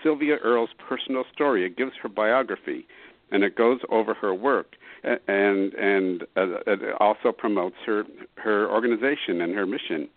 Sylvia 0.02 0.36
Earle's 0.36 0.70
personal 0.78 1.24
story. 1.32 1.64
It 1.64 1.76
gives 1.76 1.92
her 2.02 2.08
biography, 2.08 2.86
and 3.30 3.44
it 3.44 3.56
goes 3.56 3.80
over 3.90 4.14
her 4.14 4.34
work, 4.34 4.76
and 5.04 5.74
and 5.74 6.22
uh, 6.36 6.60
it 6.66 6.94
also 6.98 7.32
promotes 7.32 7.76
her 7.84 8.04
her 8.36 8.70
organization 8.70 9.40
and 9.40 9.54
her 9.54 9.66
mission. 9.66 10.08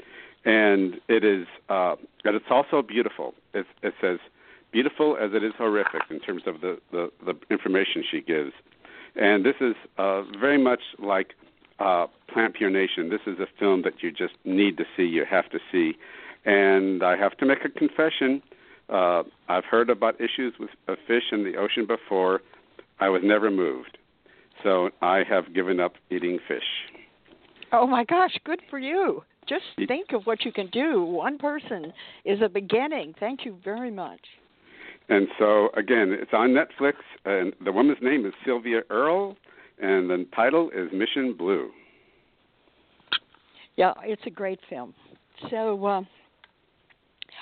And 0.46 1.02
it 1.08 1.24
is, 1.24 1.48
uh, 1.70 1.96
it's 2.24 2.46
also 2.52 2.84
beautiful. 2.84 3.34
It, 3.56 3.66
it 3.82 3.96
says 4.00 4.20
beautiful 4.76 5.16
as 5.16 5.32
it 5.34 5.42
is 5.42 5.54
horrific 5.58 6.02
in 6.10 6.20
terms 6.20 6.42
of 6.46 6.60
the, 6.60 6.78
the, 6.92 7.10
the 7.26 7.34
information 7.50 8.04
she 8.12 8.20
gives. 8.20 8.52
And 9.16 9.46
this 9.46 9.56
is 9.62 9.74
uh, 9.98 10.24
very 10.38 10.62
much 10.62 10.82
like 11.00 11.30
uh, 11.80 12.08
Plant 12.28 12.56
Pure 12.56 12.72
Nation. 12.72 13.10
This 13.10 13.22
is 13.26 13.40
a 13.40 13.48
film 13.58 13.84
that 13.84 14.04
you 14.04 14.12
just 14.12 14.34
need 14.44 14.76
to 14.76 14.84
see. 14.98 15.04
You 15.04 15.24
have 15.32 15.50
to 15.52 15.60
see. 15.72 15.94
And 16.44 17.04
I 17.04 17.16
have 17.16 17.38
to 17.38 17.46
make 17.46 17.60
a 17.64 17.70
confession. 17.70 18.42
Uh, 18.90 19.24
I've 19.48 19.64
heard 19.64 19.90
about 19.90 20.16
issues 20.20 20.54
with 20.60 20.72
a 20.90 20.98
fish 21.08 21.24
in 21.32 21.46
the 21.46 21.56
ocean 21.56 21.88
before. 21.88 22.42
I 23.00 23.08
was 23.08 23.22
never 23.24 23.50
moved. 23.50 23.98
So 24.62 24.90
I 25.02 25.24
have 25.30 25.54
given 25.54 25.80
up 25.80 25.94
eating 26.12 26.38
fish. 26.50 26.68
Oh 27.72 27.88
my 27.88 28.04
gosh, 28.04 28.38
good 28.44 28.60
for 28.70 28.80
you. 28.80 29.24
Just 29.48 29.64
think 29.88 30.12
of 30.12 30.26
what 30.26 30.44
you 30.44 30.52
can 30.52 30.68
do. 30.68 31.02
One 31.02 31.38
person 31.38 31.94
is 32.26 32.42
a 32.42 32.50
beginning. 32.50 33.16
Thank 33.22 33.46
you 33.46 33.58
very 33.64 33.92
much. 33.92 34.20
And 35.10 35.28
so 35.38 35.70
again, 35.76 36.16
it's 36.20 36.32
on 36.34 36.50
Netflix, 36.50 36.94
and 37.26 37.54
the 37.64 37.72
woman's 37.72 38.00
name 38.02 38.26
is 38.26 38.34
Sylvia 38.46 38.82
Earle, 38.90 39.38
and 39.82 40.10
the 40.10 40.26
title 40.36 40.72
is 40.72 40.92
Mission 40.92 41.34
Blue. 41.34 41.70
Yeah, 43.76 43.94
it's 44.04 44.22
a 44.26 44.30
great 44.30 44.60
film. 44.70 44.94
So, 45.50 45.86
uh, 45.86 46.02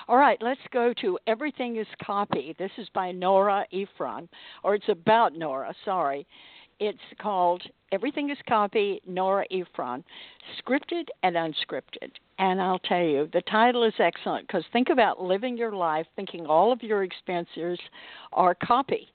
all 0.08 0.16
right, 0.16 0.38
let's 0.42 0.60
go 0.72 0.92
to 1.00 1.18
Everything 1.26 1.76
is 1.76 1.86
Copy. 2.04 2.54
This 2.58 2.72
is 2.76 2.88
by 2.92 3.12
Nora 3.12 3.64
Ephron, 3.72 4.28
or 4.62 4.74
it's 4.74 4.88
about 4.88 5.34
Nora, 5.34 5.72
sorry. 5.84 6.26
It's 6.80 6.98
called 7.20 7.62
Everything 7.92 8.30
is 8.30 8.38
Copy, 8.48 9.00
Nora 9.06 9.44
Ephron, 9.52 10.02
scripted 10.58 11.06
and 11.22 11.36
unscripted. 11.36 12.10
And 12.38 12.60
I'll 12.60 12.80
tell 12.80 13.02
you, 13.02 13.28
the 13.32 13.42
title 13.42 13.84
is 13.84 13.94
excellent 13.98 14.48
because 14.48 14.64
think 14.72 14.88
about 14.88 15.22
living 15.22 15.56
your 15.56 15.72
life 15.72 16.06
thinking 16.16 16.46
all 16.46 16.72
of 16.72 16.82
your 16.82 17.04
expenses 17.04 17.78
are 18.32 18.56
copy 18.56 19.13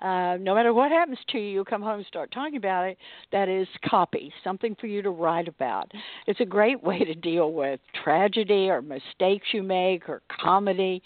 uh, 0.00 0.36
no 0.40 0.54
matter 0.54 0.72
what 0.72 0.92
happens 0.92 1.18
to 1.30 1.38
you, 1.38 1.48
you 1.48 1.64
come 1.64 1.82
home 1.82 1.98
and 1.98 2.06
start 2.06 2.30
talking 2.30 2.56
about 2.56 2.86
it. 2.86 2.98
That 3.32 3.48
is 3.48 3.66
copy, 3.88 4.32
something 4.44 4.76
for 4.80 4.86
you 4.86 5.02
to 5.02 5.10
write 5.10 5.48
about. 5.48 5.90
It's 6.26 6.40
a 6.40 6.44
great 6.44 6.82
way 6.82 7.00
to 7.04 7.14
deal 7.14 7.52
with 7.52 7.80
tragedy 8.04 8.68
or 8.70 8.80
mistakes 8.80 9.48
you 9.52 9.62
make 9.62 10.08
or 10.08 10.22
comedy. 10.40 11.02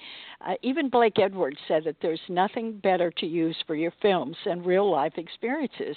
Uh, 0.47 0.55
even 0.63 0.91
Blake 0.91 1.19
Edwards 1.19 1.59
said 1.69 1.85
that 1.85 1.97
there's 2.03 2.21
nothing 2.29 2.79
better 2.83 3.11
to 3.19 3.27
use 3.27 3.57
for 3.67 3.75
your 3.75 3.93
films 4.03 4.37
than 4.45 4.63
real 4.63 4.91
life 4.91 5.15
experiences. 5.17 5.97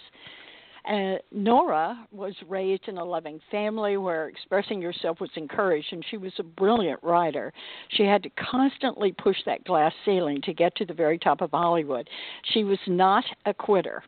Uh, 0.87 1.15
Nora 1.31 2.05
was 2.11 2.35
raised 2.47 2.87
in 2.87 2.97
a 2.97 3.03
loving 3.03 3.39
family 3.49 3.97
where 3.97 4.27
expressing 4.27 4.81
yourself 4.81 5.19
was 5.19 5.31
encouraged, 5.35 5.91
and 5.91 6.05
she 6.11 6.17
was 6.17 6.33
a 6.37 6.43
brilliant 6.43 7.01
writer. 7.01 7.51
She 7.89 8.03
had 8.03 8.21
to 8.23 8.29
constantly 8.29 9.11
push 9.11 9.37
that 9.45 9.63
glass 9.63 9.93
ceiling 10.05 10.41
to 10.43 10.53
get 10.53 10.75
to 10.75 10.85
the 10.85 10.93
very 10.93 11.17
top 11.17 11.41
of 11.41 11.51
Hollywood. 11.51 12.07
She 12.53 12.63
was 12.63 12.77
not 12.85 13.23
a 13.45 13.53
quitter. 13.53 14.03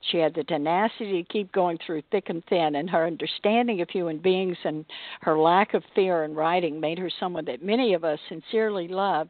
She 0.00 0.18
had 0.18 0.34
the 0.34 0.44
tenacity 0.44 1.22
to 1.22 1.32
keep 1.32 1.52
going 1.52 1.78
through 1.84 2.02
thick 2.10 2.28
and 2.30 2.44
thin, 2.46 2.76
and 2.76 2.90
her 2.90 3.06
understanding 3.06 3.80
of 3.80 3.90
human 3.90 4.18
beings 4.18 4.56
and 4.64 4.84
her 5.20 5.38
lack 5.38 5.74
of 5.74 5.84
fear 5.94 6.24
in 6.24 6.34
writing 6.34 6.80
made 6.80 6.98
her 6.98 7.10
someone 7.20 7.44
that 7.44 7.62
many 7.62 7.94
of 7.94 8.04
us 8.04 8.18
sincerely 8.28 8.88
love, 8.88 9.28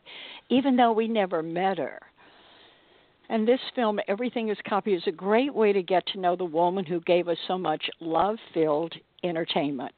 even 0.48 0.76
though 0.76 0.92
we 0.92 1.08
never 1.08 1.42
met 1.42 1.78
her. 1.78 2.00
And 3.28 3.46
this 3.46 3.60
film, 3.74 4.00
Everything 4.08 4.48
is 4.48 4.56
Copy, 4.66 4.94
is 4.94 5.02
a 5.06 5.12
great 5.12 5.54
way 5.54 5.72
to 5.72 5.82
get 5.82 6.06
to 6.08 6.20
know 6.20 6.34
the 6.34 6.44
woman 6.44 6.84
who 6.84 7.00
gave 7.00 7.28
us 7.28 7.36
so 7.46 7.58
much 7.58 7.90
love 8.00 8.36
filled 8.54 8.94
entertainment. 9.22 9.92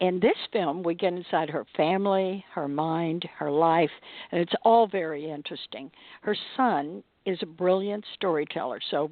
In 0.00 0.20
this 0.20 0.36
film, 0.52 0.82
we 0.82 0.94
get 0.94 1.12
inside 1.12 1.50
her 1.50 1.66
family, 1.76 2.44
her 2.54 2.68
mind, 2.68 3.28
her 3.36 3.50
life, 3.50 3.90
and 4.32 4.40
it's 4.40 4.54
all 4.64 4.86
very 4.86 5.30
interesting. 5.30 5.90
Her 6.22 6.36
son 6.56 7.02
is 7.26 7.38
a 7.42 7.46
brilliant 7.46 8.04
storyteller, 8.14 8.80
so 8.90 9.10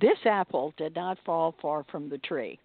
this 0.00 0.18
apple 0.24 0.72
did 0.76 0.96
not 0.96 1.18
fall 1.24 1.54
far 1.62 1.84
from 1.90 2.08
the 2.08 2.18
tree. 2.18 2.58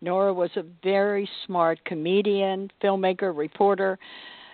Nora 0.00 0.32
was 0.32 0.50
a 0.56 0.64
very 0.82 1.28
smart 1.46 1.84
comedian, 1.84 2.70
filmmaker, 2.82 3.36
reporter 3.36 3.98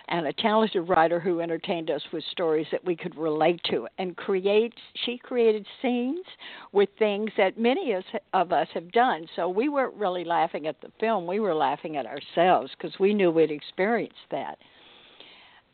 and 0.07 0.27
a 0.27 0.33
talented 0.33 0.87
writer 0.87 1.19
who 1.19 1.41
entertained 1.41 1.89
us 1.89 2.01
with 2.13 2.23
stories 2.31 2.67
that 2.71 2.83
we 2.85 2.95
could 2.95 3.15
relate 3.17 3.59
to 3.69 3.87
and 3.97 4.15
create 4.15 4.73
she 5.05 5.17
created 5.17 5.65
scenes 5.81 6.25
with 6.71 6.89
things 6.99 7.31
that 7.37 7.59
many 7.59 7.95
of 8.33 8.51
us 8.51 8.67
have 8.73 8.91
done. 8.91 9.27
So 9.35 9.49
we 9.49 9.69
weren't 9.69 9.95
really 9.95 10.23
laughing 10.23 10.67
at 10.67 10.79
the 10.81 10.91
film 10.99 11.25
we 11.25 11.39
were 11.39 11.55
laughing 11.55 11.97
at 11.97 12.05
ourselves 12.05 12.71
because 12.77 12.99
we 12.99 13.13
knew 13.13 13.31
we'd 13.31 13.51
experienced 13.51 14.15
that. 14.31 14.57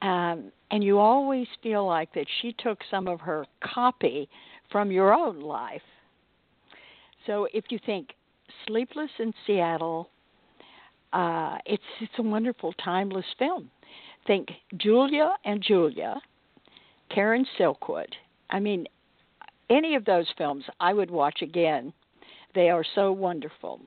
Um, 0.01 0.51
and 0.71 0.83
you 0.83 0.97
always 0.97 1.47
feel 1.61 1.85
like 1.85 2.13
that 2.13 2.25
she 2.41 2.55
took 2.57 2.79
some 2.89 3.07
of 3.07 3.19
her 3.21 3.45
copy 3.61 4.29
from 4.71 4.91
your 4.91 5.13
own 5.13 5.41
life. 5.41 5.81
So 7.27 7.47
if 7.53 7.65
you 7.69 7.79
think 7.85 8.09
sleepless 8.65 9.11
in 9.19 9.33
seattle 9.45 10.09
uh, 11.13 11.57
it's 11.65 11.83
it's 11.99 12.13
a 12.19 12.21
wonderful 12.21 12.73
timeless 12.73 13.25
film 13.37 13.69
think 14.27 14.49
Julia 14.77 15.35
and 15.45 15.61
Julia, 15.61 16.21
Karen 17.09 17.45
Silkwood. 17.57 18.13
I 18.49 18.59
mean, 18.59 18.87
any 19.69 19.95
of 19.95 20.05
those 20.05 20.27
films 20.37 20.65
I 20.79 20.93
would 20.93 21.09
watch 21.09 21.41
again. 21.41 21.93
They 22.53 22.69
are 22.69 22.83
so 22.95 23.11
wonderful. 23.13 23.79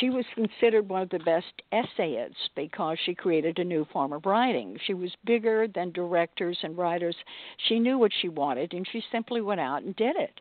She 0.00 0.10
was 0.10 0.24
considered 0.34 0.88
one 0.88 1.02
of 1.02 1.10
the 1.10 1.20
best 1.20 1.62
essayists 1.72 2.50
because 2.56 2.98
she 3.04 3.14
created 3.14 3.58
a 3.58 3.64
new 3.64 3.86
form 3.92 4.12
of 4.12 4.26
writing. 4.26 4.76
She 4.84 4.94
was 4.94 5.14
bigger 5.24 5.68
than 5.68 5.92
directors 5.92 6.58
and 6.64 6.76
writers. 6.76 7.16
She 7.68 7.78
knew 7.78 7.96
what 7.96 8.12
she 8.20 8.28
wanted 8.28 8.74
and 8.74 8.86
she 8.90 9.02
simply 9.12 9.40
went 9.40 9.60
out 9.60 9.84
and 9.84 9.94
did 9.94 10.16
it. 10.16 10.40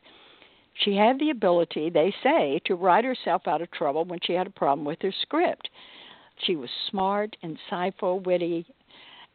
She 0.84 0.95
had 0.95 1.20
the 1.20 1.30
ability, 1.30 1.89
they 1.89 2.13
say, 2.22 2.59
to 2.66 2.76
write 2.76 3.05
herself 3.05 3.47
out 3.47 3.61
of 3.61 3.72
trouble 3.72 4.03
when 4.03 4.20
she 4.24 4.34
had 4.34 4.47
a 4.47 4.51
problem 4.51 4.84
with 4.84 5.01
her 5.03 5.13
script. 5.22 5.70
She 6.39 6.57
was 6.57 6.70
smart, 6.89 7.38
insightful, 7.43 8.24
witty, 8.24 8.66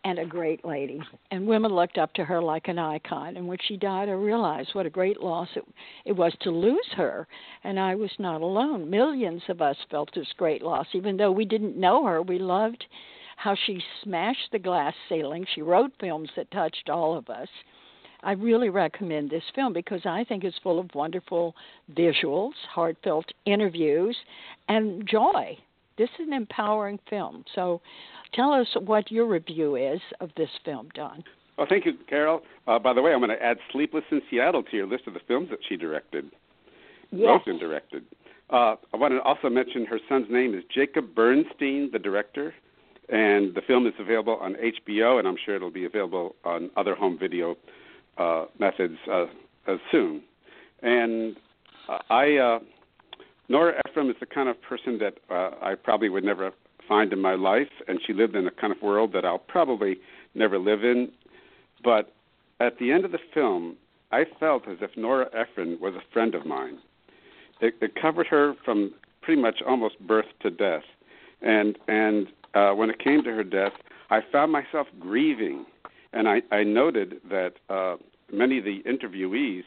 and 0.04 0.18
a 0.18 0.24
great 0.24 0.64
lady. 0.64 1.00
And 1.30 1.46
women 1.46 1.72
looked 1.72 1.98
up 1.98 2.12
to 2.14 2.24
her 2.24 2.40
like 2.40 2.68
an 2.68 2.78
icon. 2.78 3.36
And 3.36 3.46
when 3.46 3.58
she 3.66 3.76
died, 3.76 4.08
I 4.08 4.12
realized 4.12 4.70
what 4.72 4.86
a 4.86 4.90
great 4.90 5.20
loss 5.20 5.48
it, 5.56 5.64
it 6.04 6.12
was 6.12 6.32
to 6.40 6.50
lose 6.50 6.86
her. 6.96 7.26
And 7.64 7.78
I 7.78 7.94
was 7.94 8.10
not 8.18 8.40
alone. 8.40 8.88
Millions 8.88 9.42
of 9.48 9.60
us 9.60 9.76
felt 9.90 10.10
this 10.14 10.32
great 10.36 10.62
loss. 10.62 10.86
Even 10.94 11.16
though 11.16 11.32
we 11.32 11.44
didn't 11.44 11.76
know 11.76 12.06
her, 12.06 12.22
we 12.22 12.38
loved 12.38 12.84
how 13.36 13.54
she 13.66 13.82
smashed 14.02 14.52
the 14.52 14.58
glass 14.58 14.94
ceiling. 15.08 15.46
She 15.54 15.62
wrote 15.62 15.92
films 16.00 16.30
that 16.36 16.50
touched 16.50 16.88
all 16.88 17.16
of 17.16 17.28
us. 17.28 17.48
I 18.22 18.32
really 18.32 18.68
recommend 18.68 19.30
this 19.30 19.44
film 19.54 19.72
because 19.72 20.02
I 20.04 20.24
think 20.24 20.44
it's 20.44 20.58
full 20.62 20.78
of 20.78 20.94
wonderful 20.94 21.54
visuals, 21.94 22.52
heartfelt 22.70 23.26
interviews, 23.46 24.16
and 24.68 25.08
joy. 25.08 25.56
This 26.00 26.10
is 26.18 26.26
an 26.26 26.32
empowering 26.32 26.98
film. 27.10 27.44
So 27.54 27.80
Tell 28.32 28.52
us 28.52 28.66
what 28.84 29.10
your 29.10 29.26
review 29.26 29.76
is 29.76 30.00
of 30.20 30.30
this 30.36 30.50
film, 30.64 30.88
Don. 30.94 31.24
Well, 31.58 31.66
thank 31.68 31.84
you, 31.84 31.94
Carole. 32.08 32.42
Uh, 32.66 32.78
by 32.78 32.92
the 32.92 33.02
way, 33.02 33.12
I'm 33.12 33.18
going 33.18 33.30
to 33.30 33.42
add 33.42 33.58
Sleepless 33.72 34.04
in 34.10 34.22
Seattle 34.30 34.62
to 34.62 34.76
your 34.76 34.86
list 34.86 35.06
of 35.06 35.14
the 35.14 35.20
films 35.26 35.48
that 35.50 35.58
she 35.68 35.76
directed. 35.76 36.30
Yes. 37.10 37.26
Wrote 37.26 37.46
and 37.46 37.60
directed. 37.60 38.04
Uh, 38.50 38.76
I 38.92 38.96
want 38.96 39.12
to 39.14 39.20
also 39.22 39.48
mention 39.48 39.84
her 39.86 39.98
son's 40.08 40.26
name 40.30 40.54
is 40.54 40.62
Jacob 40.72 41.14
Bernstein, 41.14 41.90
the 41.92 41.98
director, 41.98 42.54
and 43.08 43.54
the 43.54 43.62
film 43.66 43.86
is 43.86 43.94
available 43.98 44.36
on 44.40 44.54
HBO, 44.54 45.18
and 45.18 45.26
I'm 45.26 45.36
sure 45.44 45.56
it'll 45.56 45.70
be 45.70 45.84
available 45.84 46.36
on 46.44 46.70
other 46.76 46.94
home 46.94 47.18
video 47.18 47.56
uh, 48.16 48.46
methods 48.58 48.96
uh, 49.12 49.26
soon. 49.90 50.22
And 50.82 51.36
uh, 51.88 51.98
I, 52.08 52.36
uh, 52.36 52.58
Nora 53.50 53.82
Ephron 53.84 54.08
is 54.08 54.16
the 54.20 54.26
kind 54.26 54.48
of 54.48 54.62
person 54.62 54.96
that 54.98 55.14
uh, 55.28 55.56
I 55.60 55.74
probably 55.74 56.08
would 56.08 56.22
never 56.22 56.52
find 56.86 57.12
in 57.12 57.20
my 57.20 57.34
life, 57.34 57.68
and 57.88 57.98
she 58.06 58.12
lived 58.12 58.36
in 58.36 58.46
a 58.46 58.50
kind 58.52 58.72
of 58.72 58.80
world 58.80 59.12
that 59.12 59.24
I'll 59.24 59.38
probably 59.38 59.98
never 60.36 60.56
live 60.56 60.84
in. 60.84 61.10
But 61.82 62.12
at 62.60 62.78
the 62.78 62.92
end 62.92 63.04
of 63.04 63.10
the 63.10 63.18
film, 63.34 63.76
I 64.12 64.24
felt 64.38 64.68
as 64.68 64.78
if 64.80 64.96
Nora 64.96 65.26
Ephron 65.34 65.78
was 65.80 65.94
a 65.94 66.12
friend 66.12 66.36
of 66.36 66.46
mine. 66.46 66.78
It, 67.60 67.74
it 67.80 68.00
covered 68.00 68.28
her 68.28 68.54
from 68.64 68.92
pretty 69.20 69.42
much 69.42 69.62
almost 69.66 69.98
birth 70.06 70.26
to 70.42 70.50
death, 70.50 70.84
and 71.42 71.76
and 71.88 72.28
uh, 72.54 72.70
when 72.70 72.88
it 72.88 73.00
came 73.00 73.24
to 73.24 73.32
her 73.32 73.44
death, 73.44 73.72
I 74.10 74.20
found 74.30 74.52
myself 74.52 74.86
grieving, 75.00 75.66
and 76.12 76.28
I, 76.28 76.42
I 76.52 76.62
noted 76.62 77.20
that 77.28 77.54
uh, 77.68 77.96
many 78.32 78.58
of 78.58 78.64
the 78.64 78.82
interviewees 78.86 79.64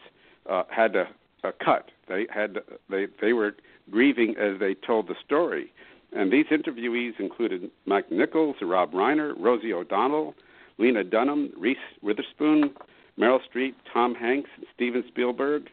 uh, 0.49 0.63
had 0.69 0.95
a, 0.95 1.07
a 1.43 1.51
cut. 1.63 1.91
They 2.07 2.27
had 2.33 2.59
they 2.89 3.07
they 3.21 3.33
were 3.33 3.55
grieving 3.91 4.35
as 4.37 4.59
they 4.59 4.73
told 4.73 5.07
the 5.07 5.15
story, 5.25 5.71
and 6.15 6.31
these 6.31 6.45
interviewees 6.47 7.19
included 7.19 7.69
Mike 7.85 8.11
Nichols, 8.11 8.55
Rob 8.61 8.91
Reiner, 8.91 9.33
Rosie 9.37 9.73
O'Donnell, 9.73 10.35
Lena 10.77 11.03
Dunham, 11.03 11.51
Reese 11.57 11.77
Witherspoon, 12.01 12.73
Meryl 13.19 13.39
Streep, 13.49 13.73
Tom 13.91 14.15
Hanks, 14.15 14.49
and 14.57 14.65
Steven 14.75 15.03
Spielberg. 15.07 15.69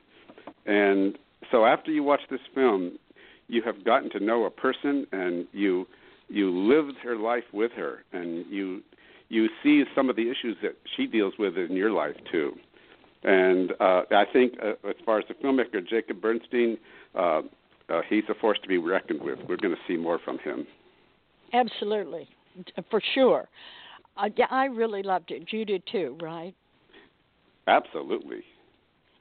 And 0.67 1.19
so 1.51 1.67
after 1.67 1.91
you 1.91 2.03
watch 2.03 2.21
this 2.31 2.41
film, 2.55 2.99
you 3.49 3.63
have 3.63 3.85
gotten 3.85 4.11
to 4.11 4.21
know 4.21 4.45
a 4.45 4.51
person 4.51 5.07
and 5.13 5.47
you 5.53 5.87
you 6.29 6.57
lived 6.57 6.97
her 7.03 7.17
life 7.17 7.45
with 7.53 7.73
her 7.73 8.05
and 8.13 8.47
you 8.49 8.83
you 9.29 9.49
see 9.63 9.85
some 9.95 10.09
of 10.09 10.17
the 10.17 10.31
issues 10.31 10.57
that 10.63 10.77
she 10.97 11.07
deals 11.07 11.35
with 11.39 11.57
in 11.57 11.77
your 11.77 11.91
life 11.91 12.17
too. 12.31 12.53
And 13.23 13.73
uh, 13.81 14.03
I 14.11 14.25
think, 14.33 14.55
uh, 14.63 14.89
as 14.89 14.97
far 15.05 15.19
as 15.19 15.25
the 15.29 15.35
filmmaker 15.35 15.87
Jacob 15.87 16.21
Bernstein, 16.21 16.79
uh, 17.15 17.43
uh, 17.91 18.03
he's 18.09 18.25
a 18.29 18.35
force 18.35 18.59
to 18.63 18.69
be 18.69 18.79
reckoned 18.79 19.21
with. 19.23 19.39
We're 19.49 19.57
going 19.57 19.75
to 19.75 19.81
see 19.89 19.97
more 19.97 20.19
from 20.25 20.39
him. 20.39 20.67
Absolutely, 21.53 22.29
for 22.91 23.01
sure. 23.15 23.49
Uh, 24.17 24.29
yeah, 24.37 24.47
I 24.51 24.67
really 24.67 25.03
loved 25.03 25.31
it. 25.31 25.53
You 25.53 25.65
did 25.65 25.83
too, 25.91 26.17
right? 26.21 26.55
Absolutely. 27.67 28.43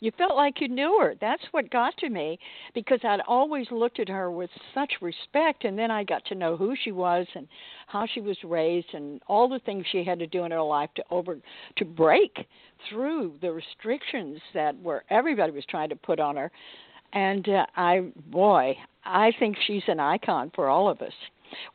You 0.02 0.12
felt 0.18 0.36
like 0.36 0.62
you 0.62 0.70
knew 0.70 0.98
her. 1.02 1.16
That's 1.20 1.44
what 1.52 1.70
got 1.72 1.98
to 1.98 2.10
me 2.10 2.40
because 2.74 3.00
I'd 3.04 3.20
always 3.28 3.68
looked 3.70 4.00
at 4.00 4.08
her 4.08 4.32
with 4.32 4.50
such 4.74 4.94
respect, 5.02 5.66
and 5.66 5.78
then 5.78 5.92
I 5.92 6.06
got 6.06 6.24
to 6.26 6.36
know 6.36 6.56
who 6.56 6.74
she 6.82 6.94
was 6.94 7.28
and 7.36 7.48
how 7.88 8.06
she 8.14 8.22
was 8.22 8.38
raised 8.46 8.94
and 8.94 9.22
all 9.28 9.50
the 9.50 9.60
things 9.60 9.86
she 9.92 10.06
had 10.06 10.20
to 10.20 10.28
do 10.28 10.46
in 10.46 10.52
her 10.52 10.62
life 10.62 10.90
to 10.96 11.04
over 11.12 11.38
to 11.76 11.86
break 11.86 12.48
through 12.90 13.36
the 13.42 13.52
restrictions 13.52 14.40
that 14.54 14.80
were 14.82 15.04
everybody 15.10 15.52
was 15.52 15.66
trying 15.70 15.90
to 15.90 15.98
put 15.98 16.20
on 16.20 16.38
her. 16.38 16.50
And 17.14 17.48
uh, 17.48 17.66
I, 17.76 18.12
boy, 18.28 18.76
I 19.06 19.32
think 19.40 19.58
she's 19.66 19.84
an 19.88 20.00
icon 20.00 20.52
for 20.56 20.68
all 20.68 20.90
of 20.90 21.02
us. 21.02 21.14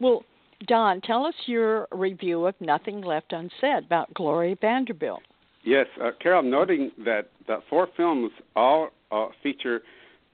Well, 0.00 0.24
Don, 0.66 1.00
tell 1.00 1.26
us 1.26 1.34
your 1.46 1.88
review 1.92 2.46
of 2.46 2.54
Nothing 2.60 3.02
Left 3.02 3.32
Unsaid 3.32 3.84
about 3.86 4.12
Gloria 4.14 4.56
Vanderbilt. 4.60 5.20
Yes, 5.64 5.86
uh, 6.02 6.10
Carole, 6.20 6.42
noting 6.42 6.90
that 7.04 7.30
the 7.46 7.60
four 7.68 7.88
films 7.96 8.30
all 8.54 8.90
uh, 9.10 9.28
feature 9.42 9.82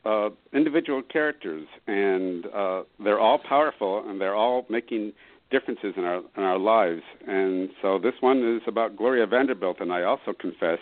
uh, 0.05 0.31
individual 0.53 1.03
characters, 1.03 1.67
and 1.87 2.47
uh, 2.47 2.83
they're 3.03 3.21
all 3.21 3.39
powerful, 3.39 4.09
and 4.09 4.21
they're 4.21 4.35
all 4.35 4.67
making 4.69 5.13
differences 5.51 5.95
in 5.97 6.05
our 6.05 6.19
in 6.37 6.43
our 6.43 6.59
lives. 6.59 7.03
And 7.27 7.71
so 7.83 7.99
this 7.99 8.15
one 8.21 8.57
is 8.57 8.63
about 8.67 8.97
Gloria 8.97 9.27
Vanderbilt, 9.27 9.79
and 9.81 9.93
I 9.93 10.03
also 10.03 10.33
confess 10.33 10.79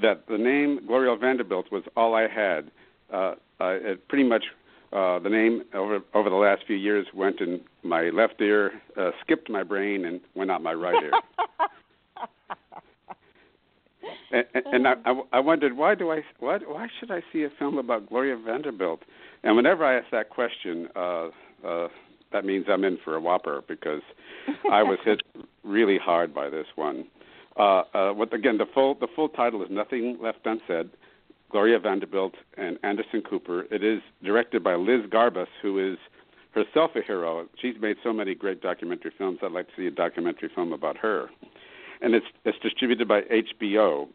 that 0.00 0.24
the 0.28 0.38
name 0.38 0.80
Gloria 0.86 1.16
Vanderbilt 1.16 1.70
was 1.70 1.82
all 1.96 2.14
I 2.14 2.28
had. 2.28 2.70
Uh, 3.12 3.34
uh, 3.60 3.76
it 3.80 4.08
pretty 4.08 4.24
much 4.24 4.44
uh, 4.92 5.18
the 5.18 5.28
name 5.28 5.62
over 5.74 6.00
over 6.14 6.30
the 6.30 6.36
last 6.36 6.62
few 6.66 6.76
years 6.76 7.06
went 7.14 7.40
in 7.40 7.60
my 7.82 8.10
left 8.10 8.40
ear, 8.40 8.72
uh, 8.96 9.10
skipped 9.22 9.50
my 9.50 9.62
brain, 9.62 10.04
and 10.04 10.20
went 10.34 10.50
out 10.50 10.62
my 10.62 10.72
right 10.72 11.02
ear. 11.02 11.12
and, 14.32 14.44
and 14.54 14.88
I, 14.88 14.94
I 15.32 15.40
wondered 15.40 15.76
why 15.76 15.94
do 15.94 16.10
I 16.10 16.22
why 16.38 16.58
why 16.58 16.88
should 16.98 17.10
I 17.10 17.22
see 17.32 17.44
a 17.44 17.50
film 17.58 17.78
about 17.78 18.08
Gloria 18.08 18.36
Vanderbilt? 18.36 19.00
And 19.42 19.56
whenever 19.56 19.84
I 19.84 19.98
ask 19.98 20.06
that 20.10 20.30
question, 20.30 20.88
uh, 20.96 21.28
uh, 21.66 21.88
that 22.32 22.44
means 22.44 22.66
I'm 22.68 22.84
in 22.84 22.98
for 23.04 23.14
a 23.14 23.20
whopper 23.20 23.62
because 23.68 24.02
I 24.70 24.82
was 24.82 24.98
hit 25.04 25.22
really 25.64 25.98
hard 25.98 26.34
by 26.34 26.48
this 26.48 26.66
one. 26.76 27.06
Uh, 27.58 27.82
uh, 27.92 28.12
what 28.12 28.32
again? 28.32 28.58
The 28.58 28.66
full 28.72 28.94
the 28.94 29.08
full 29.14 29.28
title 29.28 29.62
is 29.62 29.68
Nothing 29.70 30.18
Left 30.20 30.38
Unsaid. 30.44 30.90
Gloria 31.50 31.78
Vanderbilt 31.78 32.34
and 32.56 32.78
Anderson 32.82 33.22
Cooper. 33.22 33.62
It 33.70 33.82
is 33.82 34.00
directed 34.22 34.62
by 34.62 34.74
Liz 34.74 35.02
Garbus, 35.10 35.48
who 35.62 35.92
is 35.92 35.98
herself 36.52 36.92
a 36.96 37.02
hero. 37.02 37.46
She's 37.60 37.74
made 37.80 37.96
so 38.02 38.12
many 38.12 38.34
great 38.34 38.60
documentary 38.60 39.12
films. 39.16 39.38
I'd 39.42 39.52
like 39.52 39.68
to 39.68 39.72
see 39.76 39.86
a 39.86 39.90
documentary 39.90 40.50
film 40.54 40.72
about 40.72 40.96
her. 40.98 41.28
And 42.00 42.14
it's 42.14 42.26
it's 42.44 42.58
distributed 42.58 43.08
by 43.08 43.22
HBO 43.22 44.08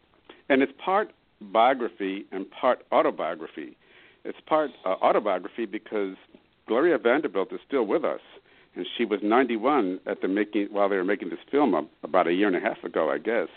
and 0.48 0.62
it's 0.62 0.72
part 0.82 1.12
biography 1.40 2.26
and 2.32 2.50
part 2.50 2.84
autobiography. 2.92 3.76
It's 4.24 4.38
part 4.46 4.70
uh, 4.84 4.90
autobiography 5.02 5.66
because 5.66 6.16
Gloria 6.66 6.98
Vanderbilt 6.98 7.52
is 7.52 7.60
still 7.66 7.84
with 7.84 8.04
us, 8.04 8.20
and 8.74 8.86
she 8.96 9.04
was 9.04 9.20
91 9.22 10.00
at 10.06 10.22
the 10.22 10.28
making 10.28 10.68
while 10.70 10.88
they 10.88 10.96
were 10.96 11.04
making 11.04 11.30
this 11.30 11.38
film 11.50 11.88
about 12.02 12.26
a 12.26 12.32
year 12.32 12.46
and 12.46 12.56
a 12.56 12.60
half 12.60 12.82
ago, 12.84 13.10
I 13.10 13.18
guess. 13.18 13.48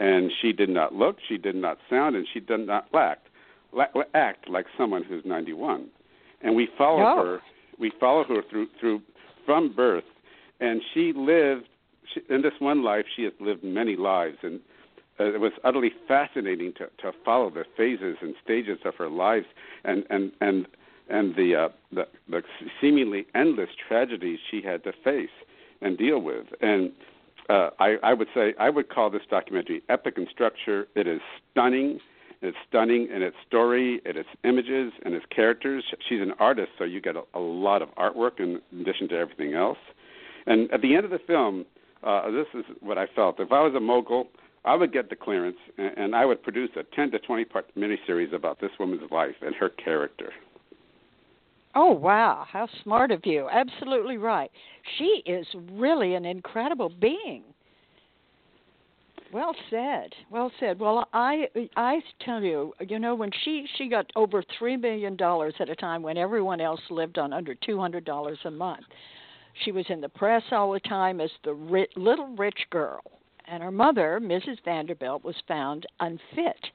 And 0.00 0.32
she 0.40 0.52
did 0.52 0.70
not 0.70 0.94
look, 0.94 1.16
she 1.28 1.36
did 1.36 1.54
not 1.54 1.78
sound, 1.88 2.16
and 2.16 2.26
she 2.32 2.40
did 2.40 2.66
not 2.66 2.86
act, 2.94 3.28
act 4.14 4.48
like 4.48 4.64
someone 4.76 5.04
who's 5.04 5.22
91. 5.26 5.88
And 6.40 6.56
we 6.56 6.68
follow 6.76 7.00
no. 7.00 7.16
her. 7.22 7.40
We 7.78 7.92
follow 8.00 8.24
her 8.24 8.42
through 8.50 8.68
through 8.80 9.02
from 9.44 9.74
birth, 9.74 10.04
and 10.58 10.80
she 10.94 11.12
lived. 11.14 11.66
She, 12.12 12.20
in 12.34 12.40
this 12.42 12.54
one 12.58 12.82
life, 12.82 13.04
she 13.14 13.24
has 13.24 13.32
lived 13.40 13.62
many 13.62 13.94
lives, 13.94 14.38
and 14.42 14.60
uh, 15.20 15.34
it 15.34 15.40
was 15.40 15.52
utterly 15.64 15.92
fascinating 16.08 16.72
to 16.78 16.86
to 17.02 17.12
follow 17.24 17.50
the 17.50 17.64
phases 17.76 18.16
and 18.22 18.34
stages 18.42 18.78
of 18.84 18.94
her 18.94 19.08
life 19.08 19.44
and 19.84 20.04
and 20.08 20.32
and 20.40 20.66
and 21.10 21.36
the 21.36 21.54
uh, 21.54 21.68
the, 21.92 22.06
the 22.28 22.42
seemingly 22.80 23.26
endless 23.34 23.70
tragedies 23.86 24.38
she 24.50 24.62
had 24.62 24.82
to 24.84 24.92
face 25.04 25.28
and 25.82 25.98
deal 25.98 26.20
with 26.20 26.46
and 26.60 26.92
uh, 27.50 27.70
I, 27.80 27.96
I 28.02 28.14
would 28.14 28.28
say 28.34 28.54
I 28.58 28.70
would 28.70 28.88
call 28.88 29.10
this 29.10 29.22
documentary 29.28 29.82
epic 29.88 30.14
in 30.16 30.26
structure. 30.30 30.86
It 30.94 31.06
is 31.06 31.20
stunning. 31.50 31.98
It's 32.42 32.56
stunning 32.68 33.08
in 33.14 33.22
its 33.22 33.36
story, 33.46 34.00
in 34.06 34.16
its 34.16 34.28
images, 34.44 34.92
and 35.04 35.14
its 35.14 35.26
characters. 35.34 35.84
She's 36.08 36.22
an 36.22 36.32
artist, 36.38 36.70
so 36.78 36.84
you 36.84 37.00
get 37.00 37.16
a, 37.16 37.22
a 37.34 37.40
lot 37.40 37.82
of 37.82 37.88
artwork 37.96 38.38
in 38.38 38.60
addition 38.80 39.08
to 39.08 39.16
everything 39.16 39.54
else. 39.54 39.78
And 40.46 40.70
at 40.72 40.80
the 40.80 40.94
end 40.94 41.04
of 41.04 41.10
the 41.10 41.18
film, 41.18 41.66
uh, 42.02 42.30
this 42.30 42.46
is 42.54 42.64
what 42.80 42.96
I 42.96 43.06
felt. 43.14 43.40
If 43.40 43.52
I 43.52 43.60
was 43.60 43.74
a 43.74 43.80
mogul, 43.80 44.28
I 44.64 44.74
would 44.74 44.92
get 44.92 45.10
the 45.10 45.16
clearance, 45.16 45.58
and, 45.76 45.98
and 45.98 46.16
I 46.16 46.24
would 46.24 46.42
produce 46.42 46.70
a 46.76 46.84
10 46.94 47.10
to 47.10 47.18
20 47.18 47.44
part 47.44 47.66
miniseries 47.76 48.32
about 48.32 48.60
this 48.60 48.70
woman's 48.78 49.10
life 49.10 49.34
and 49.42 49.54
her 49.56 49.68
character. 49.68 50.32
Oh, 51.74 51.92
wow. 51.92 52.44
How 52.50 52.68
smart 52.82 53.10
of 53.10 53.24
you. 53.24 53.48
Absolutely 53.50 54.16
right. 54.16 54.50
She 54.98 55.22
is 55.26 55.46
really 55.72 56.14
an 56.14 56.24
incredible 56.24 56.88
being. 56.88 57.44
Well 59.32 59.54
said. 59.70 60.12
Well 60.30 60.50
said. 60.58 60.80
Well, 60.80 61.08
I 61.12 61.46
I 61.76 62.00
tell 62.24 62.42
you, 62.42 62.72
you 62.80 62.98
know, 62.98 63.14
when 63.14 63.30
she 63.44 63.64
she 63.78 63.88
got 63.88 64.10
over 64.16 64.42
3 64.58 64.76
million 64.76 65.14
dollars 65.14 65.54
at 65.60 65.68
a 65.70 65.76
time 65.76 66.02
when 66.02 66.16
everyone 66.16 66.60
else 66.60 66.80
lived 66.90 67.16
on 67.16 67.32
under 67.32 67.54
$200 67.54 68.36
a 68.44 68.50
month. 68.50 68.86
She 69.64 69.70
was 69.70 69.86
in 69.88 70.00
the 70.00 70.08
press 70.08 70.42
all 70.50 70.72
the 70.72 70.80
time 70.80 71.20
as 71.20 71.30
the 71.44 71.86
little 71.94 72.28
rich 72.36 72.58
girl 72.70 73.02
and 73.50 73.62
her 73.62 73.70
mother, 73.70 74.20
Mrs. 74.22 74.58
Vanderbilt, 74.64 75.24
was 75.24 75.34
found 75.46 75.86
unfit 75.98 76.70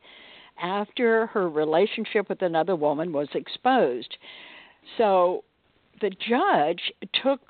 after 0.62 1.26
her 1.28 1.50
relationship 1.50 2.30
with 2.30 2.42
another 2.42 2.76
woman 2.76 3.12
was 3.12 3.28
exposed. 3.34 4.18
So 4.98 5.44
the 6.02 6.10
judge 6.10 6.92
took 7.22 7.42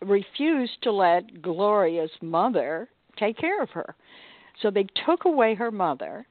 refused 0.00 0.82
to 0.82 0.92
let 0.92 1.42
Gloria's 1.42 2.10
mother 2.20 2.88
take 3.16 3.38
care 3.38 3.62
of 3.62 3.70
her. 3.70 3.94
So 4.60 4.70
they 4.70 4.86
took 5.06 5.24
away 5.24 5.54
her 5.54 5.70
mother 5.70 6.26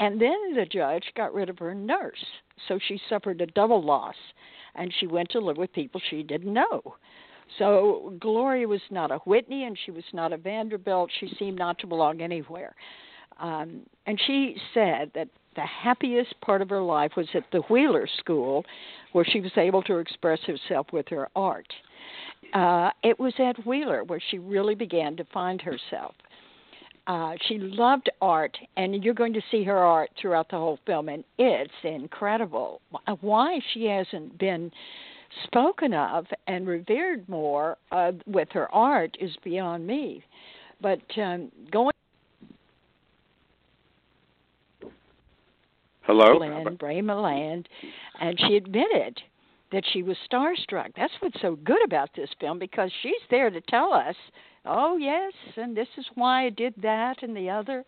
and 0.00 0.20
then 0.20 0.54
the 0.54 0.66
judge 0.66 1.04
got 1.16 1.34
rid 1.34 1.48
of 1.48 1.58
her 1.58 1.74
nurse. 1.74 2.24
So 2.68 2.78
she 2.86 3.00
suffered 3.08 3.40
a 3.40 3.46
double 3.46 3.82
loss 3.82 4.14
and 4.74 4.92
she 5.00 5.06
went 5.06 5.30
to 5.30 5.40
live 5.40 5.56
with 5.56 5.72
people 5.72 6.00
she 6.08 6.22
didn't 6.22 6.52
know. 6.52 6.96
So 7.58 8.12
Gloria 8.20 8.68
was 8.68 8.80
not 8.90 9.10
a 9.10 9.18
Whitney 9.18 9.64
and 9.64 9.76
she 9.84 9.90
was 9.90 10.04
not 10.12 10.32
a 10.32 10.36
Vanderbilt. 10.36 11.10
She 11.18 11.34
seemed 11.38 11.58
not 11.58 11.78
to 11.78 11.86
belong 11.86 12.20
anywhere. 12.20 12.74
Um, 13.40 13.80
and 14.06 14.20
she 14.26 14.56
said 14.74 15.10
that 15.14 15.28
the 15.58 15.66
happiest 15.66 16.40
part 16.40 16.62
of 16.62 16.68
her 16.70 16.80
life 16.80 17.10
was 17.16 17.26
at 17.34 17.42
the 17.50 17.62
Wheeler 17.62 18.08
School, 18.20 18.64
where 19.10 19.24
she 19.24 19.40
was 19.40 19.50
able 19.56 19.82
to 19.82 19.98
express 19.98 20.38
herself 20.46 20.86
with 20.92 21.08
her 21.08 21.28
art. 21.34 21.66
Uh, 22.54 22.90
it 23.02 23.18
was 23.18 23.32
at 23.40 23.66
Wheeler 23.66 24.04
where 24.04 24.22
she 24.30 24.38
really 24.38 24.76
began 24.76 25.16
to 25.16 25.24
find 25.34 25.60
herself. 25.60 26.14
Uh, 27.08 27.32
she 27.48 27.58
loved 27.58 28.08
art, 28.22 28.56
and 28.76 29.02
you're 29.02 29.14
going 29.14 29.32
to 29.32 29.40
see 29.50 29.64
her 29.64 29.78
art 29.78 30.10
throughout 30.20 30.48
the 30.48 30.56
whole 30.56 30.78
film, 30.86 31.08
and 31.08 31.24
it's 31.38 31.72
incredible. 31.82 32.80
Why 33.20 33.58
she 33.74 33.86
hasn't 33.86 34.38
been 34.38 34.70
spoken 35.42 35.92
of 35.92 36.26
and 36.46 36.68
revered 36.68 37.28
more 37.28 37.78
uh, 37.90 38.12
with 38.26 38.48
her 38.52 38.72
art 38.72 39.16
is 39.18 39.32
beyond 39.42 39.84
me. 39.88 40.22
But 40.80 41.00
um, 41.16 41.50
going. 41.72 41.97
Hello. 46.08 46.38
Land, 47.22 47.68
and 48.20 48.38
she 48.40 48.56
admitted 48.56 49.20
that 49.70 49.84
she 49.92 50.02
was 50.02 50.16
starstruck. 50.30 50.90
That's 50.96 51.12
what's 51.20 51.40
so 51.40 51.56
good 51.56 51.84
about 51.84 52.08
this 52.16 52.30
film 52.40 52.58
because 52.58 52.90
she's 53.02 53.12
there 53.30 53.50
to 53.50 53.60
tell 53.60 53.92
us, 53.92 54.16
oh 54.64 54.96
yes, 54.96 55.32
and 55.56 55.76
this 55.76 55.88
is 55.96 56.06
why 56.14 56.46
I 56.46 56.50
did 56.50 56.74
that 56.82 57.22
and 57.22 57.36
the 57.36 57.50
other 57.50 57.84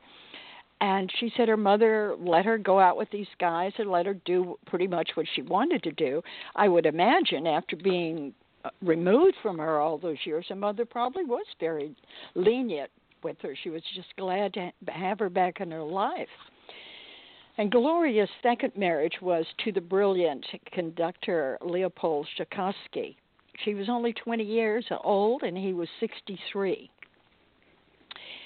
and 0.80 1.10
she 1.18 1.30
said 1.36 1.48
her 1.48 1.56
mother 1.56 2.16
let 2.18 2.44
her 2.44 2.56
go 2.56 2.80
out 2.80 2.96
with 2.96 3.10
these 3.10 3.26
guys 3.38 3.72
and 3.78 3.90
let 3.90 4.06
her 4.06 4.14
do 4.24 4.58
pretty 4.66 4.86
much 4.86 5.10
what 5.14 5.26
she 5.34 5.42
wanted 5.42 5.82
to 5.82 5.92
do. 5.92 6.22
I 6.56 6.68
would 6.68 6.86
imagine 6.86 7.46
after 7.46 7.76
being 7.76 8.32
uh, 8.64 8.70
removed 8.82 9.36
from 9.42 9.58
her 9.58 9.78
all 9.78 9.98
those 9.98 10.16
years, 10.24 10.46
her 10.48 10.54
mother 10.54 10.84
probably 10.86 11.24
was 11.24 11.44
very 11.58 11.94
lenient 12.34 12.90
with 13.22 13.36
her. 13.42 13.54
She 13.62 13.68
was 13.68 13.82
just 13.94 14.08
glad 14.16 14.54
to 14.54 14.72
have 14.88 15.18
her 15.18 15.28
back 15.28 15.60
in 15.60 15.70
her 15.70 15.82
life. 15.82 16.28
And 17.60 17.70
Gloria's 17.70 18.30
second 18.42 18.74
marriage 18.74 19.20
was 19.20 19.44
to 19.64 19.70
the 19.70 19.82
brilliant 19.82 20.46
conductor 20.72 21.58
Leopold 21.60 22.26
Stokowski. 22.34 23.16
She 23.62 23.74
was 23.74 23.90
only 23.90 24.14
20 24.14 24.42
years 24.42 24.86
old 25.04 25.42
and 25.42 25.58
he 25.58 25.74
was 25.74 25.90
63 26.00 26.90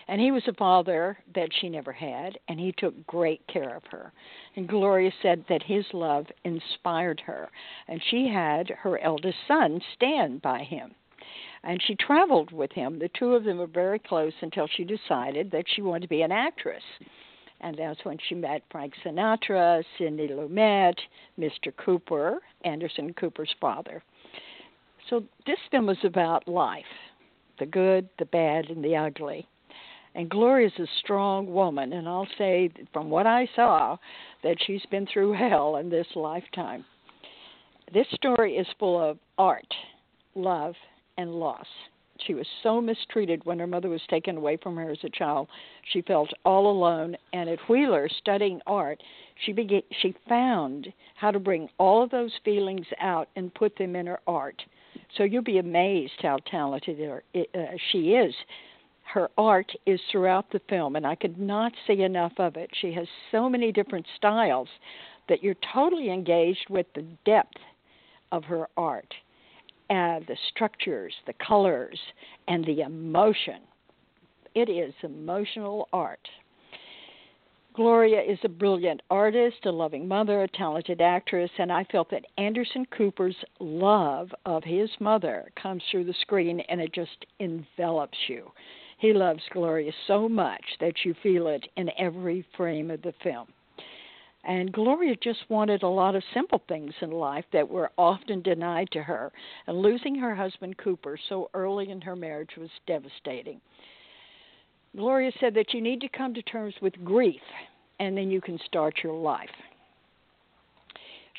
And 0.08 0.20
he 0.20 0.32
was 0.32 0.42
a 0.48 0.52
father 0.54 1.16
that 1.32 1.50
she 1.60 1.68
never 1.68 1.92
had, 1.92 2.36
and 2.48 2.58
he 2.58 2.72
took 2.72 3.06
great 3.06 3.46
care 3.46 3.76
of 3.76 3.84
her. 3.92 4.12
And 4.56 4.68
Gloria 4.68 5.12
said 5.22 5.44
that 5.48 5.62
his 5.62 5.84
love 5.92 6.26
inspired 6.42 7.20
her, 7.20 7.48
and 7.86 8.02
she 8.10 8.26
had 8.26 8.68
her 8.70 8.98
eldest 8.98 9.38
son 9.46 9.80
stand 9.94 10.42
by 10.42 10.64
him. 10.64 10.92
And 11.62 11.80
she 11.80 11.94
traveled 11.94 12.50
with 12.50 12.72
him. 12.72 12.98
The 12.98 13.10
two 13.16 13.34
of 13.34 13.44
them 13.44 13.58
were 13.58 13.68
very 13.68 14.00
close 14.00 14.34
until 14.40 14.66
she 14.66 14.82
decided 14.82 15.52
that 15.52 15.66
she 15.68 15.82
wanted 15.82 16.02
to 16.02 16.08
be 16.08 16.22
an 16.22 16.32
actress. 16.32 16.82
And 17.60 17.76
that's 17.78 18.04
when 18.04 18.18
she 18.28 18.34
met 18.34 18.62
Frank 18.70 18.92
Sinatra, 19.04 19.82
Sidney 19.96 20.28
Lumet, 20.28 20.94
Mr. 21.38 21.74
Cooper, 21.84 22.40
Anderson 22.64 23.14
Cooper's 23.14 23.54
father. 23.60 24.02
So 25.08 25.24
this 25.46 25.58
film 25.70 25.88
is 25.88 25.98
about 26.04 26.48
life 26.48 26.84
the 27.60 27.66
good, 27.66 28.08
the 28.18 28.24
bad, 28.26 28.68
and 28.68 28.84
the 28.84 28.96
ugly. 28.96 29.46
And 30.16 30.28
Gloria's 30.28 30.72
a 30.78 30.86
strong 31.00 31.52
woman, 31.52 31.92
and 31.92 32.08
I'll 32.08 32.28
say 32.36 32.70
from 32.92 33.10
what 33.10 33.26
I 33.26 33.48
saw 33.54 33.96
that 34.42 34.56
she's 34.64 34.84
been 34.90 35.06
through 35.06 35.34
hell 35.34 35.76
in 35.76 35.88
this 35.88 36.06
lifetime. 36.16 36.84
This 37.92 38.06
story 38.12 38.56
is 38.56 38.66
full 38.78 39.00
of 39.00 39.18
art, 39.38 39.72
love, 40.34 40.74
and 41.16 41.32
loss. 41.32 41.66
She 42.26 42.34
was 42.34 42.46
so 42.62 42.80
mistreated 42.80 43.44
when 43.44 43.58
her 43.58 43.66
mother 43.66 43.88
was 43.88 44.02
taken 44.08 44.36
away 44.36 44.56
from 44.56 44.76
her 44.76 44.90
as 44.90 45.04
a 45.04 45.10
child. 45.10 45.48
She 45.92 46.02
felt 46.02 46.32
all 46.44 46.70
alone, 46.70 47.16
and 47.32 47.48
at 47.48 47.58
Wheeler, 47.68 48.08
studying 48.08 48.60
art, 48.66 49.02
she 49.44 49.52
began, 49.52 49.82
she 50.00 50.14
found 50.28 50.92
how 51.16 51.30
to 51.30 51.38
bring 51.38 51.68
all 51.78 52.02
of 52.02 52.10
those 52.10 52.32
feelings 52.44 52.86
out 53.00 53.28
and 53.36 53.54
put 53.54 53.76
them 53.76 53.96
in 53.96 54.06
her 54.06 54.20
art. 54.26 54.62
So 55.16 55.24
you'll 55.24 55.42
be 55.42 55.58
amazed 55.58 56.20
how 56.22 56.38
talented 56.50 57.00
uh, 57.10 57.60
she 57.90 58.14
is. 58.14 58.34
Her 59.02 59.30
art 59.36 59.70
is 59.86 60.00
throughout 60.10 60.50
the 60.50 60.60
film, 60.68 60.96
and 60.96 61.06
I 61.06 61.14
could 61.14 61.38
not 61.38 61.72
see 61.86 62.02
enough 62.02 62.32
of 62.38 62.56
it. 62.56 62.70
She 62.80 62.92
has 62.94 63.06
so 63.30 63.48
many 63.48 63.70
different 63.70 64.06
styles 64.16 64.68
that 65.28 65.42
you're 65.42 65.56
totally 65.72 66.10
engaged 66.10 66.66
with 66.70 66.86
the 66.94 67.04
depth 67.24 67.58
of 68.32 68.44
her 68.44 68.68
art, 68.76 69.12
and 69.90 70.26
the 70.26 70.36
structures, 70.50 71.14
the 71.26 71.34
colors, 71.34 71.98
and 72.48 72.64
the 72.64 72.80
emotion. 72.80 73.60
It 74.54 74.68
is 74.68 74.94
emotional 75.02 75.88
art. 75.92 76.28
Gloria 77.74 78.22
is 78.22 78.38
a 78.44 78.48
brilliant 78.48 79.02
artist, 79.10 79.66
a 79.66 79.70
loving 79.70 80.06
mother, 80.06 80.44
a 80.44 80.48
talented 80.48 81.00
actress, 81.00 81.50
and 81.58 81.72
I 81.72 81.82
felt 81.90 82.08
that 82.10 82.24
Anderson 82.38 82.86
Cooper's 82.96 83.34
love 83.58 84.32
of 84.46 84.62
his 84.62 84.88
mother 85.00 85.50
comes 85.60 85.82
through 85.90 86.04
the 86.04 86.14
screen 86.20 86.60
and 86.68 86.80
it 86.80 86.94
just 86.94 87.26
envelops 87.40 88.16
you. 88.28 88.52
He 88.98 89.12
loves 89.12 89.42
Gloria 89.50 89.90
so 90.06 90.28
much 90.28 90.64
that 90.78 91.04
you 91.04 91.14
feel 91.20 91.48
it 91.48 91.66
in 91.76 91.90
every 91.98 92.46
frame 92.56 92.92
of 92.92 93.02
the 93.02 93.12
film. 93.24 93.48
And 94.46 94.72
Gloria 94.72 95.16
just 95.16 95.48
wanted 95.48 95.82
a 95.82 95.88
lot 95.88 96.14
of 96.14 96.22
simple 96.34 96.62
things 96.68 96.92
in 97.00 97.10
life 97.10 97.44
that 97.52 97.68
were 97.68 97.90
often 97.96 98.42
denied 98.42 98.90
to 98.92 99.02
her, 99.02 99.32
and 99.66 99.78
losing 99.78 100.14
her 100.16 100.34
husband 100.34 100.76
Cooper 100.76 101.18
so 101.28 101.50
early 101.54 101.90
in 101.90 102.00
her 102.02 102.14
marriage 102.14 102.50
was 102.58 102.70
devastating. 102.86 103.60
Gloria 104.96 105.32
said 105.40 105.54
that 105.54 105.72
you 105.72 105.80
need 105.80 106.00
to 106.02 106.08
come 106.08 106.34
to 106.34 106.42
terms 106.42 106.74
with 106.80 107.04
grief 107.04 107.40
and 108.00 108.16
then 108.16 108.30
you 108.30 108.40
can 108.40 108.58
start 108.66 108.94
your 109.02 109.14
life. 109.14 109.48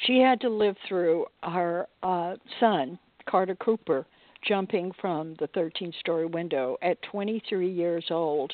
She 0.05 0.19
had 0.19 0.41
to 0.41 0.49
live 0.49 0.75
through 0.87 1.25
her 1.43 1.87
uh, 2.03 2.35
son, 2.59 2.99
Carter 3.29 3.55
Cooper, 3.55 4.05
jumping 4.45 4.91
from 4.99 5.35
the 5.39 5.47
13 5.47 5.93
story 5.99 6.25
window 6.25 6.77
at 6.81 7.01
23 7.03 7.69
years 7.69 8.05
old 8.09 8.53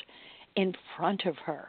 in 0.56 0.72
front 0.96 1.26
of 1.26 1.36
her. 1.38 1.68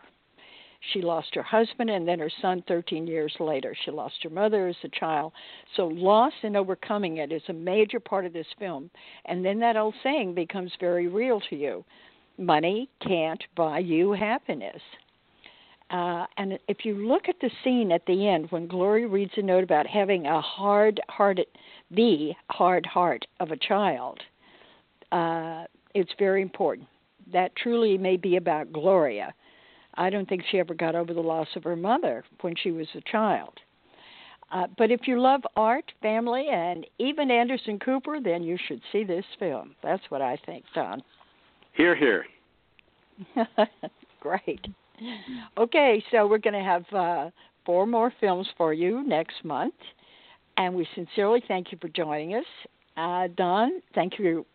She 0.91 1.01
lost 1.01 1.34
her 1.36 1.43
husband 1.43 1.89
and 1.89 2.05
then 2.07 2.19
her 2.19 2.31
son 2.41 2.63
13 2.67 3.07
years 3.07 3.34
later. 3.39 3.75
She 3.86 3.91
lost 3.91 4.15
her 4.23 4.29
mother 4.29 4.67
as 4.67 4.75
a 4.84 4.89
child. 4.89 5.31
So, 5.75 5.88
loss 5.88 6.34
and 6.43 6.57
overcoming 6.57 7.17
it 7.17 7.31
is 7.31 7.41
a 7.47 7.53
major 7.53 7.99
part 7.99 8.25
of 8.25 8.34
this 8.34 8.47
film. 8.59 8.89
And 9.25 9.45
then 9.45 9.59
that 9.59 9.77
old 9.77 9.95
saying 10.03 10.34
becomes 10.34 10.71
very 10.79 11.07
real 11.07 11.39
to 11.49 11.55
you 11.55 11.86
money 12.38 12.89
can't 13.01 13.43
buy 13.55 13.79
you 13.79 14.11
happiness. 14.11 14.81
Uh, 15.89 16.25
and 16.38 16.57
if 16.67 16.86
you 16.86 17.07
look 17.07 17.29
at 17.29 17.39
the 17.39 17.51
scene 17.63 17.91
at 17.91 18.05
the 18.07 18.27
end 18.27 18.47
when 18.49 18.67
Gloria 18.67 19.07
reads 19.07 19.34
a 19.38 19.41
note 19.41 19.63
about 19.63 19.86
having 19.86 20.25
a 20.25 20.41
hard 20.41 20.99
hearted, 21.07 21.45
the 21.91 22.31
hard 22.49 22.86
heart 22.86 23.25
of 23.39 23.51
a 23.51 23.57
child, 23.57 24.19
uh, 25.11 25.65
it's 25.93 26.11
very 26.17 26.41
important. 26.41 26.88
That 27.31 27.55
truly 27.55 27.97
may 27.97 28.17
be 28.17 28.38
about 28.38 28.73
Gloria. 28.73 29.34
I 29.95 30.09
don't 30.09 30.27
think 30.27 30.43
she 30.49 30.59
ever 30.59 30.73
got 30.73 30.95
over 30.95 31.13
the 31.13 31.21
loss 31.21 31.47
of 31.55 31.63
her 31.63 31.75
mother 31.75 32.23
when 32.41 32.55
she 32.61 32.71
was 32.71 32.87
a 32.95 33.01
child. 33.01 33.53
Uh, 34.51 34.67
but 34.77 34.91
if 34.91 35.07
you 35.07 35.19
love 35.19 35.41
art, 35.55 35.91
family, 36.01 36.47
and 36.51 36.85
even 36.99 37.31
Anderson 37.31 37.79
Cooper, 37.79 38.19
then 38.23 38.43
you 38.43 38.57
should 38.67 38.81
see 38.91 39.03
this 39.03 39.25
film. 39.39 39.75
That's 39.81 40.03
what 40.09 40.21
I 40.21 40.37
think, 40.45 40.63
Don. 40.75 41.01
Here, 41.73 41.95
here. 41.95 42.25
Great. 44.19 44.65
Okay, 45.57 46.03
so 46.11 46.27
we're 46.27 46.37
going 46.37 46.53
to 46.53 46.59
have 46.59 46.85
uh, 46.93 47.29
four 47.65 47.87
more 47.87 48.13
films 48.19 48.47
for 48.57 48.73
you 48.73 49.03
next 49.07 49.43
month, 49.43 49.73
and 50.57 50.73
we 50.75 50.87
sincerely 50.93 51.43
thank 51.47 51.71
you 51.71 51.77
for 51.81 51.89
joining 51.89 52.35
us. 52.35 52.45
Uh, 52.95 53.27
Don, 53.35 53.81
thank 53.95 54.19
you 54.19 54.45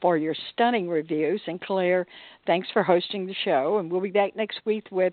for 0.00 0.16
your 0.16 0.34
stunning 0.52 0.88
reviews, 0.88 1.40
and 1.46 1.60
Claire, 1.60 2.06
thanks 2.46 2.68
for 2.72 2.82
hosting 2.82 3.26
the 3.26 3.34
show. 3.44 3.78
And 3.78 3.90
we'll 3.90 4.00
be 4.00 4.10
back 4.10 4.36
next 4.36 4.60
week 4.64 4.86
with 4.90 5.12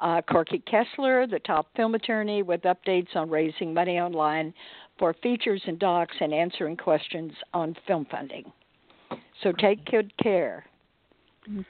uh, 0.00 0.22
Corky 0.22 0.62
Kessler, 0.70 1.26
the 1.26 1.40
top 1.40 1.68
film 1.76 1.94
attorney, 1.94 2.42
with 2.42 2.62
updates 2.62 3.14
on 3.14 3.30
raising 3.30 3.72
money 3.72 3.98
online 3.98 4.52
for 4.98 5.14
features 5.22 5.62
and 5.66 5.78
docs 5.78 6.14
and 6.20 6.32
answering 6.32 6.76
questions 6.76 7.32
on 7.52 7.76
film 7.86 8.06
funding. 8.10 8.50
So 9.42 9.52
take 9.52 9.84
good 9.86 10.12
care. 10.22 10.64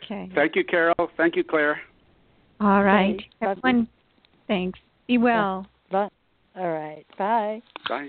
Okay. 0.04 0.30
Thank 0.34 0.56
you, 0.56 0.64
Carole. 0.64 1.10
Thank 1.16 1.36
you, 1.36 1.44
Claire. 1.44 1.80
All 2.60 2.84
right. 2.84 3.20
Everyone, 3.42 3.88
thanks. 4.46 4.78
Be 5.06 5.18
well. 5.18 5.66
Bye. 5.90 6.08
All 6.56 6.70
right. 6.70 7.04
Bye. 7.18 7.60
Bye. 7.88 8.08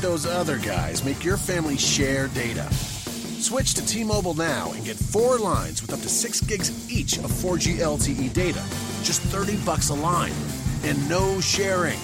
Those 0.00 0.26
other 0.26 0.58
guys 0.58 1.04
make 1.04 1.24
your 1.24 1.36
family 1.36 1.76
share 1.76 2.28
data. 2.28 2.68
Switch 2.72 3.74
to 3.74 3.84
T-Mobile 3.84 4.34
now 4.34 4.72
and 4.72 4.84
get 4.84 4.96
four 4.96 5.38
lines 5.38 5.82
with 5.82 5.92
up 5.92 6.00
to 6.00 6.08
6 6.08 6.40
gigs 6.42 6.90
each 6.90 7.18
of 7.18 7.30
4G 7.30 7.78
LTE 7.78 8.32
data. 8.32 8.62
Just 9.02 9.20
30 9.22 9.56
bucks 9.64 9.90
a 9.90 9.94
line 9.94 10.32
and 10.84 11.08
no 11.08 11.40
sharing. 11.40 11.98